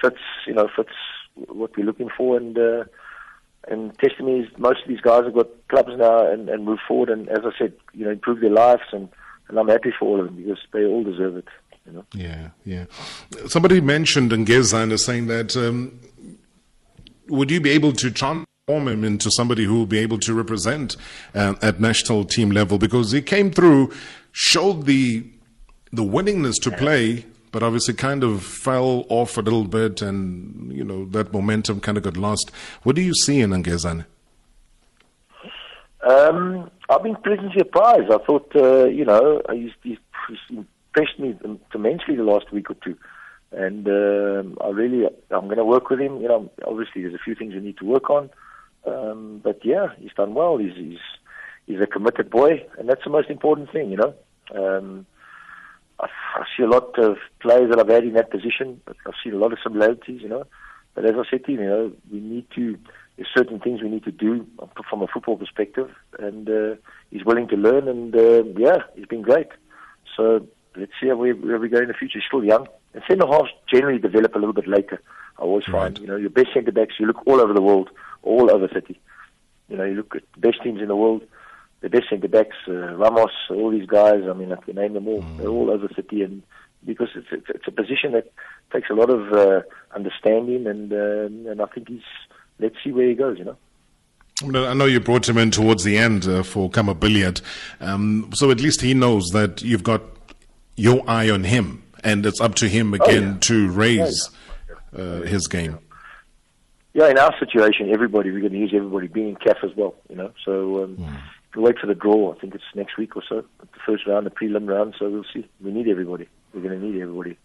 fits 0.00 0.20
you 0.46 0.54
know 0.54 0.68
fits 0.74 0.90
what 1.34 1.76
we're 1.76 1.86
looking 1.86 2.10
for 2.16 2.36
and. 2.36 2.58
Uh, 2.58 2.84
and 3.66 3.98
testimony 3.98 4.40
is 4.40 4.58
most 4.58 4.82
of 4.82 4.88
these 4.88 5.00
guys 5.00 5.24
have 5.24 5.34
got 5.34 5.48
clubs 5.68 5.92
now 5.96 6.30
and, 6.30 6.50
and 6.50 6.66
move 6.66 6.78
forward 6.86 7.08
and 7.08 7.28
as 7.30 7.38
I 7.44 7.50
said, 7.58 7.72
you 7.94 8.04
know, 8.04 8.10
improve 8.10 8.40
their 8.40 8.50
lives 8.50 8.82
and, 8.92 9.08
and 9.48 9.58
I'm 9.58 9.68
happy 9.68 9.90
for 9.98 10.06
all 10.06 10.20
of 10.20 10.26
them 10.26 10.36
because 10.36 10.58
they 10.72 10.84
all 10.84 11.02
deserve 11.02 11.38
it. 11.38 11.48
You 11.86 11.92
know. 11.92 12.04
Yeah, 12.14 12.50
yeah. 12.64 12.84
Somebody 13.46 13.80
mentioned 13.80 14.32
Ngezana 14.32 14.98
saying 14.98 15.26
that 15.28 15.56
um, 15.56 15.98
would 17.28 17.50
you 17.50 17.60
be 17.60 17.70
able 17.70 17.92
to 17.92 18.10
transform 18.66 18.88
him 18.88 19.04
into 19.04 19.30
somebody 19.30 19.64
who 19.64 19.74
will 19.74 19.86
be 19.86 19.98
able 19.98 20.18
to 20.18 20.32
represent 20.32 20.96
uh, 21.34 21.54
at 21.60 21.80
national 21.80 22.24
team 22.24 22.50
level 22.50 22.78
because 22.78 23.12
he 23.12 23.20
came 23.20 23.50
through, 23.50 23.92
showed 24.32 24.86
the 24.86 25.22
the 25.92 26.02
willingness 26.02 26.58
to 26.58 26.70
play, 26.70 27.26
but 27.52 27.62
obviously 27.62 27.92
kind 27.92 28.24
of 28.24 28.42
fell 28.42 29.04
off 29.10 29.36
a 29.36 29.42
little 29.42 29.64
bit, 29.64 30.00
and 30.00 30.72
you 30.72 30.82
know 30.82 31.04
that 31.10 31.30
momentum 31.30 31.78
kind 31.78 31.98
of 31.98 32.04
got 32.04 32.16
lost. 32.16 32.50
What 32.84 32.96
do 32.96 33.02
you 33.02 33.12
see 33.12 33.42
in 33.42 33.50
Ngezana? 33.50 34.06
Um, 36.08 36.70
I've 36.88 37.02
been 37.02 37.16
pleasantly 37.16 37.52
surprised. 37.58 38.10
I 38.10 38.18
thought, 38.24 38.50
uh, 38.56 38.86
you 38.86 39.04
know, 39.04 39.42
he's, 39.52 39.72
he's, 39.82 39.98
impressed 40.50 41.18
me 41.18 41.36
immensely 41.74 42.16
the 42.16 42.22
last 42.22 42.50
week 42.52 42.70
or 42.70 42.76
two. 42.82 42.96
And 43.52 43.86
um, 43.88 44.58
I 44.60 44.68
really, 44.68 45.06
I'm 45.30 45.46
going 45.46 45.56
to 45.56 45.64
work 45.64 45.90
with 45.90 46.00
him. 46.00 46.20
You 46.20 46.28
know, 46.28 46.50
obviously 46.66 47.02
there's 47.02 47.14
a 47.14 47.24
few 47.24 47.34
things 47.34 47.54
we 47.54 47.60
need 47.60 47.78
to 47.78 47.86
work 47.86 48.10
on. 48.10 48.30
Um, 48.86 49.40
but 49.42 49.64
yeah, 49.64 49.88
he's 49.98 50.12
done 50.16 50.34
well. 50.34 50.58
He's, 50.58 50.74
he's, 50.76 50.98
he's 51.66 51.80
a 51.80 51.86
committed 51.86 52.30
boy, 52.30 52.66
and 52.78 52.88
that's 52.88 53.04
the 53.04 53.10
most 53.10 53.30
important 53.30 53.72
thing, 53.72 53.90
you 53.90 53.96
know. 53.96 54.14
Um, 54.54 55.06
I, 55.98 56.06
I 56.36 56.44
see 56.56 56.62
a 56.62 56.68
lot 56.68 56.98
of 56.98 57.16
players 57.40 57.70
that 57.70 57.78
I've 57.78 57.88
had 57.88 58.04
in 58.04 58.14
that 58.14 58.30
position, 58.30 58.80
but 58.84 58.96
I've 59.06 59.14
seen 59.22 59.32
a 59.32 59.38
lot 59.38 59.52
of 59.52 59.58
similarities, 59.62 60.20
you 60.22 60.28
know. 60.28 60.44
But 60.94 61.06
as 61.06 61.14
I 61.14 61.28
said 61.30 61.44
to 61.46 61.52
you, 61.52 61.60
you 61.60 61.66
know, 61.66 61.92
we 62.12 62.20
need 62.20 62.46
to, 62.54 62.78
there's 63.16 63.28
certain 63.36 63.58
things 63.58 63.82
we 63.82 63.88
need 63.88 64.04
to 64.04 64.12
do 64.12 64.46
from 64.88 65.02
a 65.02 65.06
football 65.06 65.36
perspective, 65.36 65.90
and 66.18 66.48
uh, 66.48 66.74
he's 67.10 67.24
willing 67.24 67.48
to 67.48 67.56
learn, 67.56 67.88
and 67.88 68.14
uh, 68.14 68.44
yeah, 68.56 68.82
he's 68.94 69.06
been 69.06 69.22
great. 69.22 69.48
So 70.16 70.46
let's 70.76 70.92
see 71.00 71.06
where, 71.06 71.16
we 71.16 71.32
where 71.32 71.58
we 71.58 71.68
go 71.68 71.78
in 71.78 71.88
the 71.88 71.94
future. 71.94 72.18
He's 72.18 72.26
still 72.26 72.44
young, 72.44 72.68
and 72.92 73.02
centre 73.08 73.26
halves 73.26 73.50
generally 73.72 73.98
develop 73.98 74.34
a 74.34 74.38
little 74.38 74.52
bit 74.52 74.68
later. 74.68 75.02
I 75.38 75.42
always 75.42 75.64
find, 75.64 75.98
you 75.98 76.06
know, 76.06 76.16
your 76.16 76.30
best 76.30 76.48
centre 76.54 76.72
backs, 76.72 76.94
you 76.98 77.06
look 77.06 77.26
all 77.26 77.40
over 77.40 77.52
the 77.52 77.62
world, 77.62 77.90
all 78.22 78.50
over 78.50 78.68
City. 78.68 79.00
You 79.68 79.76
know, 79.76 79.84
you 79.84 79.94
look 79.94 80.14
at 80.16 80.22
the 80.34 80.40
best 80.40 80.62
teams 80.62 80.80
in 80.80 80.88
the 80.88 80.96
world, 80.96 81.22
the 81.80 81.88
best 81.90 82.08
centre 82.08 82.28
backs, 82.28 82.56
uh, 82.68 82.94
Ramos, 82.94 83.30
all 83.50 83.70
these 83.70 83.86
guys. 83.86 84.22
I 84.28 84.32
mean, 84.32 84.52
I 84.52 84.56
can 84.56 84.76
name 84.76 84.92
them 84.94 85.08
all. 85.08 85.22
They're 85.38 85.48
all 85.48 85.70
over 85.70 85.88
City, 85.96 86.22
and 86.22 86.42
because 86.84 87.08
it's 87.16 87.26
it's, 87.32 87.46
it's 87.48 87.66
a 87.66 87.72
position 87.72 88.12
that 88.12 88.30
takes 88.72 88.90
a 88.90 88.94
lot 88.94 89.10
of 89.10 89.32
uh, 89.32 89.62
understanding, 89.94 90.66
and 90.66 90.92
um, 90.92 91.46
and 91.50 91.60
I 91.62 91.66
think 91.66 91.88
he's. 91.88 92.02
Let's 92.60 92.76
see 92.84 92.92
where 92.92 93.08
he 93.08 93.14
goes. 93.14 93.38
You 93.38 93.46
know. 93.46 93.56
I 94.68 94.74
know 94.74 94.84
you 94.86 95.00
brought 95.00 95.28
him 95.28 95.38
in 95.38 95.50
towards 95.50 95.82
the 95.84 95.96
end 95.96 96.26
uh, 96.26 96.42
for 96.42 96.68
Khama 96.70 96.94
Billiat, 96.94 97.40
um, 97.80 98.30
so 98.34 98.50
at 98.50 98.60
least 98.60 98.80
he 98.80 98.92
knows 98.94 99.30
that 99.30 99.62
you've 99.62 99.82
got 99.84 100.02
your 100.76 101.02
eye 101.08 101.30
on 101.30 101.44
him, 101.44 101.82
and 102.02 102.26
it's 102.26 102.40
up 102.40 102.54
to 102.56 102.68
him 102.68 102.92
Oh, 102.94 102.96
again 103.04 103.22
yeah. 103.32 103.38
to 103.40 103.70
raise 103.70 104.30
uh, 104.96 105.22
his 105.22 105.46
game. 105.46 105.78
Yeah, 106.92 107.08
in 107.08 107.18
our 107.18 107.34
situation, 107.38 107.90
everybody 107.92 108.30
we're 108.30 108.40
going 108.40 108.52
to 108.52 108.58
use 108.58 108.72
everybody 108.74 109.08
being 109.08 109.34
CAF 109.36 109.64
as 109.64 109.76
well. 109.76 109.96
You 110.08 110.16
know, 110.16 110.32
so 110.44 110.84
um, 110.84 111.20
we'll 111.54 111.64
wait 111.64 111.78
for 111.78 111.88
the 111.88 111.94
draw. 111.94 112.32
I 112.32 112.38
think 112.38 112.54
it's 112.54 112.64
next 112.74 112.96
week 112.96 113.16
or 113.16 113.22
so, 113.28 113.44
the 113.60 113.66
first 113.84 114.06
round, 114.06 114.26
the 114.26 114.30
prelim 114.30 114.68
round. 114.68 114.94
So 114.98 115.10
we'll 115.10 115.26
see. 115.32 115.48
We 115.60 115.72
need 115.72 115.88
everybody. 115.88 116.28
We're 116.52 116.62
going 116.62 116.80
to 116.80 116.86
need 116.86 117.00
everybody. 117.00 117.36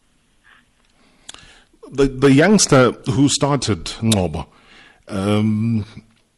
The 1.92 2.06
the 2.06 2.32
youngster 2.32 2.92
who 3.12 3.28
started 3.28 3.86
Ngcobo, 3.86 4.46
um, 5.08 5.86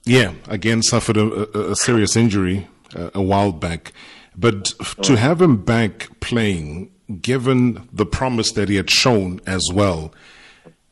yeah, 0.06 0.34
again 0.48 0.82
suffered 0.82 1.18
a, 1.18 1.58
a, 1.58 1.72
a 1.72 1.76
serious 1.76 2.16
injury 2.16 2.70
uh, 2.96 3.10
a 3.14 3.22
while 3.22 3.52
back, 3.52 3.92
but 4.38 4.74
to 5.02 5.18
have 5.18 5.42
him 5.42 5.58
back 5.58 6.08
playing, 6.22 6.92
given 7.22 7.90
the 7.92 8.06
promise 8.06 8.54
that 8.54 8.70
he 8.70 8.76
had 8.76 8.90
shown 8.90 9.42
as 9.46 9.70
well. 9.74 10.14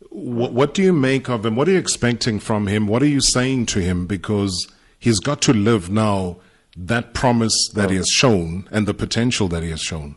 What, 0.10 0.54
what 0.54 0.74
do 0.74 0.82
you 0.82 0.94
make 0.94 1.30
of 1.30 1.46
him? 1.46 1.56
What 1.56 1.68
are 1.68 1.72
you 1.72 1.78
expecting 1.78 2.40
from 2.40 2.68
him? 2.68 2.88
What 2.88 3.04
are 3.04 3.08
you 3.08 3.22
saying 3.22 3.68
to 3.68 3.80
him? 3.80 4.08
Because 4.08 4.68
he's 4.98 5.20
got 5.20 5.42
to 5.44 5.54
live 5.54 5.90
now 5.90 6.38
that 6.76 7.14
promise 7.14 7.70
that 7.74 7.90
he 7.90 7.98
has 7.98 8.08
shown 8.08 8.68
and 8.72 8.88
the 8.88 8.94
potential 8.94 9.48
that 9.50 9.64
he 9.64 9.70
has 9.70 9.82
shown. 9.82 10.16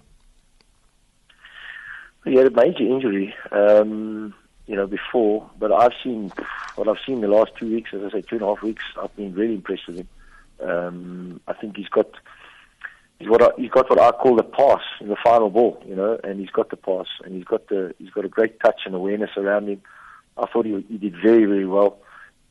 He 2.24 2.36
had 2.36 2.46
a 2.46 2.50
major 2.50 2.84
injury, 2.84 3.34
um, 3.50 4.32
you 4.66 4.76
know, 4.76 4.86
before, 4.86 5.50
but 5.58 5.72
I've 5.72 5.92
seen 6.04 6.32
what 6.76 6.88
I've 6.88 7.00
seen 7.04 7.20
the 7.20 7.28
last 7.28 7.52
two 7.58 7.70
weeks. 7.72 7.90
As 7.92 8.02
I 8.04 8.10
say, 8.10 8.20
two 8.22 8.36
and 8.36 8.42
a 8.42 8.46
half 8.46 8.62
weeks. 8.62 8.84
I've 9.00 9.14
been 9.16 9.34
really 9.34 9.54
impressed 9.54 9.88
with 9.88 9.96
him. 9.96 10.08
Um, 10.60 11.40
I 11.48 11.52
think 11.52 11.76
he's 11.76 11.88
got 11.88 12.06
he's 13.22 13.30
what 13.30 13.42
I, 13.42 13.48
he's 13.56 13.70
got 13.70 13.88
what 13.88 14.00
I 14.00 14.10
call 14.10 14.36
the 14.36 14.42
pass 14.42 14.82
in 15.00 15.08
the 15.08 15.16
final 15.22 15.48
ball, 15.48 15.82
you 15.86 15.94
know, 15.94 16.18
and 16.24 16.40
he's 16.40 16.50
got 16.50 16.70
the 16.70 16.76
pass, 16.76 17.06
and 17.24 17.34
he's 17.34 17.44
got 17.44 17.68
the 17.68 17.94
he's 17.98 18.10
got 18.10 18.24
a 18.24 18.28
great 18.28 18.58
touch 18.60 18.80
and 18.84 18.94
awareness 18.94 19.30
around 19.36 19.68
him. 19.68 19.80
I 20.36 20.46
thought 20.46 20.66
he 20.66 20.84
he 20.88 20.98
did 20.98 21.14
very 21.22 21.44
very 21.44 21.66
well 21.66 21.98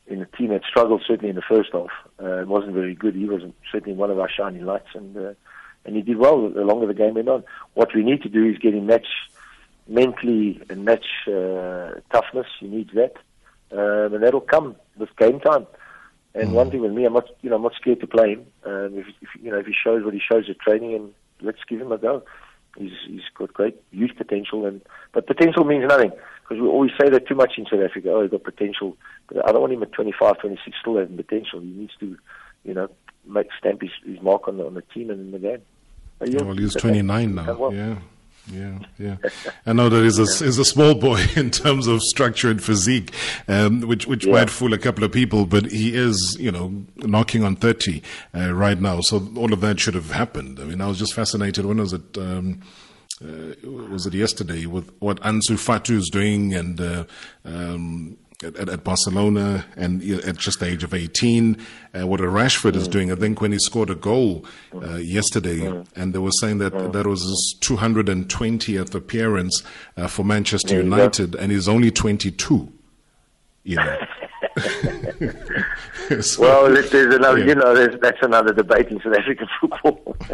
in 0.07 0.21
a 0.21 0.25
team 0.25 0.49
that 0.49 0.63
struggled 0.67 1.03
certainly 1.05 1.29
in 1.29 1.35
the 1.35 1.41
first 1.41 1.69
half. 1.73 1.89
Uh, 2.21 2.41
it 2.41 2.47
wasn't 2.47 2.73
very 2.73 2.95
good. 2.95 3.15
He 3.15 3.25
was 3.25 3.41
certainly 3.71 3.97
one 3.97 4.11
of 4.11 4.19
our 4.19 4.29
shining 4.29 4.65
lights, 4.65 4.89
and 4.93 5.17
uh, 5.17 5.33
and 5.85 5.95
he 5.95 6.01
did 6.01 6.17
well 6.17 6.49
the 6.49 6.61
longer 6.61 6.87
the 6.87 6.93
game 6.93 7.15
went 7.15 7.27
on. 7.27 7.43
What 7.73 7.93
we 7.93 8.03
need 8.03 8.21
to 8.23 8.29
do 8.29 8.45
is 8.45 8.57
get 8.57 8.73
him 8.73 8.85
match 8.85 9.07
mentally 9.87 10.61
and 10.69 10.85
match 10.85 11.05
uh, 11.27 11.99
toughness. 12.13 12.47
He 12.59 12.67
needs 12.67 12.91
that, 12.93 13.15
um, 13.71 14.13
and 14.13 14.23
that'll 14.23 14.41
come 14.41 14.77
with 14.97 15.15
game 15.17 15.39
time. 15.41 15.67
And 16.33 16.53
one 16.53 16.71
thing 16.71 16.81
with 16.81 16.93
me, 16.93 17.05
I'm 17.05 17.13
not, 17.13 17.27
you 17.41 17.49
know, 17.49 17.57
I'm 17.57 17.63
not 17.63 17.73
scared 17.75 17.99
to 18.01 18.07
play 18.07 18.33
him. 18.33 18.45
Um, 18.65 18.97
if, 18.97 19.05
if 19.21 19.29
you 19.41 19.51
know, 19.51 19.59
if 19.59 19.65
he 19.65 19.73
shows 19.73 20.03
what 20.05 20.13
he 20.13 20.21
shows 20.21 20.45
at 20.49 20.59
training, 20.59 20.95
and 20.95 21.13
let's 21.41 21.59
give 21.67 21.81
him 21.81 21.91
a 21.91 21.97
go. 21.97 22.23
He's 22.77 22.91
he's 23.05 23.21
got 23.35 23.53
great 23.53 23.75
youth 23.91 24.11
potential, 24.17 24.65
and 24.65 24.81
but 25.11 25.27
potential 25.27 25.65
means 25.65 25.83
nothing 25.89 26.11
because 26.41 26.61
we 26.61 26.67
always 26.69 26.91
say 26.99 27.09
that 27.09 27.27
too 27.27 27.35
much 27.35 27.53
in 27.57 27.65
South 27.65 27.81
Africa. 27.81 28.11
Oh, 28.11 28.21
he's 28.21 28.31
got 28.31 28.43
potential, 28.43 28.95
but 29.27 29.45
I 29.45 29.51
don't 29.51 29.59
want 29.59 29.73
him 29.73 29.83
at 29.83 29.91
25, 29.91 30.37
26 30.39 30.77
still 30.79 30.97
having 30.97 31.17
potential. 31.17 31.59
He 31.59 31.67
needs 31.67 31.91
to, 31.99 32.17
you 32.63 32.73
know, 32.73 32.87
make 33.25 33.47
stamp 33.59 33.81
his, 33.81 33.91
his 34.05 34.21
mark 34.21 34.47
on 34.47 34.55
the, 34.57 34.65
on 34.65 34.73
the 34.75 34.83
team 34.83 35.09
and 35.09 35.19
in 35.19 35.31
the 35.31 35.39
game. 35.39 35.61
Yeah, 36.25 36.43
Well, 36.43 36.55
he's 36.55 36.75
29 36.75 37.35
now. 37.35 37.57
well. 37.57 37.73
Yeah. 37.73 37.97
Yeah, 38.51 38.79
yeah. 38.99 39.15
I 39.65 39.73
know 39.73 39.87
that 39.89 40.03
he's 40.03 40.19
a, 40.19 40.23
he's 40.43 40.57
a 40.57 40.65
small 40.65 40.93
boy 40.95 41.23
in 41.35 41.51
terms 41.51 41.87
of 41.87 42.01
structure 42.01 42.49
and 42.49 42.61
physique, 42.61 43.13
um, 43.47 43.81
which 43.81 44.07
which 44.07 44.25
Yeah. 44.25 44.33
might 44.33 44.49
fool 44.49 44.73
a 44.73 44.77
couple 44.77 45.03
of 45.03 45.11
people, 45.11 45.45
but 45.45 45.71
he 45.71 45.95
is, 45.95 46.35
you 46.39 46.51
know, 46.51 46.83
knocking 46.97 47.43
on 47.43 47.55
30 47.55 48.01
uh, 48.35 48.53
right 48.53 48.79
now. 48.79 48.99
So 49.01 49.29
all 49.37 49.53
of 49.53 49.61
that 49.61 49.79
should 49.79 49.93
have 49.95 50.11
happened. 50.11 50.59
I 50.59 50.65
mean, 50.65 50.81
I 50.81 50.87
was 50.87 50.99
just 50.99 51.13
fascinated. 51.13 51.65
When 51.65 51.77
was 51.77 51.93
it? 51.93 52.17
Um, 52.17 52.61
uh, 53.23 53.53
was 53.69 54.07
it 54.07 54.15
yesterday 54.15 54.65
with 54.65 54.91
what 54.99 55.19
Ansu 55.21 55.55
Fati 55.55 55.91
is 55.95 56.09
doing 56.09 56.55
and 56.55 56.81
uh, 56.81 57.03
um, 57.45 58.17
at, 58.43 58.55
at- 58.55 58.69
at 58.69 58.83
Barcelona 58.83 59.65
and 59.75 60.01
at 60.25 60.37
just 60.37 60.59
the 60.59 60.65
age 60.67 60.83
of 60.83 60.93
18, 60.93 61.57
uh, 61.93 62.07
what 62.07 62.19
a 62.21 62.23
Rashford 62.25 62.75
is 62.75 62.87
doing. 62.87 63.11
I 63.11 63.15
think 63.15 63.41
when 63.41 63.51
he 63.51 63.59
scored 63.59 63.89
a 63.89 63.95
goal 63.95 64.45
uh, 64.73 64.95
yesterday, 64.95 65.83
and 65.95 66.13
they 66.13 66.19
were 66.19 66.31
saying 66.31 66.57
that 66.59 66.71
that 66.93 67.05
was 67.05 67.21
his 67.21 67.55
220th 67.61 68.95
appearance 68.95 69.63
uh, 69.97 70.07
for 70.07 70.23
Manchester 70.23 70.69
There 70.75 70.83
you 70.83 70.89
go. 70.89 70.95
United, 70.95 71.35
and 71.35 71.51
he's 71.51 71.67
only 71.67 71.91
22. 71.91 72.71
You 73.63 73.75
know. 73.75 73.97
So- 76.19 76.41
well, 76.41 76.69
there's, 76.73 76.93
another, 76.93 77.37
Yeah. 77.39 77.45
you 77.45 77.55
know, 77.55 77.73
there's, 77.73 77.97
that's 78.01 78.17
another 78.21 78.51
debate 78.53 78.87
in 78.89 78.99
South 79.01 79.15
African 79.17 79.47
football. 79.59 80.17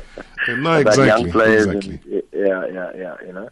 No, 0.50 0.80
About 0.80 0.88
exactly, 0.88 1.08
young 1.08 1.32
players 1.32 1.66
exactly. 1.68 2.00
and 2.06 2.24
yeah, 2.32 2.66
yeah, 2.72 2.92
yeah, 2.96 3.16
you 3.28 3.34
know. 3.34 3.50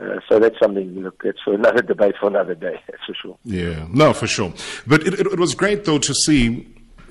Uh, 0.00 0.20
so 0.28 0.38
that's 0.38 0.58
something. 0.58 0.94
You 0.94 1.02
look, 1.02 1.22
it's 1.24 1.40
for 1.44 1.54
another 1.54 1.82
debate 1.92 2.14
for 2.18 2.28
another 2.28 2.54
day. 2.54 2.80
That's 2.88 3.04
for 3.04 3.14
sure. 3.14 3.38
Yeah, 3.44 3.86
no, 3.90 4.12
for 4.12 4.26
sure. 4.26 4.52
But 4.86 5.06
it, 5.06 5.14
it, 5.14 5.26
it 5.26 5.38
was 5.38 5.54
great 5.54 5.84
though 5.84 5.98
to 5.98 6.14
see, 6.14 6.66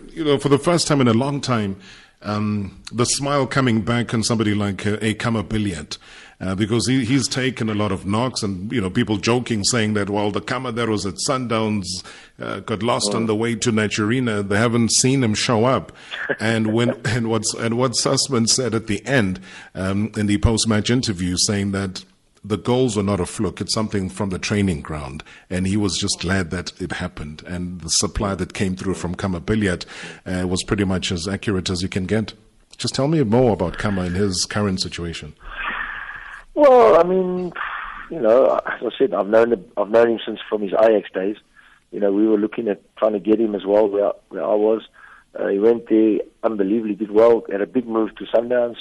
you 0.10 0.24
know, 0.24 0.38
for 0.38 0.50
the 0.50 0.58
first 0.58 0.88
time 0.88 1.00
in 1.02 1.08
a 1.08 1.14
long 1.14 1.42
time, 1.42 1.78
um, 2.24 2.82
the 2.92 3.06
smile 3.06 3.48
coming 3.48 3.82
back 3.82 4.14
on 4.14 4.24
somebody 4.24 4.54
like 4.54 4.86
uh, 4.86 4.98
a 5.02 5.14
Khama 5.14 5.44
Billiat. 5.44 5.98
Uh, 6.40 6.56
because 6.56 6.88
he, 6.88 7.06
he's 7.06 7.28
taken 7.28 7.70
a 7.70 7.76
lot 7.76 7.92
of 7.92 8.04
knocks 8.04 8.42
and, 8.42 8.72
you 8.72 8.82
know, 8.82 8.90
people 8.90 9.18
joking 9.18 9.64
saying 9.64 9.94
that, 9.94 10.10
well, 10.10 10.32
the 10.32 10.42
Khama 10.42 10.72
that 10.72 10.90
was 10.90 11.06
at 11.06 11.14
Sundowns 11.28 11.86
uh, 12.40 12.62
got 12.62 12.82
lost 12.82 13.14
on 13.14 13.28
the 13.28 13.36
way 13.36 13.54
to 13.54 13.72
Naturena. 13.72 14.48
They 14.48 14.58
haven't 14.58 14.92
seen 14.92 15.24
him 15.24 15.36
show 15.36 15.66
up. 15.66 15.92
And 16.40 16.74
when, 16.74 17.00
and 17.06 17.30
what's, 17.30 17.54
and 17.54 17.78
what 17.78 17.92
Sussman 17.92 18.50
said 18.50 18.74
at 18.74 18.88
the 18.88 19.06
end, 19.06 19.40
um, 19.76 20.12
in 20.18 20.26
the 20.26 20.40
post-match 20.40 20.90
interview 20.90 21.38
saying 21.38 21.74
that 21.74 22.04
the 22.44 22.58
goals 22.58 22.98
were 22.98 23.04
not 23.04 23.20
a 23.20 23.26
fluke. 23.26 23.62
It's 23.62 23.74
something 23.74 24.10
from 24.10 24.30
the 24.30 24.40
training 24.40 24.82
ground. 24.82 25.24
And 25.50 25.68
he 25.68 25.78
was 25.78 25.98
just 25.98 26.20
glad 26.20 26.50
that 26.52 26.80
it 26.82 26.94
happened. 26.94 27.44
And 27.46 27.82
the 27.82 27.90
supply 27.90 28.36
that 28.36 28.54
came 28.54 28.76
through 28.76 28.96
from 28.96 29.16
Khama 29.16 29.42
Billiat 29.42 29.86
uh, 30.26 30.48
was 30.48 30.64
pretty 30.64 30.84
much 30.84 31.12
as 31.12 31.28
accurate 31.28 31.70
as 31.70 31.82
you 31.82 31.90
can 31.90 32.06
get. 32.06 32.34
Just 32.78 32.96
tell 32.96 33.08
me 33.08 33.24
more 33.24 33.54
about 33.54 33.78
Khama 33.78 34.04
and 34.04 34.16
his 34.16 34.46
current 34.46 34.82
situation. 34.82 35.36
Well, 36.56 37.00
I 37.00 37.04
mean, 37.04 37.54
you 38.10 38.20
know, 38.20 38.60
as 38.66 38.82
I 38.82 38.90
said, 38.98 39.14
I've 39.14 39.28
known 39.28 39.54
him, 39.54 39.66
I've 39.78 39.90
known 39.90 40.12
him 40.12 40.20
since 40.26 40.40
from 40.50 40.64
his 40.64 40.74
Ajax 40.74 41.10
days. 41.14 41.38
You 41.92 42.00
know, 42.00 42.12
we 42.12 42.28
were 42.28 42.38
looking 42.38 42.68
at 42.70 42.82
trying 42.98 43.14
to 43.14 43.20
get 43.20 43.40
him 43.40 43.54
as 43.54 43.66
well 43.66 43.88
where, 43.88 44.14
where 44.30 44.44
I 44.44 44.56
was. 44.56 44.82
Uh, 45.38 45.48
he 45.48 45.60
went 45.60 45.88
there, 45.90 46.20
unbelievably 46.44 46.96
did 46.96 47.12
well. 47.12 47.44
Had 47.52 47.62
a 47.62 47.68
big 47.68 47.88
move 47.88 48.16
to 48.16 48.26
Sundowns. 48.26 48.78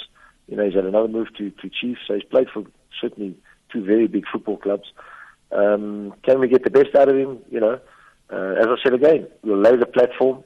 You 0.49 0.57
know, 0.57 0.65
he's 0.65 0.75
had 0.75 0.87
another 0.87 1.09
move 1.09 1.29
to 1.37 1.51
to 1.51 1.69
Chiefs. 1.69 2.01
So 2.09 2.15
he's 2.15 2.25
played 2.25 2.49
for 2.53 2.65
certainly 3.01 3.37
two 3.73 3.85
very 3.85 4.07
big 4.07 4.25
football 4.31 4.57
clubs. 4.57 4.93
Um, 5.53 6.15
can 6.23 6.39
we 6.39 6.49
get 6.49 6.65
the 6.65 6.71
best 6.71 6.95
out 6.95 7.09
of 7.09 7.17
him? 7.17 7.39
You 7.51 7.61
know, 7.61 7.81
uh, 8.33 8.55
as 8.61 8.67
I 8.67 8.77
said 8.83 8.95
again, 8.95 9.27
we'll 9.43 9.61
lay 9.61 9.77
the 9.77 9.87
platform. 9.87 10.45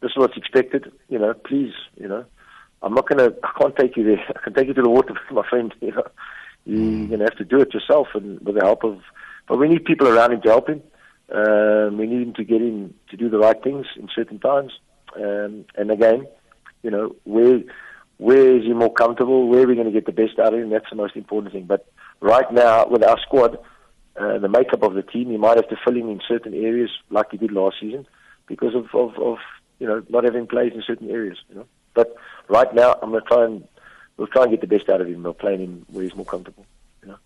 This 0.00 0.10
is 0.10 0.16
what's 0.16 0.36
expected. 0.36 0.90
You 1.08 1.18
know, 1.18 1.34
please, 1.34 1.72
you 1.96 2.08
know, 2.08 2.24
I'm 2.82 2.94
not 2.94 3.08
gonna. 3.08 3.30
I 3.42 3.50
can't 3.60 3.76
take 3.76 3.96
you 3.96 4.04
there. 4.04 4.24
I 4.36 4.40
can 4.42 4.54
take 4.54 4.68
you 4.68 4.74
to 4.74 4.82
the 4.82 4.90
water, 4.90 5.14
my 5.30 5.48
friend. 5.48 5.74
You 5.82 5.92
know, 5.92 6.04
you're 6.66 7.08
gonna 7.08 7.24
have 7.24 7.38
to 7.38 7.44
do 7.44 7.58
it 7.60 7.72
yourself, 7.72 8.08
and 8.14 8.38
with 8.40 8.54
the 8.54 8.64
help 8.64 8.84
of. 8.84 9.00
But 9.48 9.58
we 9.58 9.66
need 9.66 9.86
people 9.86 10.06
around 10.06 10.32
him 10.32 10.42
to 10.42 10.48
help 10.50 10.68
him. 10.68 10.82
Um, 11.32 11.96
we 11.96 12.06
need 12.06 12.22
him 12.22 12.34
to 12.34 12.44
get 12.44 12.60
him 12.60 12.94
to 13.08 13.16
do 13.16 13.30
the 13.30 13.38
right 13.38 13.60
things 13.62 13.86
in 13.96 14.08
certain 14.14 14.38
times. 14.38 14.72
Um, 15.16 15.64
and 15.74 15.90
again, 15.90 16.26
you 16.82 16.90
know, 16.90 17.16
where 17.24 17.62
where 18.18 18.56
is 18.56 18.64
he 18.64 18.74
more 18.74 18.92
comfortable? 18.92 19.48
Where 19.48 19.62
are 19.62 19.66
we 19.66 19.74
going 19.74 19.86
to 19.86 19.92
get 19.92 20.04
the 20.04 20.12
best 20.12 20.38
out 20.38 20.52
of 20.52 20.60
him? 20.60 20.68
That's 20.68 20.90
the 20.90 20.96
most 20.96 21.16
important 21.16 21.54
thing. 21.54 21.64
But 21.64 21.86
right 22.20 22.50
now, 22.52 22.86
with 22.86 23.02
our 23.02 23.18
squad, 23.20 23.58
uh, 24.18 24.38
the 24.38 24.48
makeup 24.48 24.82
of 24.82 24.94
the 24.94 25.02
team, 25.02 25.30
he 25.30 25.36
might 25.36 25.56
have 25.56 25.68
to 25.68 25.76
fill 25.84 25.96
in 25.96 26.08
in 26.08 26.20
certain 26.26 26.54
areas 26.54 26.90
like 27.10 27.30
he 27.30 27.36
did 27.36 27.52
last 27.52 27.76
season 27.80 28.06
because 28.46 28.74
of, 28.74 28.86
of, 28.94 29.18
of 29.18 29.38
you 29.78 29.86
know 29.86 30.02
not 30.08 30.24
having 30.24 30.46
plays 30.46 30.72
in 30.74 30.82
certain 30.86 31.10
areas. 31.10 31.38
You 31.48 31.56
know, 31.56 31.66
but 31.94 32.14
right 32.48 32.72
now, 32.74 32.96
I'm 33.02 33.10
going 33.10 33.22
to 33.22 33.28
try 33.28 33.44
and 33.44 33.66
we'll 34.16 34.26
try 34.28 34.42
and 34.42 34.50
get 34.50 34.60
the 34.60 34.66
best 34.66 34.88
out 34.88 35.00
of 35.00 35.06
him. 35.06 35.22
We'll 35.22 35.34
play 35.34 35.56
him 35.56 35.86
where 35.90 36.04
he's 36.04 36.14
more 36.14 36.26
comfortable. 36.26 36.66
You 37.02 37.08
know. 37.08 37.18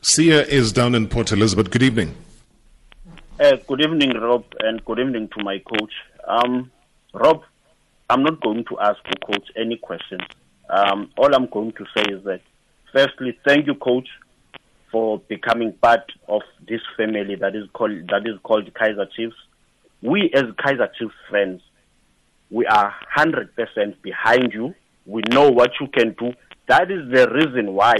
Sia 0.00 0.42
is 0.42 0.72
down 0.72 0.94
in 0.94 1.08
Port 1.08 1.32
Elizabeth. 1.32 1.70
Good 1.70 1.82
evening. 1.82 2.14
Uh, 3.40 3.56
good 3.68 3.80
evening, 3.80 4.18
Rob, 4.18 4.44
and 4.60 4.84
good 4.84 4.98
evening 4.98 5.28
to 5.36 5.44
my 5.44 5.58
coach. 5.60 5.92
Um, 6.26 6.72
Rob, 7.14 7.44
I'm 8.10 8.24
not 8.24 8.40
going 8.40 8.64
to 8.64 8.80
ask 8.80 8.98
the 9.04 9.16
coach 9.24 9.48
any 9.56 9.76
questions. 9.76 10.22
Um, 10.70 11.10
all 11.16 11.32
I'm 11.34 11.46
going 11.46 11.72
to 11.72 11.84
say 11.96 12.02
is 12.10 12.24
that, 12.24 12.40
firstly, 12.92 13.38
thank 13.46 13.66
you, 13.66 13.74
coach, 13.74 14.08
for 14.90 15.18
becoming 15.28 15.72
part 15.82 16.10
of 16.28 16.42
this 16.68 16.80
family 16.96 17.36
that 17.36 17.54
is 17.54 17.68
called 17.72 18.08
that 18.08 18.22
is 18.26 18.38
called 18.42 18.72
Kaizer 18.74 19.10
Chiefs. 19.14 19.36
We, 20.02 20.30
as 20.34 20.44
Kaizer 20.64 20.88
Chiefs 20.98 21.14
friends, 21.28 21.60
we 22.50 22.66
are 22.66 22.94
hundred 23.14 23.54
percent 23.54 24.00
behind 24.02 24.52
you. 24.52 24.74
We 25.06 25.22
know 25.30 25.50
what 25.50 25.70
you 25.80 25.88
can 25.88 26.14
do. 26.18 26.32
That 26.68 26.90
is 26.90 27.10
the 27.12 27.28
reason 27.30 27.74
why 27.74 27.96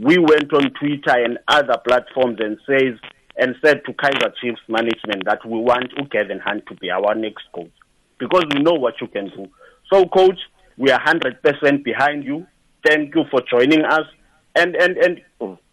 we 0.00 0.18
went 0.18 0.52
on 0.52 0.70
Twitter 0.80 1.22
and 1.22 1.38
other 1.48 1.76
platforms 1.86 2.38
and 2.40 2.58
says 2.66 2.98
and 3.36 3.54
said 3.64 3.82
to 3.86 3.92
Kaizer 3.92 4.32
Chiefs 4.40 4.60
management 4.68 5.24
that 5.24 5.44
we 5.44 5.58
want 5.58 5.92
Gavin 6.10 6.38
Hunt 6.38 6.64
to 6.66 6.74
be 6.76 6.90
our 6.90 7.14
next 7.14 7.44
coach 7.54 7.70
because 8.18 8.44
we 8.54 8.62
know 8.62 8.74
what 8.74 8.94
you 9.00 9.06
can 9.06 9.28
do. 9.30 9.46
So, 9.92 10.06
coach, 10.06 10.38
we 10.76 10.90
are 10.90 11.00
hundred 11.00 11.42
percent 11.42 11.84
behind 11.84 12.24
you. 12.24 12.46
Thank 12.86 13.14
you 13.14 13.24
for 13.30 13.40
joining 13.50 13.84
us, 13.84 14.06
and 14.54 14.76
and 14.76 14.96
and 14.98 15.20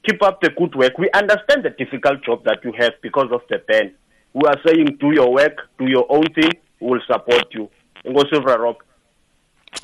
keep 0.05 0.21
up 0.23 0.41
the 0.41 0.49
good 0.49 0.75
work. 0.75 0.97
We 0.97 1.09
understand 1.11 1.63
the 1.63 1.71
difficult 1.71 2.23
job 2.23 2.43
that 2.45 2.59
you 2.63 2.73
have 2.77 2.93
because 3.01 3.31
of 3.31 3.41
the 3.49 3.61
ban. 3.67 3.93
We 4.33 4.43
are 4.47 4.57
saying 4.65 4.97
do 4.99 5.11
your 5.13 5.31
work, 5.31 5.57
do 5.77 5.87
your 5.87 6.05
own 6.09 6.25
thing. 6.33 6.51
We 6.79 6.91
will 6.91 7.01
support 7.07 7.45
you. 7.51 7.69
Ngosivra 8.05 8.57
Rob. 8.57 8.77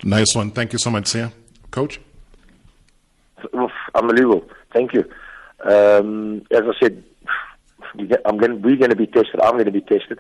Nice 0.04 0.36
one. 0.36 0.52
Thank 0.52 0.74
you 0.74 0.80
so 0.80 0.90
much, 0.90 1.08
Sia. 1.08 1.32
Coach? 1.72 2.00
Oof, 3.54 3.72
unbelievable. 3.94 4.48
Thank 4.74 4.94
you. 4.94 5.04
Um, 5.64 6.46
as 6.52 6.62
I 6.62 6.74
said, 6.82 7.04
we 7.98 8.08
get, 8.08 8.22
I'm 8.26 8.38
going. 8.38 8.62
We're 8.62 8.78
going 8.78 8.92
to 8.92 8.96
be 8.96 9.08
tested. 9.08 9.40
I'm 9.42 9.54
going 9.54 9.66
to 9.66 9.72
be 9.72 9.82
tested, 9.82 10.20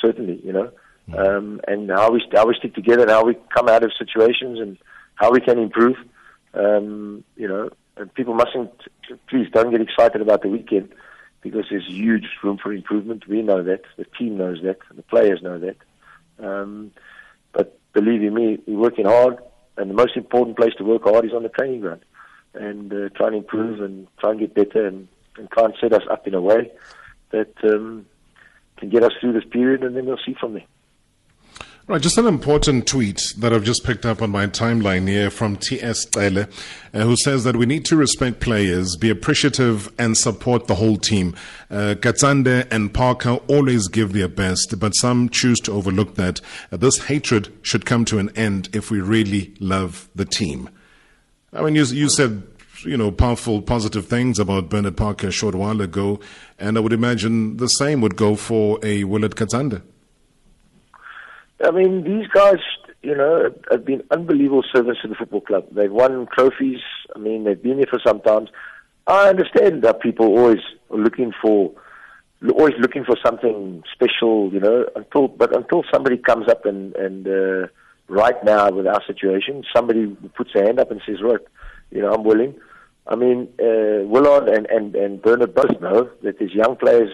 certainly. 0.00 0.40
You 0.44 0.52
know, 0.52 0.70
um, 1.16 1.60
and 1.68 1.90
how 1.90 2.10
we 2.10 2.22
how 2.32 2.46
we 2.46 2.54
stick 2.58 2.74
together, 2.74 3.02
and 3.02 3.10
how 3.10 3.24
we 3.24 3.36
come 3.54 3.68
out 3.68 3.84
of 3.84 3.92
situations, 3.98 4.60
and 4.60 4.78
how 5.16 5.30
we 5.30 5.40
can 5.40 5.58
improve. 5.58 5.96
Um, 6.54 7.24
you 7.36 7.48
know, 7.48 7.70
and 7.96 8.12
people 8.14 8.34
mustn't. 8.34 8.72
Please 9.28 9.48
don't 9.52 9.70
get 9.70 9.80
excited 9.80 10.20
about 10.20 10.42
the 10.42 10.48
weekend 10.48 10.92
because 11.42 11.66
there's 11.70 11.86
huge 11.86 12.26
room 12.42 12.58
for 12.62 12.72
improvement. 12.72 13.28
We 13.28 13.42
know 13.42 13.62
that. 13.62 13.82
The 13.96 14.06
team 14.18 14.38
knows 14.38 14.60
that. 14.62 14.78
The 14.94 15.02
players 15.02 15.42
know 15.42 15.58
that. 15.58 15.76
Um, 16.38 16.92
but 17.52 17.78
believe 17.92 18.22
you 18.22 18.30
me, 18.30 18.58
we're 18.66 18.78
working 18.78 19.06
hard, 19.06 19.38
and 19.76 19.90
the 19.90 19.94
most 19.94 20.16
important 20.16 20.56
place 20.56 20.72
to 20.78 20.84
work 20.84 21.04
hard 21.04 21.24
is 21.24 21.32
on 21.32 21.42
the 21.42 21.48
training 21.48 21.80
ground 21.80 22.04
and 22.54 22.92
uh, 22.92 23.08
try 23.16 23.28
and 23.28 23.36
improve 23.36 23.80
and 23.80 24.06
try 24.18 24.30
and 24.30 24.40
get 24.40 24.54
better 24.54 24.86
and, 24.86 25.08
and 25.36 25.50
try 25.50 25.64
and 25.64 25.74
set 25.80 25.92
us 25.92 26.02
up 26.10 26.26
in 26.26 26.34
a 26.34 26.40
way 26.40 26.70
that 27.30 27.52
um, 27.64 28.06
can 28.76 28.88
get 28.88 29.02
us 29.02 29.12
through 29.20 29.32
this 29.32 29.44
period, 29.50 29.82
and 29.82 29.96
then 29.96 30.06
we'll 30.06 30.18
see 30.24 30.34
from 30.38 30.54
there. 30.54 30.64
Right, 31.86 32.00
just 32.00 32.16
an 32.16 32.26
important 32.26 32.86
tweet 32.86 33.34
that 33.36 33.52
I've 33.52 33.62
just 33.62 33.84
picked 33.84 34.06
up 34.06 34.22
on 34.22 34.30
my 34.30 34.46
timeline 34.46 35.06
here 35.06 35.28
from 35.28 35.58
T.S. 35.58 36.06
Tele, 36.06 36.46
uh, 36.94 37.00
who 37.00 37.14
says 37.14 37.44
that 37.44 37.56
we 37.56 37.66
need 37.66 37.84
to 37.84 37.94
respect 37.94 38.40
players, 38.40 38.96
be 38.96 39.10
appreciative, 39.10 39.92
and 39.98 40.16
support 40.16 40.66
the 40.66 40.76
whole 40.76 40.96
team. 40.96 41.36
Uh, 41.70 41.94
Katsande 41.98 42.66
and 42.70 42.94
Parker 42.94 43.32
always 43.48 43.88
give 43.88 44.14
their 44.14 44.28
best, 44.28 44.80
but 44.80 44.96
some 44.96 45.28
choose 45.28 45.60
to 45.60 45.72
overlook 45.72 46.14
that. 46.14 46.40
Uh, 46.72 46.78
this 46.78 47.04
hatred 47.04 47.52
should 47.60 47.84
come 47.84 48.06
to 48.06 48.18
an 48.18 48.30
end 48.34 48.70
if 48.72 48.90
we 48.90 49.02
really 49.02 49.54
love 49.60 50.08
the 50.14 50.24
team. 50.24 50.70
I 51.52 51.60
mean, 51.60 51.74
you, 51.74 51.84
you 51.84 52.08
said, 52.08 52.44
you 52.86 52.96
know, 52.96 53.10
powerful, 53.10 53.60
positive 53.60 54.06
things 54.06 54.38
about 54.38 54.70
Bernard 54.70 54.96
Parker 54.96 55.26
a 55.26 55.30
short 55.30 55.54
while 55.54 55.82
ago, 55.82 56.18
and 56.58 56.78
I 56.78 56.80
would 56.80 56.94
imagine 56.94 57.58
the 57.58 57.68
same 57.68 58.00
would 58.00 58.16
go 58.16 58.36
for 58.36 58.78
a 58.82 59.04
Willard 59.04 59.36
Katsande. 59.36 59.82
I 61.62 61.70
mean, 61.70 62.04
these 62.04 62.26
guys, 62.28 62.58
you 63.02 63.14
know, 63.14 63.54
have 63.70 63.84
been 63.84 64.02
unbelievable 64.10 64.64
service 64.74 64.98
to 65.02 65.08
the 65.08 65.14
football 65.14 65.40
club. 65.40 65.66
They've 65.72 65.92
won 65.92 66.26
trophies. 66.36 66.80
I 67.14 67.18
mean, 67.18 67.44
they've 67.44 67.62
been 67.62 67.76
here 67.76 67.86
for 67.88 68.00
some 68.04 68.20
time. 68.20 68.48
I 69.06 69.28
understand 69.28 69.82
that 69.82 70.00
people 70.00 70.26
always 70.26 70.60
are 70.90 70.98
looking 70.98 71.32
for, 71.40 71.72
always 72.54 72.74
looking 72.78 73.04
for 73.04 73.16
something 73.24 73.82
special, 73.92 74.52
you 74.52 74.60
know. 74.60 74.86
Until, 74.96 75.28
but 75.28 75.54
until 75.54 75.84
somebody 75.92 76.16
comes 76.16 76.48
up 76.48 76.64
and 76.64 76.94
and 76.96 77.28
uh, 77.28 77.66
right 78.08 78.42
now 78.44 78.70
with 78.70 78.86
our 78.86 79.02
situation, 79.06 79.64
somebody 79.74 80.06
puts 80.36 80.52
their 80.54 80.64
hand 80.64 80.80
up 80.80 80.90
and 80.90 81.00
says, 81.06 81.22
"Right, 81.22 81.40
you 81.90 82.00
know, 82.00 82.12
I'm 82.12 82.24
willing." 82.24 82.54
I 83.06 83.16
mean, 83.16 83.48
uh, 83.60 84.06
Willard 84.06 84.48
and, 84.48 84.66
and, 84.70 84.94
and 84.96 85.20
Bernard 85.20 85.54
both 85.54 85.78
know 85.80 86.08
that 86.22 86.38
there's 86.38 86.54
young 86.54 86.76
players. 86.76 87.10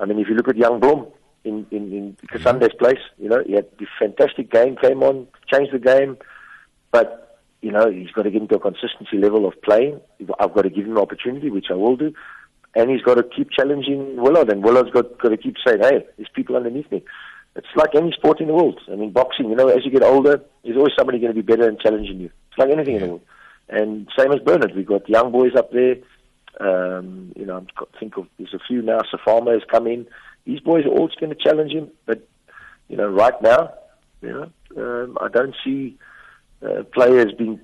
I 0.00 0.04
mean, 0.04 0.18
if 0.18 0.28
you 0.28 0.34
look 0.34 0.48
at 0.48 0.56
young 0.56 0.80
Blom 0.80 1.06
in, 1.44 1.66
in, 1.70 1.92
in 1.92 2.16
Katsande's 2.28 2.74
place, 2.74 3.00
you 3.18 3.28
know, 3.28 3.42
he 3.46 3.54
had 3.54 3.66
the 3.78 3.86
fantastic 3.98 4.50
game, 4.50 4.76
came 4.76 5.02
on, 5.02 5.26
changed 5.52 5.72
the 5.72 5.78
game, 5.78 6.16
but, 6.90 7.40
you 7.62 7.70
know, 7.70 7.90
he's 7.90 8.10
got 8.10 8.22
to 8.22 8.30
get 8.30 8.42
into 8.42 8.56
a 8.56 8.60
consistency 8.60 9.18
level 9.18 9.46
of 9.46 9.60
playing. 9.62 10.00
I've 10.38 10.54
got 10.54 10.62
to 10.62 10.70
give 10.70 10.84
him 10.86 10.92
an 10.92 10.98
opportunity, 10.98 11.50
which 11.50 11.66
I 11.70 11.74
will 11.74 11.96
do. 11.96 12.12
And 12.74 12.90
he's 12.90 13.02
got 13.02 13.14
to 13.14 13.24
keep 13.24 13.50
challenging 13.50 14.16
Willard, 14.16 14.50
and 14.50 14.62
Willard's 14.62 14.90
got, 14.90 15.18
got 15.18 15.30
to 15.30 15.36
keep 15.36 15.56
saying, 15.66 15.80
hey, 15.82 16.06
there's 16.16 16.28
people 16.34 16.56
underneath 16.56 16.90
me. 16.92 17.02
It's 17.56 17.66
like 17.74 17.94
any 17.96 18.12
sport 18.12 18.40
in 18.40 18.46
the 18.46 18.54
world. 18.54 18.80
I 18.90 18.94
mean, 18.94 19.10
boxing, 19.10 19.50
you 19.50 19.56
know, 19.56 19.68
as 19.68 19.84
you 19.84 19.90
get 19.90 20.04
older, 20.04 20.40
there's 20.62 20.76
always 20.76 20.92
somebody 20.96 21.18
going 21.18 21.34
to 21.34 21.42
be 21.42 21.46
better 21.46 21.68
and 21.68 21.80
challenging 21.80 22.20
you. 22.20 22.30
It's 22.50 22.58
like 22.58 22.70
anything 22.70 22.94
in 22.96 23.00
the 23.02 23.08
world. 23.08 23.22
And 23.68 24.08
same 24.16 24.32
as 24.32 24.40
Bernard, 24.40 24.74
we've 24.76 24.86
got 24.86 25.08
young 25.08 25.32
boys 25.32 25.56
up 25.56 25.72
there. 25.72 25.96
Um, 26.60 27.32
you 27.36 27.46
know, 27.46 27.56
I'm 27.56 27.66
got- 27.76 27.88
think 27.98 28.16
of 28.16 28.26
there's 28.38 28.54
a 28.54 28.58
few 28.58 28.82
now. 28.82 29.00
Safama 29.00 29.52
has 29.52 29.62
come 29.70 29.86
in. 29.86 30.06
These 30.44 30.60
boys 30.60 30.84
are 30.84 30.90
always 30.90 31.14
going 31.14 31.30
to 31.30 31.36
challenge 31.36 31.72
him, 31.72 31.90
but 32.06 32.26
you 32.88 32.96
know, 32.96 33.08
right 33.08 33.40
now, 33.42 33.72
you 34.20 34.32
know, 34.32 34.50
um, 34.76 35.18
I 35.20 35.28
don't 35.28 35.54
see 35.64 35.96
uh, 36.62 36.82
players 36.92 37.32
being 37.38 37.60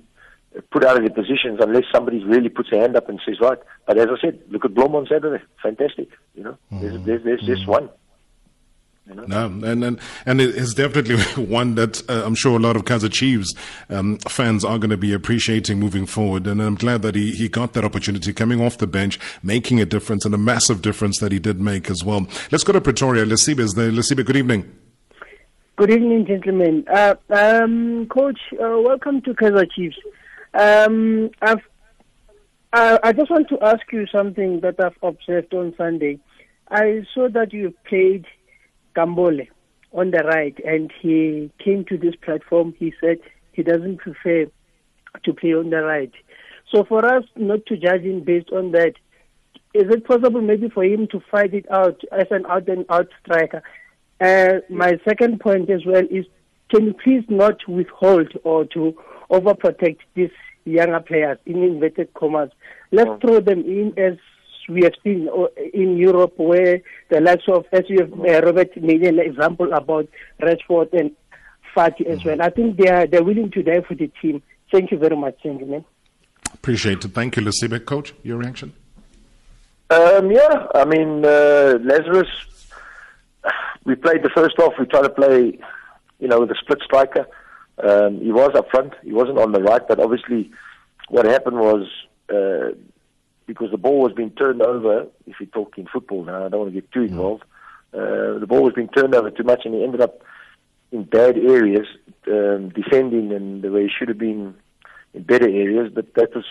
put 0.71 0.83
out 0.83 0.97
of 0.97 1.03
their 1.03 1.13
positions 1.13 1.59
unless 1.61 1.83
somebody 1.93 2.23
really 2.23 2.49
puts 2.49 2.69
their 2.71 2.81
hand 2.81 2.95
up 2.95 3.09
and 3.09 3.19
says, 3.25 3.39
right. 3.39 3.59
But 3.85 3.97
as 3.97 4.07
I 4.07 4.19
said, 4.21 4.39
look 4.49 4.65
at 4.65 4.73
Blom 4.73 4.95
on 4.95 5.05
Saturday. 5.07 5.43
Fantastic. 5.61 6.09
You 6.35 6.43
know, 6.43 6.57
there's, 6.71 7.03
there's, 7.03 7.23
there's 7.23 7.41
just 7.41 7.67
one. 7.67 7.89
No, 9.09 9.45
and 9.45 9.83
and 9.83 9.99
and 10.25 10.41
it 10.41 10.55
is 10.55 10.73
definitely 10.73 11.17
one 11.45 11.75
that 11.75 12.07
uh, 12.09 12.23
I'm 12.25 12.35
sure 12.35 12.57
a 12.57 12.59
lot 12.61 12.75
of 12.75 12.83
Kaizer 12.83 13.11
Chiefs 13.11 13.53
um, 13.89 14.17
fans 14.27 14.65
are 14.65 14.77
going 14.77 14.89
to 14.89 14.97
be 14.97 15.13
appreciating 15.13 15.79
moving 15.79 16.05
forward. 16.05 16.45
And 16.45 16.61
I'm 16.61 16.75
glad 16.75 17.03
that 17.03 17.15
he, 17.15 17.31
he 17.31 17.47
got 17.47 17.73
that 17.73 17.85
opportunity 17.85 18.33
coming 18.33 18.61
off 18.61 18.77
the 18.77 18.87
bench, 18.87 19.17
making 19.41 19.79
a 19.79 19.85
difference 19.85 20.25
and 20.25 20.35
a 20.35 20.37
massive 20.37 20.81
difference 20.81 21.19
that 21.19 21.31
he 21.31 21.39
did 21.39 21.61
make 21.61 21.89
as 21.89 22.03
well. 22.03 22.27
Let's 22.51 22.65
go 22.65 22.73
to 22.73 22.81
Pretoria. 22.81 23.25
Lesibe 23.25 23.59
is 23.59 23.73
there. 23.73 23.91
Lesibe, 23.91 24.25
good 24.25 24.35
evening. 24.35 24.75
Good 25.77 25.91
evening, 25.91 26.25
gentlemen. 26.25 26.83
Uh, 26.91 27.15
um, 27.29 28.07
Coach, 28.07 28.39
uh, 28.53 28.81
welcome 28.81 29.21
to 29.21 29.33
Kaizer 29.33 29.71
Chiefs. 29.71 29.97
Um, 30.53 31.29
I've, 31.41 31.61
I, 32.73 32.99
I 33.03 33.13
just 33.13 33.29
want 33.29 33.47
to 33.49 33.59
ask 33.61 33.81
you 33.93 34.05
something 34.07 34.59
that 34.61 34.83
I've 34.83 34.97
observed 35.01 35.53
on 35.53 35.73
Sunday. 35.77 36.19
I 36.69 37.05
saw 37.13 37.29
that 37.29 37.53
you 37.53 37.73
played 37.87 38.25
Kambole 38.97 39.47
on 39.93 40.11
the 40.11 40.23
right, 40.23 40.57
and 40.65 40.91
he 41.01 41.51
came 41.63 41.85
to 41.85 41.97
this 41.97 42.15
platform. 42.15 42.73
He 42.77 42.93
said 42.99 43.19
he 43.53 43.63
doesn't 43.63 43.97
prefer 43.97 44.45
to 45.23 45.33
play 45.33 45.53
on 45.53 45.69
the 45.69 45.83
right. 45.83 46.11
So 46.73 46.83
for 46.83 47.05
us 47.05 47.23
not 47.35 47.65
to 47.67 47.77
judge 47.77 48.01
him 48.01 48.23
based 48.23 48.51
on 48.51 48.71
that, 48.71 48.93
is 49.73 49.85
it 49.89 50.05
possible 50.05 50.41
maybe 50.41 50.69
for 50.69 50.83
him 50.83 51.07
to 51.11 51.21
fight 51.31 51.53
it 51.53 51.69
out 51.71 52.01
as 52.11 52.27
an 52.31 52.45
out 52.47 52.67
and 52.67 52.85
out 52.89 53.07
striker? 53.23 53.61
Uh, 54.19 54.59
my 54.69 54.99
second 55.07 55.39
point 55.39 55.69
as 55.69 55.85
well 55.85 56.03
is 56.09 56.25
can 56.69 56.85
you 56.85 56.93
please 56.93 57.23
not 57.29 57.67
withhold 57.67 58.33
or 58.43 58.65
to 58.65 58.97
overprotect 59.31 59.99
these 60.15 60.31
younger 60.65 60.99
players 60.99 61.37
in 61.45 61.63
inverted 61.63 62.13
commas? 62.13 62.51
Let's 62.91 63.21
throw 63.21 63.39
them 63.39 63.61
in 63.61 63.93
as 63.97 64.17
we 64.67 64.83
have 64.83 64.93
seen 65.03 65.29
uh, 65.29 65.47
in 65.73 65.97
Europe 65.97 66.33
where 66.37 66.81
the 67.09 67.21
likes 67.21 67.43
of, 67.47 67.65
as 67.71 67.83
you 67.87 67.99
have, 67.99 68.13
uh, 68.13 68.45
Robert 68.45 68.75
made 68.81 69.03
an 69.03 69.19
example 69.19 69.71
about 69.73 70.07
Rashford 70.41 70.93
and 70.93 71.11
Fati 71.75 72.05
as 72.07 72.23
well. 72.23 72.41
I 72.41 72.49
think 72.49 72.77
they 72.77 72.89
are 72.89 73.07
they're 73.07 73.23
willing 73.23 73.51
to 73.51 73.63
die 73.63 73.81
for 73.87 73.95
the 73.95 74.11
team. 74.21 74.41
Thank 74.71 74.91
you 74.91 74.97
very 74.97 75.15
much, 75.15 75.41
gentlemen. 75.41 75.85
Appreciate 76.53 77.03
it. 77.05 77.13
Thank 77.13 77.37
you, 77.37 77.43
Lesibe. 77.43 77.85
Coach, 77.85 78.13
your 78.23 78.37
reaction? 78.37 78.73
Um, 79.89 80.31
yeah, 80.31 80.67
I 80.75 80.83
mean, 80.85 81.23
uh, 81.23 81.77
Lazarous, 81.81 82.27
we 83.85 83.95
played 83.95 84.23
the 84.23 84.29
first 84.35 84.55
half. 84.57 84.73
We 84.77 84.85
tried 84.85 85.03
to 85.03 85.09
play, 85.09 85.59
you 86.19 86.27
know, 86.27 86.41
with 86.41 86.51
a 86.51 86.55
split 86.61 86.79
striker. 86.83 87.25
Um, 87.81 88.19
he 88.19 88.31
was 88.31 88.51
up 88.55 88.69
front. 88.69 88.93
He 89.03 89.13
wasn't 89.13 89.37
on 89.37 89.51
the 89.53 89.61
right, 89.61 89.87
but 89.87 89.99
obviously 89.99 90.51
what 91.09 91.25
happened 91.25 91.59
was 91.59 91.87
uh, 92.29 92.75
because 93.47 93.71
the 93.71 93.77
ball 93.77 94.01
was 94.01 94.11
being 94.13 94.31
turned 94.31 94.61
over, 94.61 95.07
if 95.25 95.37
you're 95.39 95.47
talking 95.47 95.87
football 95.91 96.23
now, 96.23 96.45
I 96.45 96.49
don't 96.49 96.59
want 96.59 96.73
to 96.73 96.81
get 96.81 96.91
too 96.91 97.03
involved, 97.03 97.43
uh, 97.93 98.37
the 98.37 98.45
ball 98.47 98.63
was 98.63 98.73
being 98.73 98.89
turned 98.89 99.15
over 99.15 99.31
too 99.31 99.43
much 99.43 99.61
and 99.65 99.73
he 99.73 99.83
ended 99.83 100.01
up 100.01 100.21
in 100.91 101.03
bad 101.03 101.37
areas, 101.37 101.87
um, 102.27 102.69
defending 102.69 103.31
and 103.31 103.61
the 103.61 103.71
way 103.71 103.83
he 103.83 103.89
should 103.89 104.09
have 104.09 104.17
been 104.17 104.53
in 105.13 105.23
better 105.23 105.47
areas, 105.47 105.91
but 105.93 106.13
that 106.15 106.35
was, 106.35 106.45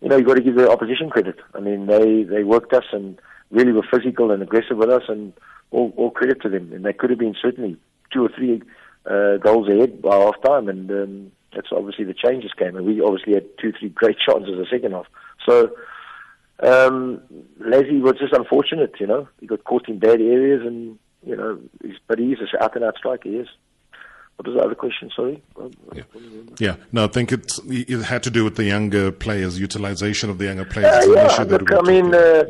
you 0.00 0.08
know, 0.08 0.16
you've 0.16 0.26
got 0.26 0.34
to 0.34 0.42
give 0.42 0.56
the 0.56 0.70
opposition 0.70 1.08
credit. 1.08 1.36
I 1.54 1.60
mean, 1.60 1.86
they, 1.86 2.24
they 2.24 2.42
worked 2.42 2.72
us 2.72 2.84
and 2.92 3.20
really 3.50 3.72
were 3.72 3.86
physical 3.90 4.32
and 4.32 4.42
aggressive 4.42 4.76
with 4.76 4.90
us 4.90 5.04
and 5.08 5.32
all, 5.70 5.92
all 5.96 6.10
credit 6.10 6.42
to 6.42 6.48
them. 6.48 6.72
And 6.72 6.84
they 6.84 6.92
could 6.92 7.10
have 7.10 7.18
been 7.18 7.36
certainly 7.40 7.76
two 8.12 8.24
or 8.24 8.30
three 8.36 8.62
uh, 9.06 9.36
goals 9.38 9.68
ahead 9.68 10.02
by 10.02 10.16
half 10.16 10.40
time 10.42 10.68
and 10.68 10.90
um, 10.90 11.32
that's 11.54 11.68
obviously 11.72 12.04
the 12.04 12.14
changes 12.14 12.52
came 12.56 12.76
and 12.76 12.86
we 12.86 13.00
obviously 13.00 13.34
had 13.34 13.46
two, 13.60 13.72
three 13.78 13.88
great 13.88 14.16
chances 14.18 14.56
the 14.56 14.66
second 14.70 14.92
half. 14.92 15.06
So, 15.48 15.70
um, 16.62 17.20
Leslie 17.58 18.00
was 18.00 18.16
just 18.18 18.32
unfortunate, 18.32 18.94
you 19.00 19.06
know. 19.06 19.28
He 19.40 19.46
got 19.46 19.64
caught 19.64 19.88
in 19.88 19.98
bad 19.98 20.20
areas 20.20 20.62
and, 20.64 20.98
you 21.26 21.36
know, 21.36 21.58
he's, 21.82 21.96
but 22.06 22.18
he 22.18 22.32
is 22.32 22.40
an 22.40 22.48
out 22.60 22.74
and 22.76 22.84
out 22.84 22.96
striker, 22.96 23.28
he 23.28 23.36
is. 23.36 23.48
What 24.36 24.46
was 24.48 24.56
the 24.56 24.64
other 24.64 24.74
question? 24.74 25.10
Sorry. 25.14 25.42
Yeah, 26.58 26.76
no, 26.90 27.04
I 27.04 27.08
think 27.08 27.32
it's, 27.32 27.60
it 27.66 28.02
had 28.02 28.22
to 28.22 28.30
do 28.30 28.44
with 28.44 28.56
the 28.56 28.64
younger 28.64 29.12
players, 29.12 29.58
utilization 29.60 30.30
of 30.30 30.38
the 30.38 30.46
younger 30.46 30.64
players. 30.64 31.06
Uh, 31.06 31.12
yeah, 31.12 31.42
look, 31.44 31.72
I 31.72 31.82
mean, 31.82 32.14
uh, 32.14 32.44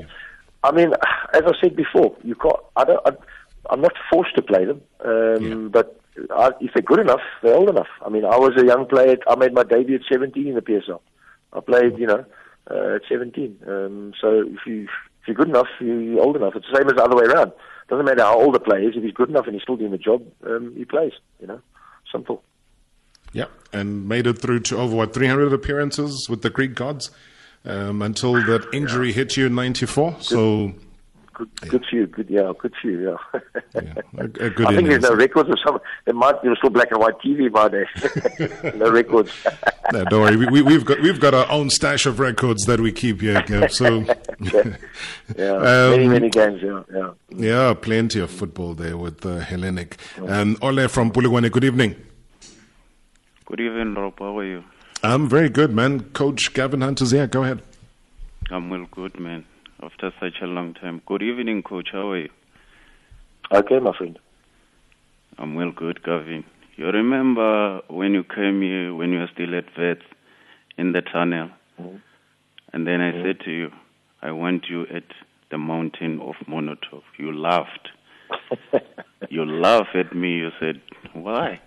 I 0.63 0.73
mean, 0.73 0.93
as 1.35 1.43
I 1.45 1.53
said 1.61 1.75
before, 1.75 2.17
you 2.23 2.35
can't. 2.37 2.57
I 2.77 2.85
don't. 2.85 3.01
I, 3.05 3.11
I'm 3.71 3.81
not 3.81 3.93
forced 4.11 4.35
to 4.37 4.43
play 4.43 4.65
them, 4.65 4.81
um, 5.05 5.71
but 5.71 6.01
I, 6.31 6.51
if 6.61 6.73
they're 6.75 6.83
good 6.83 7.01
enough, 7.01 7.21
they're 7.43 7.55
old 7.55 7.69
enough. 7.69 7.89
I 8.05 8.09
mean, 8.09 8.25
I 8.25 8.37
was 8.37 8.53
a 8.57 8.65
young 8.65 8.87
player. 8.87 9.17
I 9.27 9.35
made 9.37 9.53
my 9.53 9.63
debut 9.63 9.97
at 9.97 10.03
17 10.11 10.47
in 10.47 10.55
the 10.55 10.61
PSL. 10.61 11.01
I 11.53 11.61
played, 11.61 11.99
you 11.99 12.07
know, 12.07 12.25
uh, 12.71 12.97
at 12.97 13.03
17. 13.09 13.59
Um, 13.67 14.13
so 14.21 14.43
if 14.47 14.67
you 14.67 14.85
if 15.23 15.29
you're 15.29 15.37
good 15.37 15.49
enough, 15.49 15.69
you- 15.81 15.99
you're 15.99 16.21
old 16.23 16.37
enough. 16.37 16.55
It's 16.57 16.67
the 16.71 16.77
same 16.79 16.87
as 16.89 16.95
the 16.97 17.03
other 17.05 17.17
way 17.17 17.25
around. 17.25 17.53
Doesn't 17.89 18.05
matter 18.07 18.23
how 18.23 18.41
old 18.41 18.55
the 18.55 18.61
player 18.61 18.89
is. 18.89 18.97
If 18.97 19.03
he's 19.03 19.13
good 19.13 19.29
enough 19.29 19.47
and 19.47 19.55
he's 19.55 19.63
still 19.63 19.77
doing 19.77 19.91
the 19.93 19.99
job, 19.99 20.23
um, 20.47 20.75
he 20.77 20.85
plays. 20.85 21.13
You 21.41 21.47
know, 21.49 21.61
simple. 22.11 22.43
Yeah, 23.33 23.47
and 23.73 24.09
made 24.09 24.27
it 24.27 24.35
through 24.39 24.61
to 24.61 24.79
over 24.79 24.95
what 24.97 25.15
300 25.15 25.53
appearances 25.53 26.29
with 26.29 26.43
the 26.43 26.51
Greek 26.51 26.75
gods 26.75 27.11
um, 27.65 28.03
until 28.03 28.35
that 28.35 28.67
injury 28.73 29.13
hit 29.13 29.37
you 29.37 29.47
in 29.47 29.55
'94. 29.55 30.17
So 30.21 30.73
Good, 31.61 31.68
good 31.70 31.84
for 31.88 31.97
you. 31.97 32.07
Good, 32.07 32.30
yeah, 32.30 32.53
good 32.59 32.72
for 32.80 32.88
you. 32.90 33.18
Yeah. 33.34 33.80
a, 34.18 34.24
a 34.24 34.28
good 34.28 34.43
I 34.66 34.74
think 34.74 34.88
there's 34.88 35.03
innings. 35.03 35.03
no 35.03 35.14
records 35.14 35.51
of 35.51 35.59
some. 35.64 35.80
There 36.05 36.14
might 36.14 36.40
there 36.43 36.51
was 36.51 36.59
still 36.59 36.70
black 36.70 36.90
and 36.90 37.01
white 37.01 37.18
TV 37.18 37.51
by 37.51 37.68
there. 37.68 37.88
no 38.76 38.90
records. 38.90 39.32
No, 39.93 40.05
don't 40.05 40.20
worry. 40.20 40.36
We, 40.36 40.47
we, 40.47 40.62
we've 40.62 40.84
got 40.84 41.01
we've 41.01 41.18
got 41.20 41.34
our 41.34 41.51
own 41.51 41.70
stash 41.70 42.07
of 42.07 42.20
records 42.20 42.64
that 42.66 42.80
we 42.80 42.93
keep 42.93 43.20
here. 43.20 43.43
Gav, 43.43 43.72
So 43.72 44.05
Yeah, 45.36 45.53
Um, 45.57 45.90
many 45.90 46.09
many 46.09 46.30
games. 46.30 46.61
Yeah, 46.62 46.82
yeah. 46.95 47.11
yeah, 47.30 47.74
plenty 47.74 48.20
of 48.20 48.30
football 48.30 48.74
there 48.74 48.97
with 48.97 49.24
uh, 49.26 49.38
Hellenic. 49.40 49.97
Um, 50.28 50.57
Ole 50.62 50.86
from 50.88 51.11
Polokwane. 51.11 51.51
Good 51.51 51.64
evening. 51.64 51.97
Good 53.47 53.61
evening, 53.61 53.95
Rob. 53.95 54.18
How 54.18 54.38
are 54.38 54.45
you? 54.45 54.64
I'm 55.03 55.28
very 55.28 55.49
good, 55.49 55.74
man. 55.74 56.01
Coach 56.12 56.55
Gavin 56.55 56.80
Hunter's 56.80 57.11
here. 57.11 57.26
Go 57.26 57.43
ahead. 57.43 57.62
I'm 58.51 58.70
well, 58.70 58.86
good, 58.90 59.18
man. 59.18 59.45
After 59.83 60.12
such 60.20 60.41
a 60.41 60.47
long 60.47 60.74
time. 60.74 61.03
Good 61.07 61.22
evening, 61.22 61.64
Coach. 61.64 61.89
How 61.91 62.12
are 62.12 62.18
you? 62.18 62.28
Okay, 63.53 63.80
my 63.80 63.91
friend. 63.97 64.16
I'm 65.39 65.57
well, 65.57 65.72
good, 65.72 66.05
Gavin. 66.05 66.45
You 66.76 66.87
remember 66.87 67.80
when 67.89 68.12
you 68.14 68.22
came 68.22 68.62
here, 68.62 68.95
when 68.95 69.11
you 69.11 69.18
were 69.18 69.30
still 69.35 69.59
at 69.59 69.64
Vets 69.76 70.07
in 70.78 70.93
the 70.93 71.03
tunnel? 71.03 71.51
Mm-hmm. 71.80 71.97
And 72.72 72.87
then 72.87 73.01
I 73.01 73.11
mm-hmm. 73.11 73.26
said 73.26 73.41
to 73.45 73.51
you, 73.51 73.70
I 74.22 74.30
want 74.30 74.66
you 74.70 74.83
at 74.83 75.03
the 75.51 75.59
mountain 75.59 76.20
of 76.20 76.37
Monotov. 76.49 77.03
You 77.18 77.37
laughed. 77.37 77.89
you 79.30 79.45
laughed 79.45 79.97
at 79.97 80.14
me. 80.14 80.37
You 80.37 80.51
said, 80.61 80.80
why? 81.12 81.61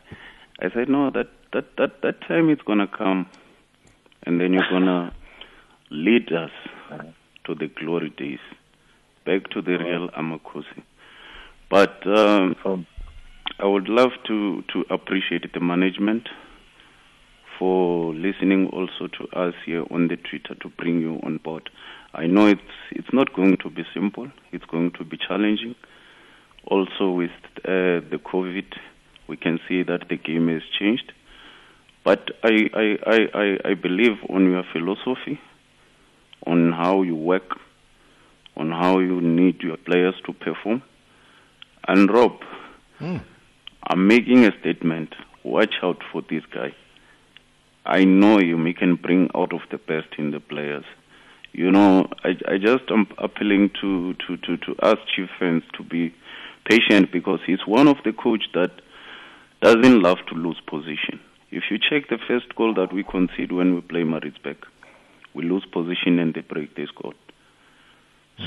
I 0.61 0.69
said, 0.73 0.87
no, 0.87 1.11
that, 1.11 1.27
that, 1.51 1.65
that, 1.77 2.01
that 2.01 2.21
time 2.21 2.49
it's 2.49 2.61
going 2.61 2.79
to 2.79 2.87
come. 2.87 3.29
And 4.23 4.39
then 4.39 4.53
you're 4.53 4.69
going 4.69 4.85
to 4.85 5.11
lead 5.91 6.31
us 6.31 6.51
uh-huh. 6.91 7.03
To 7.45 7.53
the 7.53 7.67
glory 7.67 8.09
days, 8.09 8.39
back 9.25 9.49
to 9.51 9.61
the 9.61 9.77
real 9.77 10.09
Amakhosi. 10.09 10.81
But 11.69 12.05
um, 12.07 12.87
I 13.59 13.65
would 13.65 13.87
love 13.87 14.11
to, 14.27 14.63
to 14.73 14.85
appreciate 14.89 15.53
the 15.53 15.59
management 15.59 16.27
for 17.59 18.13
listening 18.13 18.67
also 18.73 19.07
to 19.07 19.39
us 19.39 19.53
here 19.65 19.85
on 19.91 20.07
the 20.07 20.17
Twitter 20.17 20.55
to 20.61 20.69
bring 20.69 20.99
you 21.01 21.19
on 21.23 21.37
board. 21.37 21.69
I 22.13 22.27
know 22.27 22.47
it's 22.47 22.61
it's 22.91 23.13
not 23.13 23.33
going 23.33 23.57
to 23.57 23.69
be 23.69 23.83
simple. 23.93 24.31
It's 24.51 24.65
going 24.65 24.91
to 24.97 25.03
be 25.03 25.17
challenging. 25.17 25.75
Also 26.65 27.11
with 27.11 27.31
uh, 27.59 28.01
the 28.09 28.19
COVID, 28.25 28.73
we 29.27 29.37
can 29.37 29.59
see 29.67 29.83
that 29.83 30.09
the 30.09 30.17
game 30.17 30.47
has 30.47 30.63
changed. 30.79 31.11
But 32.03 32.29
I, 32.43 32.69
I, 32.73 32.97
I, 33.05 33.17
I, 33.33 33.57
I 33.71 33.73
believe 33.73 34.17
on 34.29 34.49
your 34.49 34.63
philosophy, 34.71 35.39
on 36.45 36.71
how 36.71 37.01
you 37.01 37.15
work, 37.15 37.57
on 38.55 38.71
how 38.71 38.99
you 38.99 39.21
need 39.21 39.61
your 39.61 39.77
players 39.77 40.15
to 40.25 40.33
perform. 40.33 40.81
And 41.87 42.09
Rob, 42.11 42.39
Hmm. 42.99 43.17
I'm 43.87 44.07
making 44.07 44.45
a 44.45 44.51
statement. 44.59 45.13
Watch 45.43 45.75
out 45.83 46.01
for 46.11 46.21
this 46.21 46.43
guy. 46.51 46.73
I 47.85 48.03
know 48.03 48.39
him. 48.39 48.65
He 48.65 48.73
can 48.73 48.95
bring 48.95 49.29
out 49.35 49.53
of 49.53 49.61
the 49.69 49.77
best 49.77 50.07
in 50.17 50.31
the 50.31 50.39
players. 50.39 50.85
You 51.51 51.71
know, 51.71 52.07
I, 52.23 52.29
I 52.47 52.57
just 52.57 52.89
am 52.89 53.07
appealing 53.17 53.71
to, 53.81 54.13
to, 54.13 54.37
to, 54.37 54.57
to 54.57 54.75
us 54.81 54.97
chief 55.15 55.29
fans 55.39 55.63
to 55.77 55.83
be 55.83 56.13
patient 56.69 57.11
because 57.11 57.39
he's 57.45 57.65
one 57.67 57.87
of 57.87 57.97
the 58.03 58.11
coach 58.13 58.45
that 58.53 58.71
doesn't 59.61 60.01
love 60.01 60.17
to 60.29 60.35
lose 60.35 60.59
position. 60.67 61.19
If 61.51 61.65
you 61.69 61.77
check 61.77 62.09
the 62.09 62.17
first 62.27 62.55
goal 62.55 62.73
that 62.75 62.91
we 62.91 63.03
concede 63.03 63.51
when 63.51 63.75
we 63.75 63.81
play 63.81 64.03
Maritzburg, 64.03 64.57
we 65.35 65.43
lose 65.43 65.65
position 65.71 66.17
and 66.19 66.33
they 66.33 66.41
break 66.41 66.75
the 66.75 66.87
score. 66.87 67.13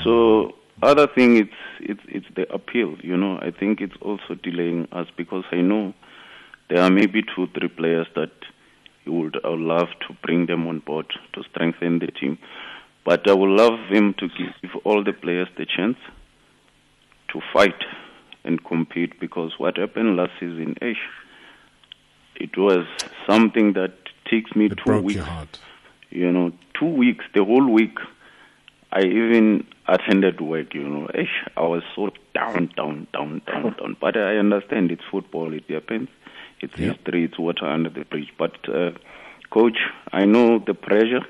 So 0.03 0.55
other 0.81 1.07
thing 1.07 1.37
it's 1.37 1.59
it's 1.79 2.01
it's 2.07 2.25
the 2.35 2.51
appeal, 2.53 2.97
you 3.01 3.17
know. 3.17 3.37
I 3.41 3.51
think 3.51 3.81
it's 3.81 3.95
also 4.01 4.35
delaying 4.41 4.87
us 4.91 5.07
because 5.15 5.43
I 5.51 5.57
know 5.61 5.93
there 6.69 6.81
are 6.81 6.89
maybe 6.89 7.23
two, 7.35 7.47
three 7.47 7.69
players 7.69 8.07
that 8.15 8.31
he 9.03 9.09
would 9.09 9.37
I 9.43 9.49
would 9.49 9.59
love 9.59 9.87
to 10.07 10.15
bring 10.23 10.45
them 10.45 10.67
on 10.67 10.79
board 10.79 11.07
to 11.33 11.43
strengthen 11.51 11.99
the 11.99 12.07
team. 12.07 12.37
But 13.05 13.27
I 13.29 13.33
would 13.33 13.49
love 13.49 13.79
him 13.89 14.13
to 14.19 14.27
give 14.27 14.71
all 14.83 15.03
the 15.03 15.13
players 15.13 15.47
the 15.57 15.65
chance 15.65 15.97
to 17.29 17.41
fight 17.53 17.83
and 18.43 18.63
compete 18.63 19.19
because 19.19 19.53
what 19.57 19.77
happened 19.77 20.15
last 20.15 20.31
season, 20.39 20.75
it 20.81 22.57
was 22.57 22.85
something 23.27 23.73
that 23.73 23.93
takes 24.29 24.55
me 24.55 24.69
two 24.69 24.75
broke 24.85 25.05
weeks. 25.05 25.21
You 26.09 26.31
know, 26.31 26.51
two 26.73 26.87
weeks, 26.87 27.25
the 27.33 27.43
whole 27.43 27.69
week. 27.69 27.97
I 28.91 29.01
even 29.01 29.67
attended 29.87 30.41
work, 30.41 30.73
you 30.73 30.87
know. 30.87 31.07
I 31.55 31.61
was 31.61 31.83
so 31.95 32.09
down, 32.33 32.71
down, 32.75 33.07
down, 33.13 33.41
down, 33.45 33.75
down. 33.77 33.97
But 34.01 34.17
I 34.17 34.37
understand 34.37 34.91
it's 34.91 35.03
football, 35.11 35.53
it 35.53 35.69
happens. 35.69 36.09
It's 36.59 36.75
history, 36.75 37.25
it's 37.25 37.37
water 37.37 37.65
under 37.65 37.89
the 37.89 38.03
bridge. 38.03 38.33
But, 38.37 38.57
uh, 38.67 38.91
coach, 39.51 39.77
I 40.11 40.25
know 40.25 40.57
the 40.57 40.73
pressure. 40.73 41.23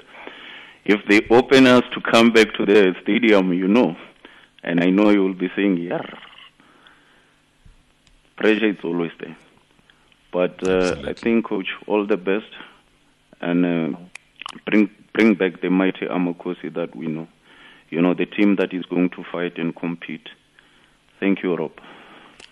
If 0.85 1.05
they 1.09 1.19
open 1.29 1.67
us 1.67 1.83
to 1.93 2.01
come 2.01 2.31
back 2.31 2.53
to 2.53 2.65
the 2.65 2.95
stadium, 3.03 3.51
you 3.51 3.67
know, 3.67 3.97
and 4.63 4.81
I 4.81 4.89
know 4.89 5.09
you 5.09 5.21
will 5.21 5.33
be 5.33 5.51
saying, 5.55 5.77
yeah, 5.77 6.01
pressure 8.37 8.69
is 8.69 8.77
always 8.83 9.11
there. 9.19 9.35
But 10.31 10.65
uh, 10.65 11.01
I 11.05 11.13
think, 11.13 11.45
coach, 11.45 11.67
all 11.87 12.05
the 12.05 12.17
best, 12.17 12.49
and 13.41 13.65
uh, 13.65 13.97
bring 14.65 14.89
bring 15.13 15.35
back 15.35 15.61
the 15.61 15.69
mighty 15.69 16.05
Amakhosi 16.05 16.73
that 16.73 16.95
we 16.95 17.07
know. 17.07 17.27
You 17.89 18.01
know, 18.01 18.13
the 18.13 18.25
team 18.25 18.55
that 18.57 18.73
is 18.73 18.85
going 18.85 19.09
to 19.11 19.23
fight 19.31 19.57
and 19.57 19.75
compete. 19.75 20.29
Thank 21.19 21.43
you, 21.43 21.55
Rob. 21.55 21.71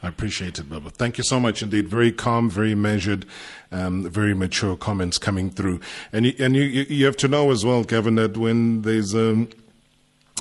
I 0.03 0.09
appreciate 0.09 0.59
it, 0.59 0.69
Bubba. 0.69 0.91
Thank 0.91 1.17
you 1.17 1.23
so 1.23 1.39
much 1.39 1.63
indeed. 1.63 1.87
Very 1.87 2.11
calm, 2.11 2.49
very 2.49 2.75
measured, 2.75 3.25
um, 3.71 4.09
very 4.09 4.33
mature 4.35 4.75
comments 4.75 5.17
coming 5.17 5.49
through. 5.49 5.79
And 6.13 6.25
you, 6.27 6.33
and 6.39 6.55
you, 6.55 6.63
you 6.63 7.05
have 7.05 7.17
to 7.17 7.27
know 7.27 7.51
as 7.51 7.65
well, 7.65 7.83
Gavin, 7.83 8.15
that 8.15 8.37
when 8.37 8.83
there's 8.83 9.15
um, 9.15 9.49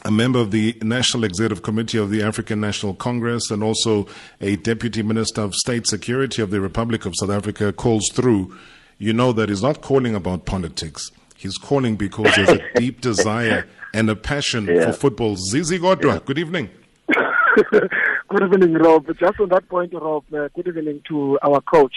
a 0.04 0.11
member 0.11 0.38
of 0.38 0.50
the 0.50 0.76
National 0.82 1.24
Executive 1.24 1.62
Committee 1.62 1.98
of 1.98 2.11
the 2.11 2.22
African 2.22 2.61
National 2.61 2.94
Congress 2.94 3.50
and 3.50 3.62
also 3.62 4.07
a 4.40 4.57
Deputy 4.57 5.02
Minister 5.02 5.40
of 5.40 5.54
State 5.54 5.86
Security 5.86 6.42
of 6.42 6.50
the 6.50 6.61
Republic 6.61 7.07
of 7.07 7.14
South 7.16 7.30
Africa 7.30 7.72
calls 7.72 8.11
through, 8.12 8.54
you 8.98 9.12
know 9.12 9.32
that 9.32 9.48
he's 9.48 9.62
not 9.62 9.80
calling 9.80 10.14
about 10.14 10.44
politics. 10.44 11.11
He's 11.37 11.59
calling 11.59 11.97
because 11.97 12.34
there's 12.34 12.49
a 12.49 12.61
deep 12.76 13.01
desire 13.01 13.66
and 13.95 14.09
a 14.11 14.16
passion 14.16 14.66
Yeah. 14.66 14.87
for 14.87 14.93
football. 14.93 15.37
Zizi 15.37 15.78
Kodwa, 15.78 16.24
good 16.24 16.39
evening. 16.39 16.70
good 17.09 18.43
evening, 18.43 18.74
Rob. 18.74 19.07
Just 19.18 19.41
on 19.41 19.49
that 19.51 19.68
point, 19.68 19.93
Rob, 19.95 20.24
uh, 20.34 20.49
good 20.55 20.68
evening 20.68 21.03
to 21.09 21.39
our 21.43 21.61
coach. 21.61 21.95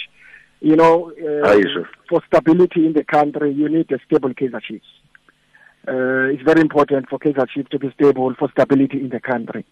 You 0.62 0.76
know, 0.76 1.12
uh, 1.12 1.58
for 2.10 2.22
stability 2.28 2.86
in 2.86 2.94
the 2.94 3.04
country, 3.06 3.54
you 3.54 3.70
need 3.70 3.90
a 3.92 4.00
stable 4.06 4.30
Kaizer 4.34 4.62
Chiefs. 4.62 4.86
Uh, 5.88 6.28
it's 6.34 6.44
very 6.44 6.60
important 6.62 7.08
for 7.10 7.18
Kaizer 7.18 7.48
Chiefs 7.50 7.70
to 7.72 7.80
be 7.80 7.90
stable 7.92 8.34
for 8.38 8.50
stability 8.52 9.00
in 9.00 9.10
the 9.10 9.22
country. 9.22 9.66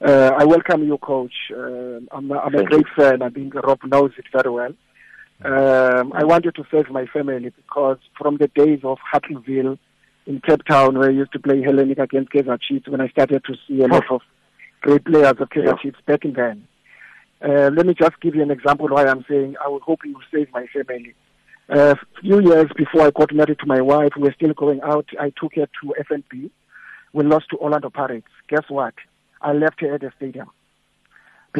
Uh, 0.00 0.30
I 0.38 0.44
welcome 0.44 0.84
you, 0.84 0.96
coach. 0.98 1.32
Uh, 1.52 1.98
I'm, 2.12 2.30
I'm 2.30 2.54
a 2.54 2.58
Thank 2.58 2.68
great 2.70 2.86
fan. 2.96 3.20
I 3.22 3.30
think 3.30 3.52
Rob 3.56 3.80
knows 3.84 4.12
it 4.16 4.26
very 4.32 4.50
well. 4.50 4.72
Um, 5.44 6.12
I 6.14 6.24
wanted 6.24 6.56
to 6.56 6.64
save 6.70 6.90
my 6.90 7.06
family 7.06 7.50
because 7.50 7.98
from 8.20 8.38
the 8.38 8.48
days 8.48 8.80
of 8.82 8.98
Hartleyvale 9.12 9.78
in 10.26 10.40
Cape 10.40 10.64
Town, 10.64 10.98
where 10.98 11.08
I 11.08 11.12
used 11.12 11.32
to 11.32 11.38
play 11.38 11.62
Hellenic 11.62 11.98
against 11.98 12.32
Kaizer 12.32 12.60
Chiefs, 12.60 12.88
when 12.88 13.00
I 13.00 13.08
started 13.08 13.44
to 13.44 13.54
see 13.66 13.82
a 13.82 13.86
lot 13.86 14.04
of 14.10 14.20
great 14.80 15.04
players 15.04 15.36
of 15.38 15.48
Kaizer 15.48 15.80
Chiefs 15.80 15.98
back 16.06 16.24
in 16.24 16.32
then. 16.32 16.66
Uh, 17.40 17.70
let 17.72 17.86
me 17.86 17.94
just 17.94 18.20
give 18.20 18.34
you 18.34 18.42
an 18.42 18.50
example 18.50 18.88
why 18.88 19.06
I'm 19.06 19.24
saying 19.28 19.54
I 19.64 19.68
was 19.68 19.82
hoping 19.84 20.14
to 20.14 20.20
save 20.32 20.52
my 20.52 20.66
family. 20.66 21.14
A 21.68 21.94
few 22.20 22.40
years 22.40 22.66
before 22.76 23.02
I 23.02 23.10
got 23.10 23.32
married 23.32 23.60
to 23.60 23.66
my 23.66 23.80
wife, 23.80 24.12
we 24.16 24.22
were 24.22 24.34
still 24.34 24.54
going 24.54 24.80
out. 24.82 25.06
I 25.20 25.32
took 25.40 25.54
her 25.54 25.66
to 25.66 25.94
FNB. 26.10 26.50
We 27.12 27.24
lost 27.24 27.50
to 27.50 27.58
Orlando 27.58 27.90
Pirates. 27.90 28.26
Guess 28.48 28.64
what? 28.68 28.94
I 29.40 29.52
left 29.52 29.80
her 29.82 29.94
at 29.94 30.00
the 30.00 30.10
stadium 30.16 30.50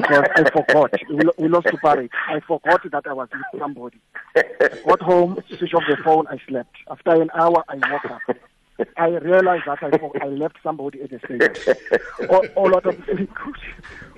because 0.00 0.24
I 0.34 0.50
forgot. 0.50 0.94
We, 1.38 1.48
lost 1.48 1.66
to 1.68 1.76
Pirates. 1.78 2.14
I 2.28 2.40
forgot 2.40 2.82
that 2.90 3.06
I 3.06 3.12
was 3.12 3.28
with 3.32 3.60
somebody. 3.60 4.00
I 4.36 4.42
got 4.86 5.02
home, 5.02 5.38
switched 5.48 5.74
off 5.74 5.82
the 5.88 5.96
phone, 6.04 6.26
I 6.28 6.38
slept. 6.48 6.76
After 6.90 7.22
an 7.22 7.30
hour, 7.34 7.64
I 7.68 7.74
woke 7.74 8.10
up. 8.10 8.36
I 8.96 9.08
realized 9.08 9.64
that 9.66 9.82
I, 9.82 10.24
I 10.24 10.28
left 10.28 10.56
somebody 10.62 11.02
at 11.02 11.10
the 11.10 11.18
stadium. 11.24 12.30
all, 12.30 12.46
all 12.54 12.70
that 12.70 12.86
I'm 12.86 13.04
saying, 13.06 13.28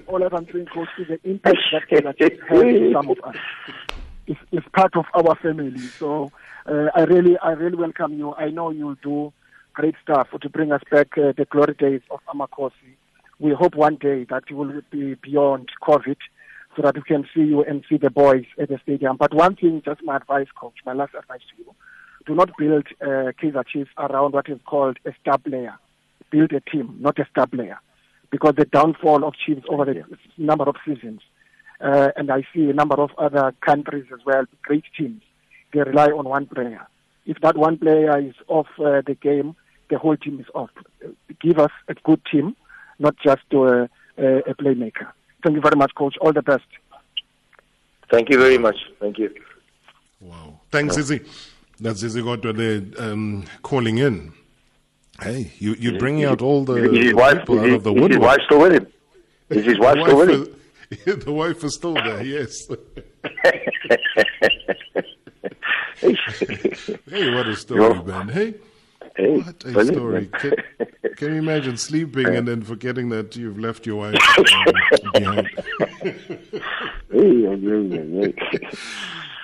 all 0.06 0.18
that 0.18 0.34
I'm 0.34 0.46
saying, 0.52 0.68
is 0.98 1.08
the 1.08 1.20
impact 1.24 1.58
that 1.72 1.88
Kaizer 1.88 2.18
Chiefs 2.18 2.92
some 2.92 3.10
of 3.10 3.18
us. 3.24 3.36
It's, 4.26 4.40
it's 4.52 4.66
part 4.74 4.94
of 4.96 5.06
our 5.14 5.34
family. 5.36 5.78
So 5.78 6.30
uh, 6.66 6.88
I 6.94 7.04
really, 7.04 7.38
I 7.38 7.52
really 7.52 7.76
welcome 7.76 8.18
you. 8.18 8.34
I 8.34 8.50
know 8.50 8.70
you'll 8.70 8.96
do 8.96 9.32
great 9.72 9.94
stuff 10.02 10.28
to 10.40 10.48
bring 10.50 10.72
us 10.72 10.82
back 10.90 11.16
uh, 11.16 11.32
the 11.36 11.46
glory 11.48 11.74
days 11.74 12.02
of 12.10 12.20
Amakhosi. 12.26 12.96
We 13.40 13.52
hope 13.52 13.74
one 13.74 13.96
day 13.96 14.24
that 14.28 14.44
you 14.50 14.56
will 14.56 14.82
be 14.90 15.14
beyond 15.14 15.70
COVID 15.82 16.18
so 16.76 16.82
that 16.82 16.94
we 16.94 17.02
can 17.02 17.26
see 17.34 17.40
you 17.40 17.64
and 17.64 17.82
see 17.88 17.96
the 17.96 18.10
boys 18.10 18.44
at 18.60 18.68
the 18.68 18.78
stadium. 18.82 19.16
But 19.16 19.32
one 19.32 19.56
thing, 19.56 19.80
just 19.82 20.02
my 20.04 20.16
advice, 20.16 20.48
coach, 20.54 20.74
my 20.84 20.92
last 20.92 21.14
advice 21.18 21.40
to 21.56 21.62
you, 21.62 21.74
do 22.26 22.34
not 22.34 22.50
build 22.58 22.86
uh, 23.00 23.32
Kaizer 23.40 23.66
Chiefs 23.66 23.90
around 23.96 24.34
what 24.34 24.50
is 24.50 24.58
called 24.66 24.98
a 25.06 25.12
star 25.22 25.38
player. 25.38 25.74
Build 26.30 26.52
a 26.52 26.60
team, 26.60 26.98
not 27.00 27.18
a 27.18 27.26
star 27.30 27.46
player. 27.46 27.78
Because 28.30 28.54
the 28.56 28.66
downfall 28.66 29.24
of 29.24 29.34
Chiefs 29.34 29.66
over 29.70 29.86
the 29.86 30.04
number 30.36 30.64
of 30.64 30.76
seasons, 30.86 31.22
uh, 31.80 32.10
and 32.16 32.30
I 32.30 32.46
see 32.54 32.68
a 32.68 32.74
number 32.74 33.00
of 33.00 33.10
other 33.16 33.54
countries 33.64 34.04
as 34.12 34.20
well, 34.26 34.44
great 34.62 34.84
teams, 34.96 35.22
they 35.72 35.80
rely 35.80 36.08
on 36.08 36.28
one 36.28 36.46
player. 36.46 36.86
If 37.24 37.40
that 37.40 37.56
one 37.56 37.78
player 37.78 38.18
is 38.18 38.34
off 38.48 38.66
uh, 38.78 39.00
the 39.06 39.16
game, 39.20 39.56
the 39.88 39.98
whole 39.98 40.16
team 40.16 40.40
is 40.40 40.46
off. 40.54 40.70
Give 41.40 41.58
us 41.58 41.72
a 41.88 41.94
good 41.94 42.20
team, 42.30 42.54
not 43.00 43.16
just 43.24 43.42
uh, 43.52 43.86
a, 44.18 44.26
a 44.50 44.54
playmaker. 44.54 45.06
Thank 45.42 45.56
you 45.56 45.62
very 45.62 45.76
much, 45.76 45.92
coach. 45.96 46.16
All 46.20 46.32
the 46.32 46.42
best. 46.42 46.62
Thank 48.12 48.28
you 48.30 48.38
very 48.38 48.58
much. 48.58 48.76
Thank 49.00 49.18
you. 49.18 49.30
Wow. 50.20 50.60
Thanks, 50.70 50.94
Zizi. 50.96 51.20
That's 51.80 52.00
Zizi 52.00 52.20
Kodwa 52.22 52.52
there 52.56 52.82
um, 53.04 53.44
calling 53.62 53.98
in. 53.98 54.32
Hey, 55.20 55.52
you, 55.58 55.74
you're 55.78 55.98
bringing 55.98 56.24
out 56.24 56.40
all 56.42 56.64
the, 56.64 56.74
Is 56.74 56.92
his 56.96 57.06
the 57.10 57.16
wife- 57.16 57.38
people 57.40 57.56
is 57.58 57.62
out 57.62 57.66
his- 57.66 57.74
of 57.76 57.84
the 57.84 57.90
is 57.90 57.96
his 57.96 58.02
woodwork. 58.02 58.22
wife 58.22 58.40
still 58.46 58.60
with 58.60 58.72
him? 58.72 58.86
Is 59.50 59.64
his 59.64 59.78
wife 59.78 59.94
The 59.96 60.02
still 60.04 60.18
with 60.18 60.30
him? 60.30 60.42
is- 61.06 61.24
the 61.24 61.32
wife 61.32 61.64
is 61.64 61.74
still 61.74 61.94
there, 61.94 62.22
yes. 62.22 62.66
hey, 66.00 67.34
what 67.34 67.46
a 67.46 67.56
story, 67.56 67.82
Yo. 67.82 68.02
man. 68.02 68.28
Hey, 68.28 68.54
Hey, 69.20 69.38
what 69.38 69.64
a 69.64 69.84
story. 69.86 70.26
Can, 70.26 70.54
can 71.16 71.34
you 71.34 71.38
imagine 71.40 71.76
sleeping 71.76 72.26
and 72.26 72.48
then 72.48 72.62
forgetting 72.62 73.10
that 73.10 73.36
you've 73.36 73.58
left 73.58 73.86
your 73.86 73.96
wife 73.96 74.16
um, 74.38 74.44
behind? 75.12 75.50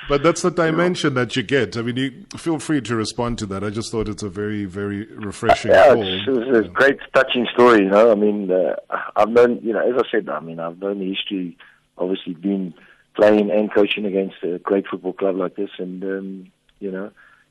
But 0.08 0.22
that's 0.22 0.42
the 0.42 0.50
dimension 0.50 1.14
that 1.14 1.34
you 1.34 1.42
get. 1.42 1.76
I 1.76 1.82
mean, 1.82 1.96
you 1.96 2.26
feel 2.36 2.60
free 2.60 2.80
to 2.80 2.94
respond 2.94 3.38
to 3.38 3.46
that. 3.46 3.64
I 3.64 3.70
just 3.70 3.90
thought 3.90 4.08
it's 4.08 4.22
a 4.22 4.28
very, 4.28 4.64
very 4.64 5.04
refreshing 5.06 5.72
Yeah, 5.72 5.94
it's, 5.96 6.28
it's 6.28 6.68
a 6.68 6.70
great 6.70 7.00
touching 7.12 7.48
story. 7.52 7.82
You 7.82 7.90
know, 7.90 8.12
I 8.12 8.14
mean, 8.14 8.48
uh, 8.48 8.76
I've 9.16 9.30
known, 9.30 9.58
you 9.64 9.72
know, 9.72 9.80
as 9.80 10.00
I 10.00 10.08
said, 10.08 10.28
I 10.28 10.38
mean, 10.38 10.60
I've 10.60 10.78
known 10.78 11.00
the 11.00 11.12
history. 11.12 11.58
Obviously, 11.98 12.34
been 12.34 12.72
playing 13.16 13.50
and 13.50 13.74
coaching 13.74 14.04
against 14.04 14.36
a 14.44 14.60
great 14.60 14.86
football 14.86 15.12
club 15.12 15.36
like 15.38 15.56
this, 15.56 15.70
and 15.78 16.04
um, 16.04 16.52
you 16.78 16.92
know, 16.92 17.10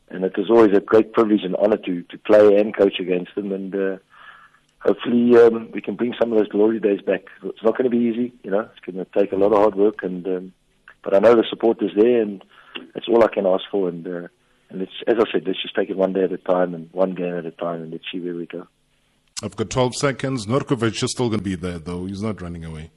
and 0.10 0.24
it 0.24 0.38
was 0.38 0.50
always 0.50 0.76
a 0.76 0.80
great 0.80 1.14
privilege 1.14 1.44
and 1.44 1.56
honor 1.56 1.78
to 1.78 2.04
to 2.04 2.18
play 2.20 2.58
and 2.58 2.76
coach 2.76 3.00
against 3.00 3.36
them, 3.36 3.52
and 3.52 3.76
uh, 3.76 3.98
hopefully 4.80 5.36
um, 5.38 5.70
we 5.72 5.82
can 5.82 5.96
bring 5.96 6.14
some 6.20 6.32
of 6.32 6.38
those 6.38 6.48
glory 6.50 6.80
days 6.80 7.02
back. 7.02 7.26
It's 7.44 7.64
not 7.64 7.78
going 7.78 7.90
to 7.90 7.98
be 7.98 8.04
easy, 8.04 8.34
you 8.44 8.52
know. 8.52 8.70
It's 8.72 8.86
going 8.86 9.04
to 9.04 9.12
take 9.18 9.32
a 9.32 9.38
lot 9.38 9.52
of 9.52 9.60
hard 9.60 9.76
work, 9.76 10.04
and 10.04 10.26
um, 10.28 10.54
but 11.04 11.16
I 11.16 11.20
know 11.20 11.36
the 11.36 11.46
support 11.50 11.82
is 11.82 11.92
there, 11.96 12.22
and 12.22 12.44
that's 12.94 13.08
all 13.08 13.24
I 13.24 13.34
can 13.34 13.46
ask 13.46 13.64
for. 13.72 13.90
And 13.90 14.08
uh, 14.08 14.28
and 14.70 14.80
let's, 14.80 14.92
as 15.08 15.16
I 15.20 15.32
said, 15.32 15.44
let's 15.46 15.62
just 15.62 15.76
take 15.76 15.90
it 15.90 15.98
one 15.98 16.14
day 16.14 16.24
at 16.24 16.32
a 16.32 16.38
time 16.38 16.74
and 16.74 16.90
one 16.92 17.16
game 17.16 17.36
at 17.36 17.46
a 17.46 17.52
time, 17.52 17.82
and 17.82 17.92
let's 17.92 18.06
see 18.12 18.20
where 18.20 18.36
we 18.36 18.46
go. 18.46 18.68
I've 19.44 19.56
got 19.56 19.70
12 19.70 19.96
seconds. 19.96 20.46
Nurkovic 20.46 21.04
is 21.04 21.12
still 21.12 21.28
going 21.28 21.40
to 21.40 21.44
be 21.44 21.56
there, 21.56 21.78
though. 21.78 22.06
He's 22.06 22.22
not 22.22 22.42
running 22.42 22.64
away. 22.64 22.92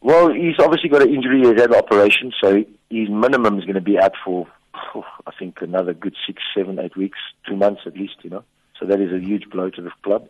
Well, 0.00 0.32
he's 0.32 0.58
obviously 0.58 0.88
got 0.88 1.02
an 1.02 1.14
injury. 1.14 1.38
He's 1.38 1.60
had 1.60 1.70
an 1.70 1.74
operation, 1.74 2.32
so 2.42 2.64
his 2.90 3.08
minimum 3.08 3.58
is 3.58 3.64
going 3.64 3.74
to 3.74 3.80
be 3.80 3.98
out 3.98 4.12
for, 4.24 4.46
oh, 4.94 5.04
I 5.26 5.32
think, 5.38 5.60
another 5.60 5.94
good 5.94 6.14
six, 6.26 6.42
seven, 6.56 6.78
eight 6.78 6.96
weeks, 6.96 7.18
two 7.48 7.56
months 7.56 7.82
at 7.86 7.96
least. 7.96 8.16
You 8.22 8.30
know, 8.30 8.44
so 8.78 8.86
that 8.86 9.00
is 9.00 9.12
a 9.12 9.18
huge 9.24 9.48
blow 9.50 9.70
to 9.70 9.82
the 9.82 9.90
club. 10.02 10.28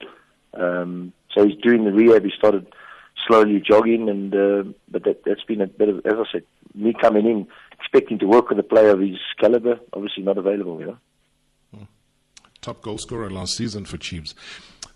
Um, 0.55 1.13
so 1.35 1.47
he's 1.47 1.57
doing 1.57 1.85
the 1.85 1.93
rehab. 1.93 2.25
He 2.25 2.33
started 2.37 2.67
slowly 3.27 3.61
jogging, 3.61 4.09
and 4.09 4.35
uh, 4.35 4.73
but 4.91 5.05
that, 5.05 5.25
that's 5.25 5.45
been 5.45 5.61
a 5.61 5.67
bit 5.67 5.89
of, 5.89 5.99
as 6.07 6.15
I 6.15 6.25
said, 6.33 6.45
me 6.75 6.95
coming 7.01 7.27
in 7.27 7.47
expecting 7.79 8.19
to 8.21 8.27
work 8.27 8.49
with 8.49 8.59
a 8.59 8.63
player 8.63 8.91
of 8.91 9.01
his 9.01 9.19
caliber, 9.39 9.79
obviously 9.93 10.23
not 10.23 10.39
available. 10.39 10.81
You 10.81 10.87
know. 10.87 10.99
Top 12.63 12.83
goal 12.83 12.99
scorer 12.99 13.31
last 13.31 13.57
season 13.57 13.85
for 13.85 13.97
Chiefs. 13.97 14.35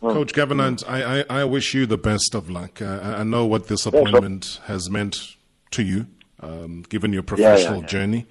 Coach 0.01 0.33
Gavin 0.33 0.59
Hunt, 0.59 0.83
I, 0.89 1.21
I, 1.21 1.25
I 1.29 1.45
wish 1.45 1.75
you 1.75 1.87
the 1.87 1.99
best 1.99 2.35
of 2.35 2.49
luck. 2.49 2.81
Uh, 2.81 2.99
I 3.03 3.21
I 3.21 3.23
know 3.23 3.45
what 3.45 3.69
this 3.69 3.85
appointment 3.85 4.59
has 4.65 4.91
meant 4.91 5.37
to 5.73 5.83
you, 5.83 6.07
um, 6.41 6.83
given 6.89 7.13
your 7.13 7.23
professional 7.23 7.83
yeah. 7.83 7.87
journey. 7.87 8.27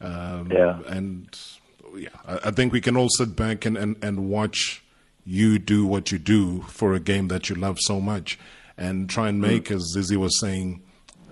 Um, 0.00 0.50
Yeah. 0.52 0.80
And 0.86 1.38
yeah, 1.96 2.08
I, 2.26 2.48
I 2.48 2.50
think 2.50 2.72
we 2.72 2.80
can 2.80 2.96
all 2.96 3.08
sit 3.08 3.36
back 3.36 3.64
and, 3.64 3.76
and, 3.76 3.96
and 4.02 4.28
watch 4.28 4.82
you 5.24 5.58
do 5.58 5.86
what 5.86 6.12
you 6.12 6.18
do 6.18 6.62
for 6.62 6.92
a 6.94 7.00
game 7.00 7.28
that 7.28 7.48
you 7.48 7.56
love 7.56 7.78
so 7.80 8.00
much 8.00 8.38
and 8.76 9.08
try 9.08 9.28
and 9.28 9.40
make, 9.40 9.70
as 9.70 9.92
Zizi 9.92 10.16
was 10.16 10.38
saying, 10.40 10.82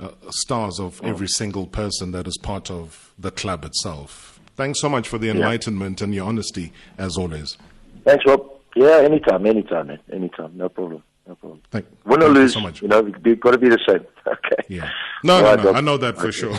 uh, 0.01 0.11
stars 0.31 0.81
of 0.81 1.01
every 1.05 1.29
single 1.29 1.67
person 1.67 2.13
that 2.13 2.27
is 2.27 2.39
part 2.39 2.71
of 2.71 3.13
the 3.19 3.31
club 3.31 3.65
itself. 3.65 4.41
Thanks 4.57 4.81
so 4.81 4.89
much 4.89 5.09
for 5.09 5.19
the 5.19 5.29
enlightenment 5.31 6.01
and 6.01 6.15
your 6.15 6.27
honesty, 6.27 6.73
as 6.99 7.17
always. 7.17 7.59
Thanks, 8.05 8.25
Rob. 8.27 8.49
Yeah, 8.75 8.99
anytime, 8.99 9.45
anytime, 9.47 9.89
man. 9.89 9.99
Anytime. 10.11 10.53
No 10.57 10.69
problem. 10.69 11.03
No 11.27 11.35
problem. 11.37 11.61
Thank, 11.71 11.87
Win 12.05 12.21
or 12.21 12.27
thank 12.27 12.35
you 12.35 12.41
lose, 12.43 12.53
so 12.55 12.61
much. 12.61 12.83
you 12.83 12.89
know, 12.89 13.01
we've 13.01 13.41
got 13.41 13.53
to 13.53 13.59
be 13.59 13.69
the 13.69 13.79
same. 13.89 14.05
Okay. 14.27 14.63
Yeah. 14.69 14.89
No, 15.25 15.45
All 15.45 15.57
no, 15.57 15.63
no. 15.65 15.73
I 15.73 15.81
know 15.81 15.97
that 15.97 16.17
for 16.17 16.29
Okay. 16.29 16.31
sure. 16.33 16.51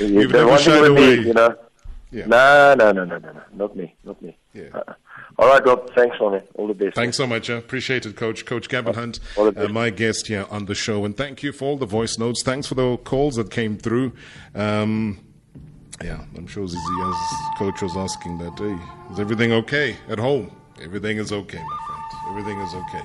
You- 0.00 0.20
You've 0.20 0.32
the 0.32 0.44
never 0.44 0.58
shied 0.58 0.84
away. 0.86 1.16
Me, 1.18 1.26
you 1.28 1.32
know. 1.34 1.56
Yeah. 2.12 2.26
No, 2.26 2.74
no, 2.78 2.92
no, 2.92 3.04
no, 3.04 3.18
no, 3.18 3.32
no. 3.32 3.40
Not 3.54 3.74
me. 3.76 3.94
Not 4.04 4.20
me. 4.22 4.36
Yeah. 4.54 4.64
Uh-uh. 4.74 4.94
All 5.38 5.48
right, 5.48 5.64
Rob. 5.66 5.90
Thanks, 5.94 6.16
man. 6.20 6.42
All 6.54 6.68
the 6.68 6.74
best. 6.74 6.94
Thanks 6.94 7.16
so 7.16 7.26
much. 7.26 7.50
I 7.50 7.54
appreciate 7.54 8.06
it, 8.06 8.16
Coach. 8.16 8.44
Coach 8.46 8.68
Gavin 8.68 8.94
Hunt, 8.94 9.18
uh, 9.38 9.50
my 9.68 9.90
guest 9.90 10.28
here 10.28 10.46
on 10.50 10.66
the 10.66 10.74
show. 10.74 11.04
And 11.04 11.16
thank 11.16 11.42
you 11.42 11.52
for 11.52 11.64
all 11.66 11.76
the 11.76 11.84
voice 11.86 12.16
notes. 12.18 12.42
Thanks 12.42 12.66
for 12.68 12.74
the 12.74 12.96
calls 12.98 13.36
that 13.36 13.50
came 13.50 13.76
through. 13.76 14.12
Um, 14.54 15.18
yeah, 16.04 16.24
I'm 16.36 16.46
sure 16.46 16.66
Zizi, 16.66 16.78
as 17.02 17.14
Coach 17.58 17.82
was 17.82 17.96
asking 17.96 18.38
that, 18.38 18.58
hey, 18.58 19.12
is 19.12 19.18
everything 19.20 19.52
okay 19.52 19.96
at 20.08 20.18
home? 20.18 20.50
Everything 20.82 21.16
is 21.18 21.32
okay, 21.32 21.58
my 21.58 21.78
friend. 21.86 21.95
Everything 22.28 22.58
is 22.58 22.74
okay. 22.74 23.02